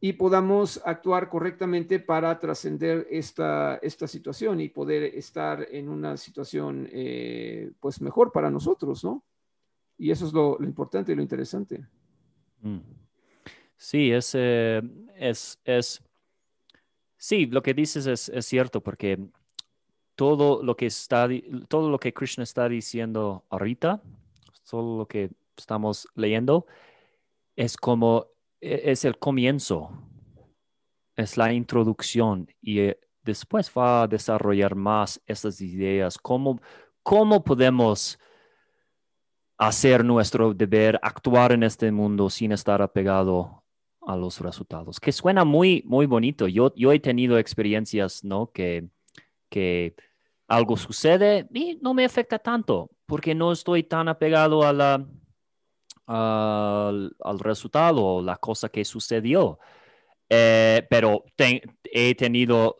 y 0.00 0.14
podamos 0.14 0.82
actuar 0.84 1.30
correctamente 1.30 2.00
para 2.00 2.38
trascender 2.38 3.06
esta, 3.08 3.78
esta 3.82 4.08
situación 4.08 4.60
y 4.60 4.68
poder 4.68 5.14
estar 5.14 5.66
en 5.70 5.88
una 5.88 6.16
situación 6.16 6.88
eh, 6.90 7.70
pues 7.80 8.00
mejor 8.00 8.32
para 8.32 8.50
nosotros, 8.50 9.04
¿no? 9.04 9.22
Y 10.00 10.10
eso 10.10 10.26
es 10.26 10.32
lo, 10.32 10.56
importante 10.62 11.12
y 11.12 11.14
lo 11.14 11.20
interesante. 11.20 11.86
Mm. 12.62 12.78
Sí, 13.76 14.10
es, 14.10 14.34
eh, 14.34 14.80
es, 15.14 15.60
es, 15.62 16.02
sí, 17.18 17.44
lo 17.44 17.62
que 17.62 17.74
dices 17.74 18.06
es, 18.06 18.46
cierto, 18.46 18.82
porque 18.82 19.18
todo 20.14 20.62
lo 20.62 20.74
que 20.74 20.86
está, 20.86 21.28
todo 21.68 21.90
lo 21.90 21.98
que 21.98 22.14
Krishna 22.14 22.44
está 22.44 22.66
diciendo 22.66 23.44
ahorita, 23.50 24.02
todo 24.70 25.00
lo 25.00 25.06
que 25.06 25.32
estamos 25.54 26.08
leyendo, 26.14 26.64
es 27.54 27.76
como 27.76 28.28
e, 28.58 28.92
es 28.92 29.04
el 29.04 29.18
comienzo, 29.18 29.90
es 31.14 31.36
la 31.36 31.52
introducción 31.52 32.48
y 32.62 32.78
eh, 32.80 33.00
después 33.22 33.70
va 33.76 34.04
a 34.04 34.08
desarrollar 34.08 34.74
más 34.74 35.20
estas 35.26 35.60
ideas, 35.60 36.16
cómo, 36.16 36.58
cómo 37.02 37.44
podemos 37.44 38.18
hacer 39.60 40.06
nuestro 40.06 40.54
deber, 40.54 40.98
actuar 41.02 41.52
en 41.52 41.62
este 41.62 41.92
mundo 41.92 42.30
sin 42.30 42.50
estar 42.50 42.80
apegado 42.80 43.62
a 44.00 44.16
los 44.16 44.40
resultados, 44.40 44.98
que 44.98 45.12
suena 45.12 45.44
muy, 45.44 45.82
muy 45.86 46.06
bonito. 46.06 46.48
Yo, 46.48 46.72
yo 46.74 46.92
he 46.92 46.98
tenido 46.98 47.38
experiencias, 47.38 48.24
¿no? 48.24 48.50
Que, 48.52 48.88
que 49.50 49.94
algo 50.48 50.78
sucede 50.78 51.46
y 51.52 51.78
no 51.82 51.92
me 51.92 52.06
afecta 52.06 52.38
tanto, 52.38 52.90
porque 53.04 53.34
no 53.34 53.52
estoy 53.52 53.82
tan 53.82 54.08
apegado 54.08 54.66
a 54.66 54.72
la, 54.72 55.06
al, 56.06 57.38
resultado 57.38 58.02
o 58.02 58.22
la 58.22 58.38
cosa 58.38 58.70
que 58.70 58.82
sucedió. 58.86 59.58
Eh, 60.30 60.86
pero 60.88 61.24
he 61.84 62.14
tenido 62.14 62.78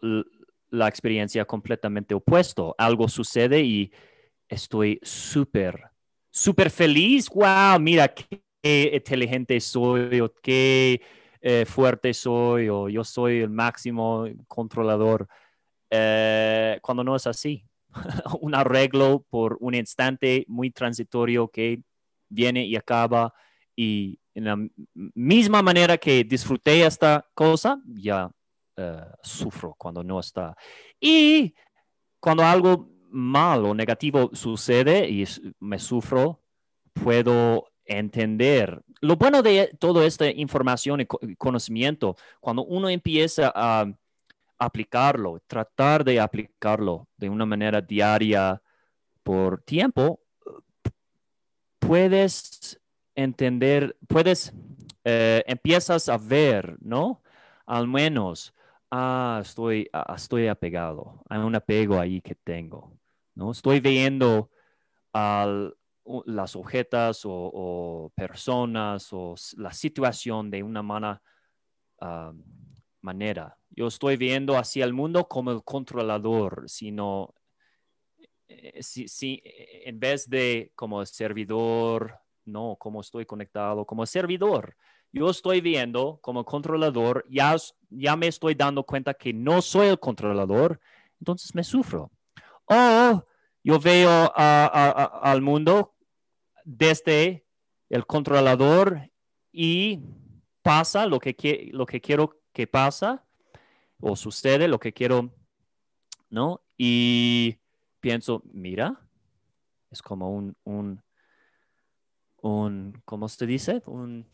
la 0.70 0.88
experiencia 0.88 1.44
completamente 1.44 2.14
opuesto. 2.14 2.74
Algo 2.78 3.06
sucede 3.06 3.60
y 3.60 3.92
estoy 4.48 4.98
súper, 5.02 5.89
súper 6.40 6.70
feliz. 6.70 7.28
Wow, 7.28 7.78
mira 7.78 8.08
qué 8.08 8.42
inteligente 8.62 9.60
soy 9.60 10.20
o 10.20 10.32
qué 10.42 11.02
eh, 11.40 11.66
fuerte 11.66 12.14
soy 12.14 12.68
o 12.68 12.88
yo 12.88 13.04
soy 13.04 13.40
el 13.40 13.50
máximo 13.50 14.24
controlador. 14.48 15.28
Eh, 15.90 16.78
cuando 16.82 17.04
no 17.04 17.14
es 17.14 17.26
así. 17.26 17.64
un 18.40 18.54
arreglo 18.54 19.26
por 19.28 19.56
un 19.60 19.74
instante 19.74 20.44
muy 20.48 20.70
transitorio 20.70 21.48
que 21.48 21.82
viene 22.28 22.64
y 22.64 22.76
acaba 22.76 23.34
y 23.74 24.20
en 24.34 24.44
la 24.44 24.56
misma 24.94 25.60
manera 25.60 25.98
que 25.98 26.22
disfruté 26.22 26.86
esta 26.86 27.28
cosa, 27.34 27.82
ya 27.84 28.30
eh, 28.76 29.04
sufro 29.22 29.74
cuando 29.76 30.04
no 30.04 30.20
está. 30.20 30.56
Y 31.00 31.52
cuando 32.20 32.44
algo 32.44 32.88
malo 33.10 33.74
negativo 33.74 34.30
sucede 34.32 35.08
y 35.08 35.24
me 35.58 35.78
sufro, 35.78 36.40
puedo 36.92 37.68
entender. 37.84 38.82
Lo 39.00 39.16
bueno 39.16 39.42
de 39.42 39.76
toda 39.78 40.04
esta 40.04 40.28
información 40.30 41.00
y 41.00 41.06
conocimiento, 41.36 42.16
cuando 42.40 42.64
uno 42.64 42.88
empieza 42.88 43.52
a 43.54 43.86
aplicarlo, 44.58 45.40
tratar 45.46 46.04
de 46.04 46.20
aplicarlo 46.20 47.08
de 47.16 47.28
una 47.28 47.46
manera 47.46 47.80
diaria 47.80 48.62
por 49.22 49.62
tiempo, 49.62 50.20
puedes 51.78 52.80
entender, 53.14 53.96
puedes, 54.06 54.52
eh, 55.04 55.42
empiezas 55.46 56.08
a 56.08 56.18
ver, 56.18 56.76
¿no? 56.80 57.22
Al 57.66 57.88
menos, 57.88 58.54
ah, 58.90 59.40
estoy, 59.42 59.88
ah, 59.92 60.14
estoy 60.14 60.48
apegado, 60.48 61.22
hay 61.28 61.38
un 61.40 61.54
apego 61.54 61.98
ahí 61.98 62.20
que 62.20 62.34
tengo, 62.34 62.92
¿no? 63.34 63.52
Estoy 63.52 63.80
viendo 63.80 64.50
las 65.12 66.56
objetas 66.56 67.22
o, 67.24 68.12
personas 68.14 69.08
o 69.12 69.34
la 69.56 69.72
situación 69.72 70.50
de 70.50 70.62
una 70.62 71.20
ah, 72.00 72.32
manera. 73.00 73.56
Yo 73.70 73.86
estoy 73.86 74.16
viendo 74.16 74.56
hacia 74.56 74.84
el 74.84 74.92
mundo 74.92 75.28
como 75.28 75.52
el 75.52 75.62
controlador, 75.62 76.64
sino 76.68 77.34
eh, 78.48 78.82
si, 78.82 79.42
en 79.44 80.00
vez 80.00 80.28
de 80.28 80.72
como 80.74 81.04
servidor, 81.06 82.18
no, 82.44 82.76
como 82.78 83.00
estoy 83.00 83.24
conectado, 83.26 83.84
como 83.84 84.04
servidor, 84.06 84.76
yo 85.12 85.30
estoy 85.30 85.60
viendo 85.60 86.18
como 86.20 86.44
controlador, 86.44 87.24
ya, 87.28 87.56
ya 87.90 88.16
me 88.16 88.28
estoy 88.28 88.54
dando 88.54 88.84
cuenta 88.84 89.14
que 89.14 89.32
no 89.32 89.62
soy 89.62 89.88
el 89.88 89.98
controlador, 89.98 90.80
entonces 91.18 91.54
me 91.54 91.64
sufro. 91.64 92.10
O 92.70 93.26
yo 93.64 93.80
veo 93.80 94.32
al 94.36 95.42
mundo 95.42 95.96
desde 96.64 97.44
el 97.88 98.06
controlador 98.06 99.10
y 99.52 100.00
pasa 100.62 101.06
lo 101.06 101.18
que, 101.18 101.68
lo 101.72 101.84
que 101.84 102.00
quiero 102.00 102.40
que 102.52 102.68
pasa 102.68 103.26
o 103.98 104.14
sucede 104.14 104.68
lo 104.68 104.78
que 104.78 104.92
quiero, 104.92 105.34
¿no? 106.30 106.62
Y 106.78 107.58
pienso, 107.98 108.42
mira, 108.52 109.00
es 109.90 110.00
como 110.00 110.30
un, 110.30 110.56
un, 110.64 111.02
un 112.40 113.02
¿cómo 113.04 113.28
se 113.28 113.46
dice? 113.46 113.82
Un 113.86 114.26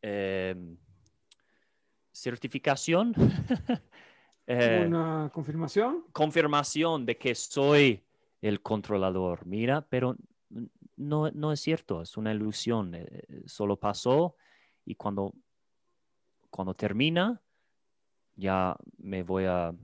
em, 0.00 0.78
certificación. 2.12 3.14
Eh, 4.46 4.84
Una 4.86 5.30
confirmación. 5.32 6.04
Confirmación 6.12 7.06
de 7.06 7.16
que 7.16 7.34
soy 7.34 8.02
el 8.40 8.60
controlador. 8.60 9.46
Mira, 9.46 9.86
pero 9.88 10.16
no, 10.96 11.30
no 11.30 11.52
es 11.52 11.60
cierto, 11.60 12.02
es 12.02 12.16
una 12.16 12.32
ilusión. 12.32 12.94
Eh, 12.94 13.42
solo 13.46 13.76
pasó 13.76 14.36
y 14.84 14.94
cuando, 14.94 15.32
cuando 16.50 16.74
termina, 16.74 17.40
ya 18.36 18.76
me 18.98 19.22
voy 19.22 19.44
a 19.44 19.74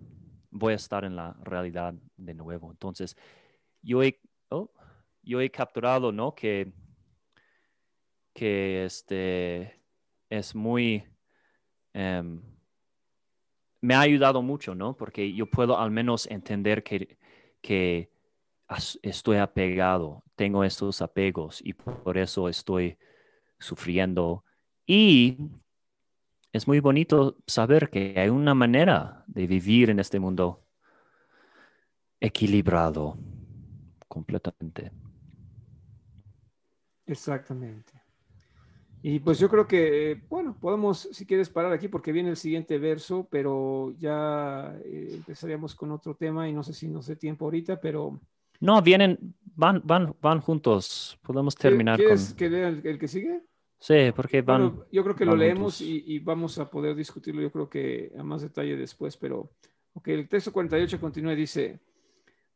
voy 0.51 0.73
a 0.73 0.77
estar 0.77 1.05
en 1.05 1.17
la 1.17 1.33
realidad 1.43 1.95
de 2.17 2.35
nuevo. 2.35 2.71
Entonces, 2.71 3.17
yo 3.83 4.03
he, 4.03 4.21
oh, 4.51 4.71
yo 5.23 5.41
he 5.41 5.51
capturado, 5.51 6.13
¿no? 6.13 6.35
Que, 6.35 6.73
que 8.35 8.85
este 8.85 9.81
es 10.29 10.55
muy, 10.55 11.05
em, 11.93 12.43
me 13.81 13.95
ha 13.95 14.01
ayudado 14.01 14.43
mucho, 14.43 14.75
¿no? 14.75 14.97
Porque 14.97 15.33
yo 15.33 15.47
puedo 15.47 15.79
al 15.79 15.91
menos 15.91 16.27
entender 16.27 16.83
que, 16.83 17.19
que 17.61 18.11
estoy 19.03 19.39
apegado, 19.39 20.23
tengo 20.37 20.65
estos 20.65 21.03
apegos 21.03 21.61
y 21.65 21.73
por 21.75 22.19
eso 22.19 22.49
estoy 22.49 22.99
sufriendo. 23.59 24.45
Y 24.87 25.39
es 26.53 26.67
muy 26.67 26.81
bonito 26.81 27.37
saber 27.47 27.91
que 27.91 28.15
hay 28.17 28.29
una 28.29 28.55
manera 28.55 29.25
de 29.27 29.47
vivir 29.47 29.91
en 29.91 30.01
este 30.01 30.19
mundo 30.19 30.67
equilibrado 32.21 33.17
completamente. 34.09 34.93
Exactamente. 37.07 38.00
Y 39.03 39.21
pues 39.21 39.39
yo 39.39 39.49
creo 39.49 39.67
que, 39.67 40.23
bueno, 40.29 40.57
podemos, 40.61 41.09
si 41.13 41.25
quieres, 41.25 41.49
parar 41.49 41.73
aquí 41.73 41.89
porque 41.89 42.13
viene 42.13 42.31
el 42.31 42.37
siguiente 42.37 42.79
verso, 42.79 43.27
pero 43.31 43.95
ya 43.99 44.77
eh, 44.85 45.13
empezaríamos 45.15 45.75
con 45.75 45.91
otro 45.91 46.15
tema 46.15 46.49
y 46.49 46.53
no 46.53 46.63
sé 46.63 46.75
si 46.75 46.87
nos 46.87 47.07
dé 47.07 47.17
tiempo 47.17 47.47
ahorita, 47.47 47.81
pero... 47.81 48.21
No, 48.61 48.83
vienen, 48.83 49.35
van, 49.57 49.81
van, 49.85 50.15
van 50.21 50.41
juntos. 50.41 51.19
Podemos 51.23 51.55
terminar 51.55 51.99
¿Quieres 51.99 52.29
con... 52.29 52.37
que 52.37 52.51
lea 52.51 52.69
el 52.69 52.99
que 52.99 53.09
sigue? 53.09 53.43
Sí, 53.81 54.13
porque 54.15 54.43
van. 54.43 54.85
yo 54.93 55.03
creo 55.03 55.17
que 55.17 55.25
lo 55.25 55.35
leemos 55.35 55.81
y, 55.81 56.19
vamos 56.19 56.59
a 56.59 56.71
poder 56.71 56.95
discutirlo, 56.95 57.41
yo 57.41 57.51
creo 57.51 57.71
que 57.71 58.13
a 58.17 58.23
más 58.23 58.43
detalle 58.43 58.77
después, 58.77 59.17
pero. 59.17 59.51
Ok, 59.93 60.09
el 60.09 60.29
texto 60.29 60.53
48 60.53 61.01
continúa 61.01 61.33
y 61.33 61.37
dice: 61.37 61.81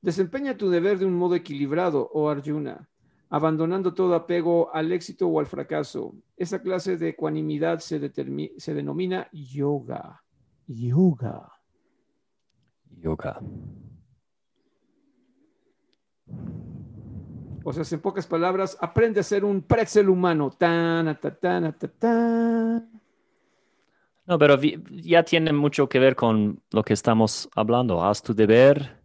Desempeña 0.03 0.57
tu 0.57 0.69
deber 0.69 0.99
de 0.99 1.07
un 1.07 1.15
modo 1.15 1.35
equilibrado, 1.35 2.11
oh 2.13 2.29
Arjuna, 2.29 2.89
abandonando 3.35 3.93
todo 3.93 4.15
apego 4.15 4.73
al 4.73 4.93
éxito 4.93 5.27
o 5.27 5.41
al 5.41 5.47
fracaso. 5.47 6.15
Esa 6.37 6.63
clase 6.63 6.97
de 6.97 7.09
ecuanimidad 7.09 7.81
se, 7.81 7.99
se 8.59 8.75
denomina 8.75 9.29
yoga. 9.33 10.23
Yoga. 10.69 11.53
Yoga. 13.01 13.41
O 17.65 17.73
sea, 17.73 17.83
en 17.91 18.01
pocas 18.01 18.25
palabras, 18.25 18.79
aprende 18.81 19.19
a 19.19 19.25
ser 19.25 19.45
un 19.45 19.63
pretzel 19.63 20.09
humano. 20.11 20.51
Tan, 20.57 21.19
No, 24.27 24.39
pero 24.39 24.61
ya 24.61 25.25
tiene 25.25 25.53
mucho 25.53 25.89
que 25.89 25.99
ver 25.99 26.15
con 26.15 26.63
lo 26.71 26.85
que 26.85 26.93
estamos 26.93 27.49
hablando. 27.57 28.05
Haz 28.05 28.23
tu 28.23 28.33
deber. 28.33 29.04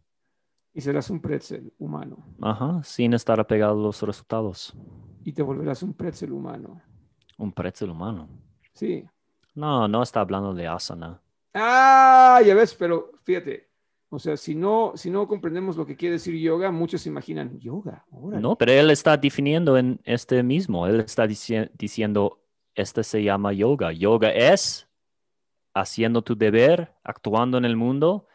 Y 0.80 0.82
serás 0.82 1.10
un 1.10 1.20
pretzel 1.20 1.74
humano. 1.78 2.26
Ajá, 2.42 2.82
sin 2.86 3.14
estar 3.14 3.38
apegado 3.38 3.74
a 3.78 3.84
los 3.84 4.02
resultados. 4.02 4.74
Y 5.26 5.34
te 5.34 5.42
volverás 5.42 5.84
un 5.84 5.94
pretzel 5.94 6.32
humano. 6.32 6.82
Un 7.38 7.52
pretzel 7.52 7.90
humano. 7.90 8.30
Sí. 8.72 9.06
No, 9.56 9.90
no 9.90 10.02
está 10.02 10.22
hablando 10.22 10.54
de 10.54 10.68
asana. 10.70 11.22
Ah, 11.54 12.40
ya 12.46 12.56
ves, 12.56 12.74
pero 12.76 13.12
fíjate, 13.24 13.68
o 14.08 14.20
sea, 14.20 14.38
si 14.38 14.56
no, 14.56 14.94
si 14.96 15.10
no 15.10 15.28
comprendemos 15.28 15.76
lo 15.76 15.86
que 15.86 15.98
quiere 15.98 16.14
decir 16.14 16.34
yoga, 16.40 16.72
muchos 16.72 17.02
se 17.02 17.10
imaginan 17.10 17.60
yoga. 17.60 18.06
órale. 18.10 18.42
No, 18.42 18.56
pero 18.58 18.72
él 18.72 18.90
está 18.90 19.18
definiendo 19.18 19.78
en 19.78 20.00
este 20.06 20.42
mismo. 20.44 20.88
Él 20.88 21.02
está 21.02 21.26
dici- 21.28 21.70
diciendo, 21.78 22.40
este 22.74 23.04
se 23.04 23.22
llama 23.22 23.52
yoga. 23.52 23.92
Yoga 23.92 24.32
es 24.32 24.88
haciendo 25.74 26.22
tu 26.22 26.38
deber, 26.38 26.96
actuando 27.04 27.58
en 27.58 27.66
el 27.66 27.76
mundo 27.76 28.28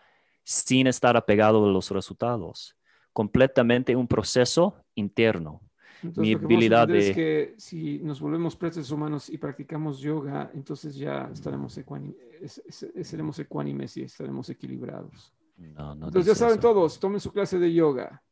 sin 0.45 0.87
estar 0.87 1.17
apegado 1.17 1.65
a 1.65 1.73
los 1.73 1.91
resultados. 1.91 2.77
Completamente 3.13 3.97
un 3.97 4.07
proceso 4.07 4.77
interno. 4.95 5.61
Entonces, 6.03 6.39
mi 6.39 6.45
habilidad 6.45 6.87
de- 6.87 6.99
es 7.11 7.15
que 7.15 7.55
si 7.57 7.99
nos 8.01 8.21
volvemos 8.21 8.55
prestes 8.55 8.91
humanos 8.91 9.31
y 9.31 9.39
practicamos 9.39 10.01
yoga, 10.01 10.51
entonces 10.53 10.95
ya 10.95 11.31
estaremos, 11.33 11.79
ecuáni- 11.79 12.15
es- 12.43 12.59
es- 12.67 13.09
seremos 13.09 13.39
ecuánimes 13.39 13.97
y 13.97 14.03
estaremos 14.03 14.51
equilibrados. 14.51 15.33
No, 15.57 15.95
no 15.95 16.07
Entonces 16.09 16.27
ya 16.27 16.35
saben 16.39 16.59
eso. 16.59 16.69
todos, 16.69 17.01
tomen 17.01 17.21
su 17.21 17.33
clase 17.33 17.59
de 17.59 17.73
yoga. 17.73 18.23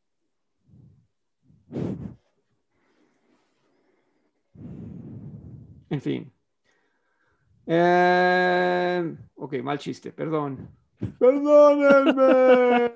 En 5.89 6.01
fin. 6.01 6.31
Eh, 7.65 9.15
ok, 9.35 9.53
mal 9.63 9.79
chiste, 9.79 10.11
perdón. 10.11 10.67
Perdónenme. 11.19 12.91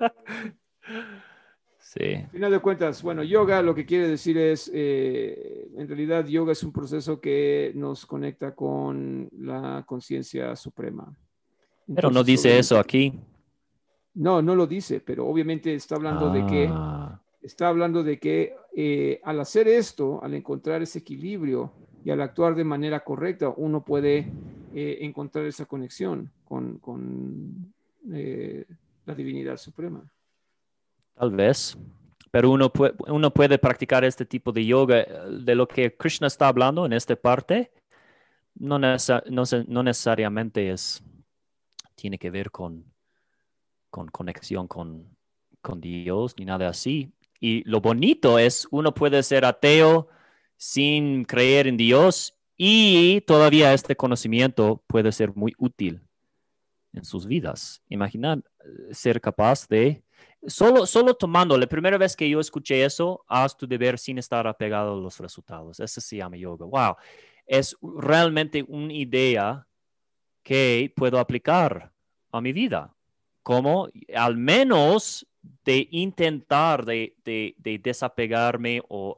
Sí, 1.78 2.14
Al 2.16 2.30
final 2.30 2.52
de 2.52 2.58
cuentas, 2.60 3.02
bueno, 3.02 3.22
yoga 3.22 3.62
lo 3.62 3.74
que 3.74 3.86
quiere 3.86 4.08
decir 4.08 4.36
es, 4.36 4.70
eh, 4.74 5.68
en 5.76 5.88
realidad, 5.88 6.26
yoga 6.26 6.52
es 6.52 6.62
un 6.62 6.72
proceso 6.72 7.20
que 7.20 7.72
nos 7.74 8.04
conecta 8.04 8.54
con 8.54 9.28
la 9.38 9.84
conciencia 9.86 10.54
suprema. 10.54 11.16
pero 11.94 12.10
no 12.10 12.22
dice 12.22 12.58
eso 12.58 12.78
aquí. 12.78 13.18
No, 14.14 14.42
no 14.42 14.54
lo 14.54 14.66
dice, 14.66 15.00
pero 15.00 15.26
obviamente 15.26 15.74
está 15.74 15.94
hablando 15.94 16.30
de 16.30 16.44
que 16.44 16.68
Ah, 16.70 17.20
está 17.40 17.68
hablando 17.68 18.02
de 18.02 18.18
que 18.18 18.54
eh, 18.74 19.20
al 19.24 19.40
hacer 19.40 19.68
esto, 19.68 20.22
al 20.22 20.34
encontrar 20.34 20.82
ese 20.82 20.98
equilibrio 20.98 21.72
y 22.04 22.10
al 22.10 22.20
actuar 22.20 22.54
de 22.54 22.64
manera 22.64 23.00
correcta, 23.00 23.48
uno 23.48 23.84
puede 23.84 24.30
eh, 24.74 24.98
encontrar 25.00 25.46
esa 25.46 25.66
conexión 25.66 26.30
con, 26.44 26.78
con, 26.78 27.72
eh, 28.12 28.64
la 29.06 29.14
divinidad 29.14 29.56
suprema. 29.56 30.02
Tal 31.14 31.30
vez. 31.30 31.76
Pero 32.30 32.50
uno 32.50 32.70
puede, 32.72 32.94
uno 33.08 33.32
puede 33.32 33.58
practicar 33.58 34.04
este 34.04 34.26
tipo 34.26 34.52
de 34.52 34.64
yoga. 34.66 35.00
eh, 35.00 35.08
De 35.40 35.54
lo 35.54 35.66
que 35.66 35.96
Krishna 35.96 36.26
está 36.26 36.48
hablando 36.48 36.84
en 36.86 36.92
esta 36.92 37.16
parte, 37.16 37.72
no, 38.54 38.78
necesa- 38.78 39.22
no 39.30 39.44
no 39.66 39.82
necesariamente 39.82 40.70
es, 40.70 41.02
tiene 41.94 42.18
que 42.18 42.30
ver 42.30 42.50
con, 42.50 42.84
con 43.90 44.08
conexión 44.08 44.68
con, 44.68 45.16
con 45.62 45.80
Dios 45.80 46.34
ni 46.38 46.44
nada 46.44 46.68
así. 46.68 47.12
Y 47.40 47.62
lo 47.68 47.80
bonito 47.80 48.38
es, 48.38 48.66
uno 48.70 48.92
puede 48.92 49.22
ser 49.22 49.44
ateo 49.44 50.08
sin 50.56 51.24
creer 51.24 51.66
en 51.68 51.76
Dios 51.76 52.34
y 52.56 53.20
todavía 53.22 53.72
este 53.72 53.94
conocimiento 53.96 54.82
puede 54.88 55.12
ser 55.12 55.34
muy 55.36 55.54
útil 55.58 56.02
en 56.98 57.04
sus 57.04 57.26
vidas. 57.26 57.82
Imaginar 57.88 58.38
eh, 58.38 58.92
ser 58.94 59.20
capaz 59.20 59.66
de 59.68 60.02
Solo, 60.46 60.86
solo 60.86 61.14
tomando, 61.14 61.58
la 61.58 61.66
primera 61.66 61.98
vez 61.98 62.14
que 62.14 62.28
yo 62.28 62.38
escuché 62.38 62.84
eso, 62.84 63.24
haz 63.26 63.56
tu 63.56 63.66
deber 63.66 63.98
sin 63.98 64.18
estar 64.18 64.46
apegado 64.46 64.94
a 64.94 65.00
los 65.00 65.18
resultados. 65.18 65.80
Eso 65.80 66.00
se 66.00 66.16
llama 66.16 66.36
yoga. 66.36 66.64
Wow. 66.64 66.96
Es 67.44 67.76
realmente 67.82 68.64
una 68.68 68.92
idea 68.92 69.66
que 70.44 70.92
puedo 70.94 71.18
aplicar 71.18 71.92
a 72.30 72.40
mi 72.40 72.52
vida. 72.52 72.94
Como 73.42 73.88
al 74.14 74.36
menos 74.36 75.26
de 75.64 75.88
intentar 75.90 76.84
de, 76.84 77.16
de- 77.24 77.54
de 77.58 77.78
desapegarme 77.78 78.80
o 78.88 79.16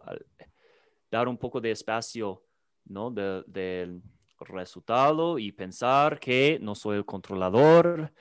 dar 1.11 1.29
un 1.29 1.37
poco 1.37 1.61
de 1.61 1.71
espacio 1.73 2.43
¿no? 2.87 3.11
de- 3.11 3.43
del 3.47 4.03
resultado 4.49 5.39
y 5.39 5.53
pensar 5.53 6.19
que 6.19 6.59
no 6.61 6.75
soy 6.75 6.97
el 6.97 7.05
controlador 7.05 8.13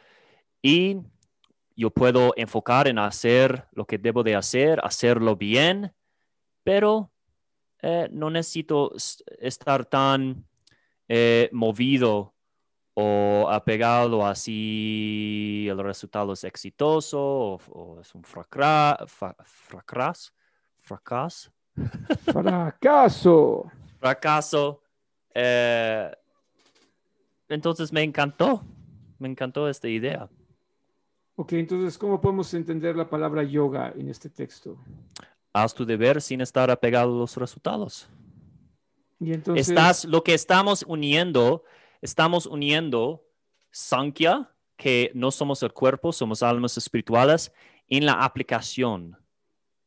y 0.62 0.98
yo 1.76 1.90
puedo 1.92 2.34
enfocar 2.36 2.88
en 2.88 3.00
hacer 3.00 3.66
lo 3.72 3.86
que 3.86 3.98
debo 3.98 4.22
de 4.24 4.36
hacer, 4.36 4.80
hacerlo 4.84 5.36
bien, 5.36 5.94
pero 6.64 7.12
eh, 7.82 8.10
no 8.12 8.30
necesito 8.30 8.92
estar 9.40 9.86
tan 9.86 10.46
eh, 11.08 11.50
movido 11.54 12.34
o 12.94 13.48
apegado 13.50 14.26
a 14.26 14.36
si 14.36 15.68
el 15.70 15.80
resultado 15.80 16.34
es 16.34 16.44
exitoso 16.44 17.20
o, 17.22 17.60
o 17.70 18.02
es 18.02 18.14
un 18.14 18.24
fracra- 18.24 18.98
fracras, 19.08 20.34
fracas, 20.80 21.52
Fracaso. 22.26 23.72
fracaso. 24.00 24.82
Eh, 25.34 26.12
entonces 27.48 27.92
me 27.92 28.04
encantó, 28.04 28.64
me 29.18 29.28
encantó 29.28 29.68
esta 29.70 29.88
idea. 29.88 30.30
Ok, 31.36 31.54
entonces, 31.54 31.98
¿cómo 31.98 32.20
podemos 32.20 32.54
entender 32.54 32.96
la 32.96 33.10
palabra 33.10 33.44
yoga 33.44 33.94
en 33.96 34.10
este 34.10 34.30
texto? 34.30 34.78
Haz 35.54 35.74
tu 35.74 35.86
deber 35.86 36.22
sin 36.22 36.42
estar 36.42 36.70
apegado 36.70 37.16
a 37.16 37.20
los 37.20 37.38
resultados. 37.38 38.10
Y 39.20 39.34
entonces, 39.34 39.70
Estás, 39.70 40.06
lo 40.06 40.24
que 40.24 40.34
estamos 40.34 40.84
uniendo, 40.88 41.64
estamos 42.02 42.46
uniendo 42.46 43.26
Sankhya, 43.72 44.54
que 44.76 45.12
no 45.14 45.32
somos 45.32 45.64
el 45.64 45.74
cuerpo, 45.74 46.12
somos 46.12 46.44
almas 46.44 46.78
espirituales, 46.78 47.52
en 47.88 48.06
la 48.06 48.24
aplicación. 48.24 49.18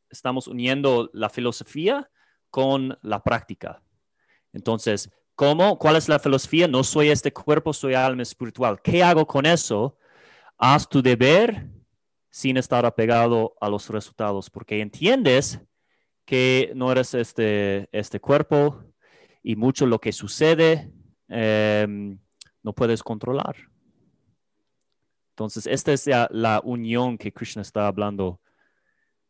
Estamos 0.09 0.47
uniendo 0.47 1.09
la 1.13 1.29
filosofía 1.29 2.09
con 2.49 2.97
la 3.01 3.23
práctica. 3.23 3.81
Entonces, 4.53 5.11
¿cómo? 5.35 5.77
¿Cuál 5.77 5.95
es 5.95 6.07
la 6.09 6.19
filosofía? 6.19 6.67
No 6.67 6.83
soy 6.83 7.09
este 7.09 7.31
cuerpo, 7.31 7.73
soy 7.73 7.93
alma 7.93 8.23
espiritual. 8.23 8.81
¿Qué 8.81 9.03
hago 9.03 9.25
con 9.25 9.45
eso? 9.45 9.97
Haz 10.57 10.87
tu 10.87 11.01
deber 11.01 11.67
sin 12.29 12.57
estar 12.57 12.85
apegado 12.85 13.55
a 13.61 13.69
los 13.69 13.89
resultados, 13.89 14.49
porque 14.49 14.81
entiendes 14.81 15.59
que 16.25 16.71
no 16.75 16.91
eres 16.91 17.13
este, 17.13 17.87
este 17.91 18.19
cuerpo, 18.19 18.83
y 19.43 19.55
mucho 19.55 19.85
lo 19.85 19.99
que 19.99 20.11
sucede 20.13 20.91
em, 21.27 22.17
no 22.63 22.73
puedes 22.73 23.03
controlar. 23.03 23.55
Entonces, 25.31 25.67
esta 25.67 25.91
es 25.91 26.07
la, 26.07 26.29
la 26.31 26.61
unión 26.63 27.17
que 27.17 27.33
Krishna 27.33 27.61
está 27.61 27.87
hablando 27.87 28.39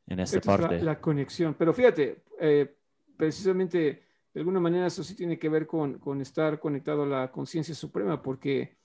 en 0.06 0.20
esta 0.20 0.38
esta 0.38 0.54
es 0.54 0.60
la- 0.60 0.68
parte. 0.68 0.84
la, 0.84 1.02
conexión. 1.02 1.56
Pero 1.56 1.74
fíjate, 1.74 2.24
eh, 2.40 2.78
precisamente, 3.18 4.04
de 4.34 4.40
alguna 4.40 4.60
manera 4.60 4.88
eso 4.88 5.04
sí 5.04 5.16
tiene 5.16 5.38
que 5.38 5.50
ver 5.50 5.68
con, 5.68 6.00
con 6.00 6.22
estar 6.22 6.60
conectado 6.60 7.04
a 7.04 7.08
la 7.08 7.32
conciencia 7.32 7.76
suprema, 7.76 8.22
porque 8.22 8.78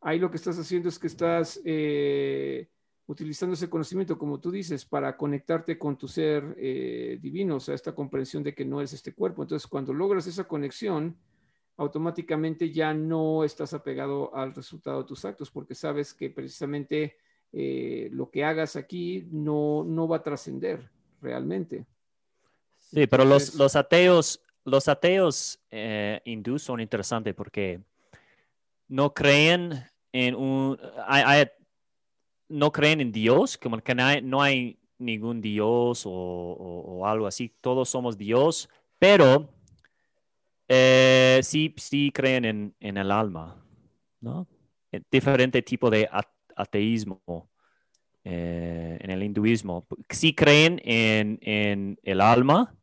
ahí 0.00 0.18
lo 0.18 0.30
que 0.30 0.36
estás 0.36 0.58
haciendo 0.58 0.88
es 0.88 0.98
que 0.98 1.06
estás 1.06 1.60
eh, 1.64 2.68
utilizando 3.06 3.54
ese 3.54 3.70
conocimiento, 3.70 4.18
como 4.18 4.40
tú 4.40 4.50
dices, 4.50 4.84
para 4.84 5.16
conectarte 5.16 5.78
con 5.78 5.96
tu 5.96 6.06
ser 6.06 6.54
eh, 6.58 7.18
divino, 7.20 7.56
o 7.56 7.60
sea, 7.60 7.74
esta 7.74 7.94
comprensión 7.94 8.42
de 8.42 8.54
que 8.54 8.64
no 8.64 8.82
es 8.82 8.92
este 8.92 9.14
cuerpo. 9.14 9.42
Entonces, 9.42 9.66
cuando 9.66 9.94
logras 9.94 10.26
esa 10.26 10.44
conexión, 10.44 11.16
automáticamente 11.78 12.70
ya 12.70 12.92
no 12.92 13.42
estás 13.42 13.72
apegado 13.72 14.34
al 14.36 14.54
resultado 14.54 15.02
de 15.02 15.08
tus 15.08 15.24
actos, 15.24 15.50
porque 15.50 15.74
sabes 15.74 16.12
que 16.12 16.28
precisamente 16.28 17.16
eh, 17.52 18.08
lo 18.12 18.30
que 18.30 18.44
hagas 18.44 18.76
aquí 18.76 19.26
no, 19.30 19.84
no 19.84 20.06
va 20.06 20.18
a 20.18 20.22
trascender 20.22 20.90
realmente. 21.22 21.86
Sí, 22.78 23.06
pero 23.06 23.24
los 23.24 23.76
ateos, 23.76 24.43
los 24.64 24.88
ateos 24.88 25.60
eh, 25.70 26.20
hindús 26.24 26.62
son 26.62 26.80
interesantes 26.80 27.34
porque 27.34 27.80
no 28.88 29.12
creen 29.12 29.84
en 30.12 30.34
un, 30.34 30.78
no 32.48 32.72
creen 32.72 33.00
en 33.00 33.12
Dios, 33.12 33.58
como 33.58 33.78
que 33.78 33.94
no 33.94 34.04
hay, 34.04 34.22
no 34.22 34.42
hay 34.42 34.78
ningún 34.98 35.40
Dios 35.40 36.04
o, 36.06 36.10
o- 36.12 37.06
algo 37.06 37.26
así, 37.26 37.52
todos 37.60 37.88
somos 37.88 38.16
Dios, 38.16 38.68
pero 38.98 39.50
eh, 40.68 41.40
sí, 41.42 41.74
sí 41.76 42.10
creen 42.12 42.44
en, 42.44 42.74
en 42.80 42.96
el 42.96 43.10
alma, 43.10 43.62
¿no? 44.20 44.46
Eh, 44.92 45.00
Diferente 45.10 45.62
tipo 45.62 45.90
de 45.90 46.08
ateísmo 46.56 47.20
eh, 48.24 48.98
en 49.00 49.10
el 49.10 49.22
hinduismo. 49.22 49.86
Sí 50.08 50.34
creen 50.34 50.80
en, 50.84 51.38
en 51.42 51.98
el 52.02 52.20
alma, 52.20 52.74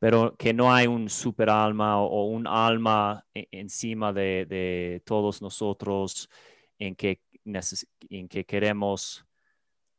pero 0.00 0.34
que 0.36 0.54
no 0.54 0.72
hay 0.72 0.86
un 0.86 1.08
super 1.10 1.50
alma 1.50 2.00
o, 2.00 2.24
un 2.24 2.46
alma 2.46 3.24
e- 3.34 3.46
encima 3.52 4.12
de, 4.12 5.02
todos 5.04 5.42
nosotros 5.42 6.28
en 6.78 6.96
que, 6.96 7.20
en 8.08 8.26
que 8.26 8.44
queremos 8.46 9.24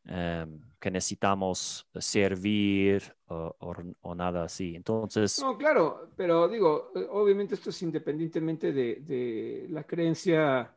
em, 0.06 0.60
que 0.80 0.89
necesitamos 0.89 1.88
servir 1.99 3.16
o, 3.28 4.16
nada 4.16 4.43
así. 4.45 4.76
Entonces, 4.76 5.39
No, 5.39 5.56
claro, 5.56 6.10
pero 6.18 6.47
digo, 6.47 6.91
eh, 6.95 7.08
obviamente 7.12 7.54
esto 7.54 7.70
es 7.70 7.82
independientemente 7.84 8.74
de, 8.74 8.95
de 9.02 9.68
la 9.70 9.84
creencia 9.84 10.76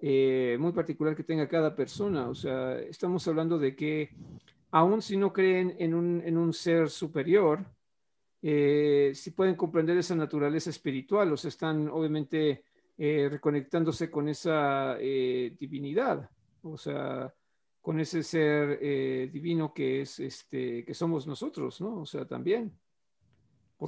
eh, 0.00 0.56
muy 0.58 0.72
particular 0.72 1.14
que 1.14 1.22
tenga 1.22 1.46
cada 1.48 1.76
persona. 1.76 2.28
O 2.28 2.34
sea, 2.34 2.76
estamos 2.80 3.26
hablando 3.28 3.56
de 3.56 3.76
que 3.76 4.10
aun 4.72 5.00
si 5.00 5.16
no 5.16 5.32
creen 5.32 5.76
en 5.78 5.94
un, 5.94 6.20
en 6.24 6.36
un 6.36 6.52
ser 6.52 6.90
superior, 6.90 7.64
eh, 8.46 9.12
si 9.14 9.30
pueden 9.30 9.54
comprender 9.54 9.96
esa 9.96 10.14
naturaleza 10.14 10.68
espiritual, 10.68 11.32
o 11.32 11.36
sea, 11.38 11.48
están 11.48 11.88
obviamente 11.88 12.62
eh, 12.98 13.26
reconectándose 13.30 14.10
con 14.10 14.28
esa 14.28 14.98
eh, 15.00 15.56
divinidad, 15.58 16.28
o 16.62 16.76
sea, 16.76 17.32
con 17.80 17.98
ese 18.00 18.22
ser 18.22 18.78
eh, 18.82 19.30
divino 19.32 19.72
que 19.72 20.02
es 20.02 20.20
este, 20.20 20.84
que 20.84 20.92
somos 20.92 21.26
nosotros, 21.26 21.80
¿no? 21.80 22.02
O 22.02 22.06
sea, 22.06 22.26
también. 22.26 22.70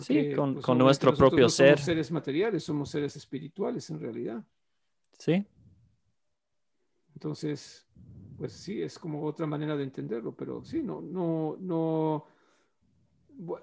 Sí, 0.00 0.32
con- 0.34 0.54
pues, 0.54 0.64
con 0.64 0.78
nuestro 0.78 1.14
propio 1.14 1.42
no 1.44 1.48
somos 1.50 1.54
ser. 1.54 1.78
seres 1.78 2.11
materiales, 2.11 2.64
somos 2.64 2.88
seres 2.88 3.14
espirituales 3.14 3.90
en 3.90 4.00
realidad. 4.00 4.42
sí, 5.18 5.46
Entonces, 7.12 7.86
pues 8.38 8.54
sí, 8.54 8.80
es 8.80 8.98
como 8.98 9.22
otra 9.22 9.46
manera 9.46 9.76
de 9.76 9.84
entenderlo, 9.84 10.34
pero 10.34 10.64
sí, 10.64 10.82
no, 10.82 11.02
no, 11.02 11.57
no. 11.61 12.26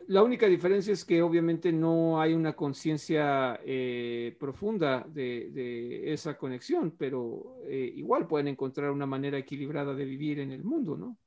La 0.08 0.22
única 0.22 0.46
diferencia 0.46 0.94
es 0.94 1.04
que 1.04 1.22
obviamente 1.24 1.72
no 1.72 2.22
hay 2.22 2.34
una 2.34 2.54
conciencia 2.54 3.60
eh, 3.66 4.36
profunda 4.40 5.04
de, 5.08 5.50
de 5.52 6.14
esa 6.14 6.38
conexión, 6.38 6.92
pero 6.98 7.58
eh, 7.64 7.92
igual 7.96 8.28
pueden 8.28 8.50
encontrar 8.50 8.92
una 8.92 9.08
manera 9.08 9.38
equilibrada 9.38 9.96
de 9.96 10.06
vivir 10.06 10.40
en 10.40 10.52
el 10.52 10.64
mundo, 10.64 10.96
¿no? 10.96 11.18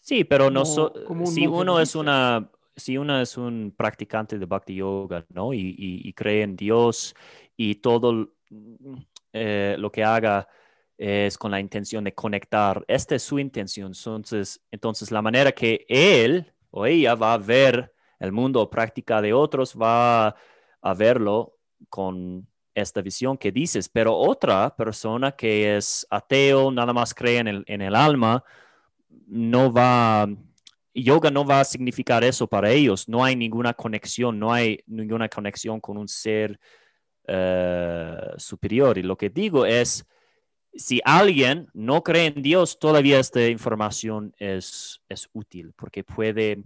Sí, 0.00 0.22
pero 0.24 0.50
no 0.50 0.64
so- 0.64 0.92
como 1.04 1.24
un 1.24 1.34
si 1.34 1.46
uno 1.46 1.80
es 1.80 1.94
una, 1.96 2.48
si 2.76 2.96
uno 2.96 3.20
es 3.20 3.36
un 3.36 3.74
practicante 3.76 4.38
de 4.38 4.46
Bhakti 4.46 4.76
Yoga, 4.76 5.26
¿no? 5.30 5.52
Y, 5.52 5.58
y- 5.58 6.08
y 6.08 6.12
cree 6.12 6.42
en 6.42 6.54
Dios 6.56 7.14
y 7.56 7.74
todo 7.76 8.32
eh, 9.32 9.76
lo 9.78 9.90
que 9.90 10.04
haga 10.04 10.48
es 10.96 11.38
con 11.38 11.50
la 11.50 11.60
intención 11.60 12.04
de 12.04 12.14
conectar. 12.14 12.84
Esta 12.86 13.14
es 13.14 13.22
su 13.22 13.38
intención. 13.38 13.92
Entonces, 13.94 14.60
entonces 14.70 15.10
la 15.10 15.22
manera 15.22 15.52
que 15.52 15.84
él 15.88 16.52
o 16.70 16.86
ella 16.86 17.14
va 17.14 17.34
a 17.34 17.38
ver 17.38 17.92
el 18.18 18.32
mundo 18.32 18.68
práctica 18.68 19.20
de 19.22 19.32
otros 19.32 19.74
va 19.74 20.36
a 20.82 20.94
verlo 20.94 21.56
con 21.88 22.46
esta 22.74 23.02
visión 23.02 23.36
que 23.36 23.50
dices, 23.50 23.88
pero 23.88 24.16
otra 24.16 24.74
persona 24.76 25.32
que 25.32 25.76
es 25.76 26.06
ateo, 26.10 26.70
nada 26.70 26.92
más 26.92 27.14
cree 27.14 27.38
en 27.38 27.48
el, 27.48 27.64
en 27.66 27.82
el 27.82 27.94
alma, 27.94 28.44
no 29.26 29.72
va, 29.72 30.28
yoga 30.94 31.30
no 31.30 31.44
va 31.44 31.60
a 31.60 31.64
significar 31.64 32.22
eso 32.24 32.46
para 32.46 32.70
ellos. 32.70 33.08
No 33.08 33.24
hay 33.24 33.36
ninguna 33.36 33.74
conexión, 33.74 34.38
no 34.38 34.52
hay 34.52 34.80
ninguna 34.86 35.28
conexión 35.28 35.80
con 35.80 35.96
un 35.96 36.08
ser 36.08 36.58
eh, 37.26 38.16
superior. 38.36 38.98
Y 38.98 39.02
lo 39.02 39.16
que 39.16 39.30
digo 39.30 39.66
es, 39.66 40.04
si 40.74 41.00
alguien 41.04 41.68
no 41.74 42.02
cree 42.02 42.26
en 42.26 42.42
Dios, 42.42 42.78
todavía 42.78 43.18
esta 43.20 43.46
información 43.48 44.34
es, 44.38 45.00
es 45.08 45.28
útil 45.32 45.72
porque 45.76 46.04
puede 46.04 46.62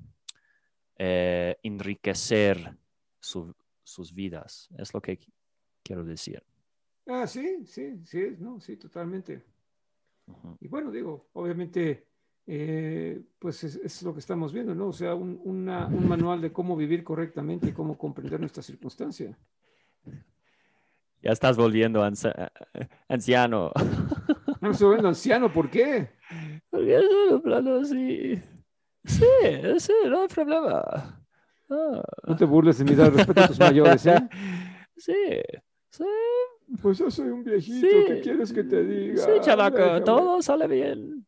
eh, 0.99 1.57
enriquecer 1.63 2.77
su- 3.21 3.55
sus 3.83 4.15
vidas. 4.15 4.69
Es 4.79 4.95
lo 4.95 5.01
que 5.01 5.19
quiero 5.83 6.05
decir. 6.05 6.43
Ah, 7.07 7.27
sí, 7.27 7.65
sí, 7.67 7.99
sí, 8.05 8.37
no, 8.39 8.61
sí, 8.61 8.77
totalmente. 8.77 9.45
Y 10.61 10.69
bueno, 10.69 10.91
digo, 10.91 11.29
obviamente, 11.35 12.07
eh, 12.47 13.21
pues 13.39 13.65
es, 13.65 13.77
es 13.77 14.03
lo 14.03 14.15
que 14.15 14.21
estamos 14.21 14.53
viendo, 14.53 14.75
¿no? 14.75 14.89
O 14.89 14.93
sea, 14.93 15.15
un, 15.15 15.39
una- 15.45 15.89
un 15.89 16.07
manual 16.07 16.41
de 16.41 16.53
cómo 16.53 16.77
vivir 16.77 17.05
correctamente 17.05 17.69
y 17.69 17.73
cómo 17.73 17.99
comprender 17.99 18.41
nuestra 18.41 18.63
circunstancia. 18.63 19.37
Ya 21.25 21.33
estás 21.33 21.57
volviendo 21.57 22.05
anci- 22.05 22.33
anciano. 23.09 23.73
No 24.61 24.69
me 24.69 24.73
estoy 24.73 24.87
volviendo 24.87 25.09
anciano, 25.09 25.53
¿por 25.53 25.69
qué? 25.69 26.09
Porque 26.71 26.97
eso 26.97 27.35
de 27.35 27.41
plano 27.41 27.85
sí. 27.85 28.41
Sí, 29.05 29.25
sí, 29.79 29.93
no 30.09 30.23
hay 30.23 30.29
problema. 30.29 31.21
Ah. 31.69 32.03
No 32.27 32.37
te 32.37 32.45
burles 32.47 32.79
de 32.79 32.85
mi 32.85 32.95
dar 32.95 33.13
respeto 33.13 33.43
a 33.43 33.47
tus 33.49 33.59
mayores, 33.59 34.07
¿eh? 34.07 34.27
Sí, 34.97 35.13
sí, 35.91 36.05
Pues 36.81 36.97
yo 36.99 37.11
soy 37.11 37.29
un 37.29 37.43
viejito, 37.45 37.87
sí. 37.87 38.05
¿qué 38.07 38.21
quieres 38.23 38.53
que 38.53 38.65
te 38.65 38.83
diga? 38.85 39.23
Sí, 39.25 39.33
chamaco, 39.41 39.77
Déjame. 39.77 40.01
todo 40.03 40.41
sale 40.41 40.67
bien. 40.67 41.27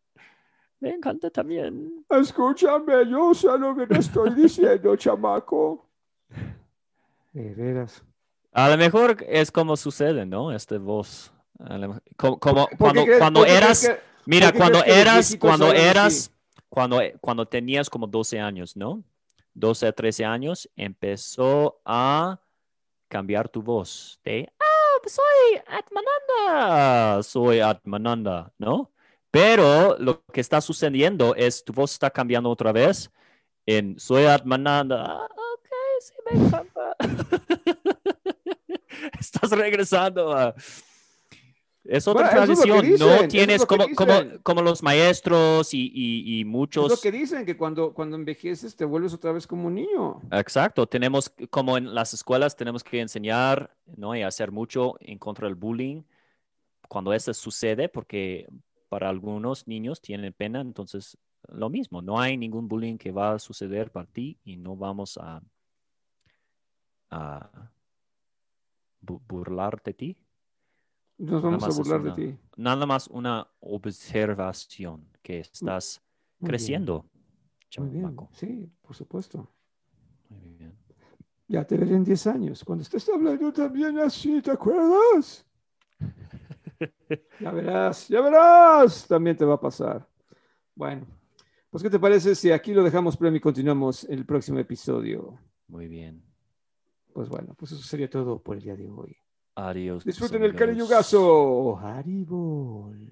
Me 0.81 0.91
encanta 0.91 1.29
también. 1.31 2.07
Escúchame, 2.09 3.11
yo 3.11 3.35
sé 3.35 3.59
lo 3.59 3.75
que 3.77 3.87
te 3.87 3.99
estoy 3.99 4.31
diciendo, 4.35 4.95
chamaco. 4.97 5.85
De 7.33 7.55
veras. 7.55 8.03
A 8.57 8.71
lo 8.71 8.77
mejor 8.79 9.19
es 9.29 9.51
como 9.51 9.77
sucede, 9.77 10.25
¿no? 10.25 10.51
Este 10.51 10.79
voz. 10.79 11.31
Mejor- 11.59 12.01
Como, 12.17 12.39
como 12.39 12.55
¿Por 12.67 12.71
qué 12.71 12.77
cuando, 12.79 13.05
crees- 13.05 13.19
cuando 13.19 13.45
eras, 13.47 13.87
que- 13.87 13.99
mira, 14.25 14.53
cuando 14.53 14.83
eras, 14.85 15.37
cuando 15.39 15.73
eras, 15.73 16.07
así? 16.07 16.31
cuando, 16.71 17.01
cuando 17.21 17.47
tenías 17.47 17.91
como 17.91 18.07
12 18.07 18.41
años, 18.41 18.75
¿no? 18.77 19.03
12 19.53 19.87
a 19.87 19.93
13 19.93 20.25
años, 20.25 20.71
empezó 20.75 21.81
a 21.85 22.41
cambiar 23.09 23.49
tu 23.51 23.61
voz 23.63 24.19
de, 24.25 24.49
ah, 24.59 24.99
soy 25.07 25.61
Atmananda, 25.67 27.23
soy 27.23 27.61
Atmananda, 27.61 28.53
¿no? 28.59 28.91
Pero 29.31 29.97
lo 29.99 30.25
que 30.33 30.41
está 30.41 30.61
sucediendo 30.63 31.35
es 31.35 31.63
tu 31.63 31.73
voz 31.75 31.93
está 31.93 32.11
cambiando 32.11 32.49
otra 32.51 32.73
vez 32.73 33.11
en 33.67 33.99
soy 33.99 34.25
Atmananda. 34.25 35.05
Ah, 35.07 35.29
ok, 35.55 35.69
sí, 36.01 36.15
me 36.31 36.47
encanta. 36.47 36.97
Estás 39.21 39.51
regresando 39.51 40.33
a... 40.33 40.55
Es 41.85 42.09
otra 42.09 42.25
Bueno, 42.25 42.53
es 42.53 42.59
tradición, 42.61 42.85
dicen, 42.85 43.23
no 43.23 43.29
tienes 43.29 43.65
como, 43.65 43.87
como, 44.43 44.63
los 44.63 44.83
maestros 44.83 45.73
y, 45.73 45.91
y- 45.95 46.41
y 46.41 46.45
muchos... 46.45 46.91
Es 46.91 46.99
lo 46.99 47.01
que 47.01 47.17
dicen, 47.17 47.47
que 47.47 47.57
cuando, 47.57 47.95
cuando 47.95 48.17
envejeces 48.17 48.75
te 48.75 48.85
vuelves 48.85 49.15
otra 49.15 49.31
vez 49.31 49.47
como 49.47 49.69
un 49.69 49.77
niño. 49.77 50.21
Exacto, 50.33 50.89
tenemos, 50.89 51.33
como 51.49 51.79
en 51.79 51.95
las 51.95 52.13
escuelas, 52.13 52.57
tenemos 52.57 52.83
que 52.83 53.01
enseñar, 53.01 53.77
¿no? 53.97 54.17
Y 54.17 54.23
hacer 54.23 54.51
mucho 54.51 54.97
en 55.01 55.19
contra 55.19 55.47
del 55.47 55.55
bullying 55.55 56.03
cuando 56.89 57.13
eso 57.13 57.33
sucede, 57.35 57.89
porque 57.89 58.49
para 58.89 59.09
algunos 59.09 59.67
niños 59.67 60.01
tienen 60.01 60.33
pena, 60.33 60.61
entonces 60.61 61.17
lo 61.49 61.69
mismo, 61.71 62.03
no 62.03 62.19
hay 62.21 62.37
ningún 62.37 62.69
bullying 62.69 62.97
que 62.99 63.13
va 63.13 63.33
a 63.33 63.39
suceder 63.39 63.91
para 63.91 64.07
ti 64.07 64.39
y 64.45 64.57
no 64.57 64.77
vamos 64.77 65.19
a, 65.19 65.41
a 67.11 67.71
bu- 69.07 69.21
burlar 69.29 69.81
de 69.83 69.95
ti, 69.95 70.17
Nos 71.19 71.43
vamos 71.43 71.65
a 71.65 71.73
burlar 71.73 72.03
de 72.03 72.13
ti. 72.13 72.39
nada 72.57 72.85
más 72.87 73.09
una 73.09 73.47
observación 73.61 75.09
que 75.23 75.41
estás 75.41 76.03
Muy 76.41 76.49
bien, 76.49 76.51
creciendo. 76.51 77.07
Muy 77.79 77.89
bien, 77.91 78.17
sí, 78.33 78.71
por 78.83 78.95
supuesto. 78.95 79.49
Muy 80.29 80.51
bien. 80.59 80.75
Ya 81.49 81.65
te 81.65 81.77
veré 81.77 81.95
en 81.95 82.05
10 82.05 82.27
años, 82.27 82.65
cuando 82.65 82.83
estés 82.83 83.09
hablando 83.09 83.53
también 83.53 83.99
así, 83.99 84.43
¿te 84.43 84.51
acuerdas? 84.51 85.47
Ya 87.39 87.51
verás, 87.53 88.09
ya 88.09 88.21
verás, 88.21 89.07
también 89.07 89.37
te 89.37 89.45
va 89.45 89.55
a 89.55 89.61
pasar. 89.61 90.07
Bueno, 90.75 91.07
pues 91.71 91.83
¿qué 91.83 91.91
te 91.91 91.99
parece 91.99 92.35
si 92.35 92.51
aquí 92.53 92.73
lo 92.75 92.83
dejamos 92.83 93.17
premio 93.17 93.39
y 93.39 93.41
continuamos 93.41 94.05
en 94.05 94.19
el 94.21 94.27
próximo 94.27 94.59
episodio? 94.59 95.39
Muy 95.69 95.87
bien. 95.89 96.23
Pues 97.17 97.31
bueno, 97.31 97.55
pues 97.55 97.73
eso 97.73 97.83
sería 97.83 98.11
todo 98.11 98.43
por 98.43 98.59
el 98.59 98.63
día 98.63 98.77
de 98.77 98.91
hoy. 98.91 99.17
Adiós. 99.55 100.05
Disfruten 100.05 100.43
el 100.43 100.55
cariñugazo. 100.55 101.79
Haribol. 101.79 103.11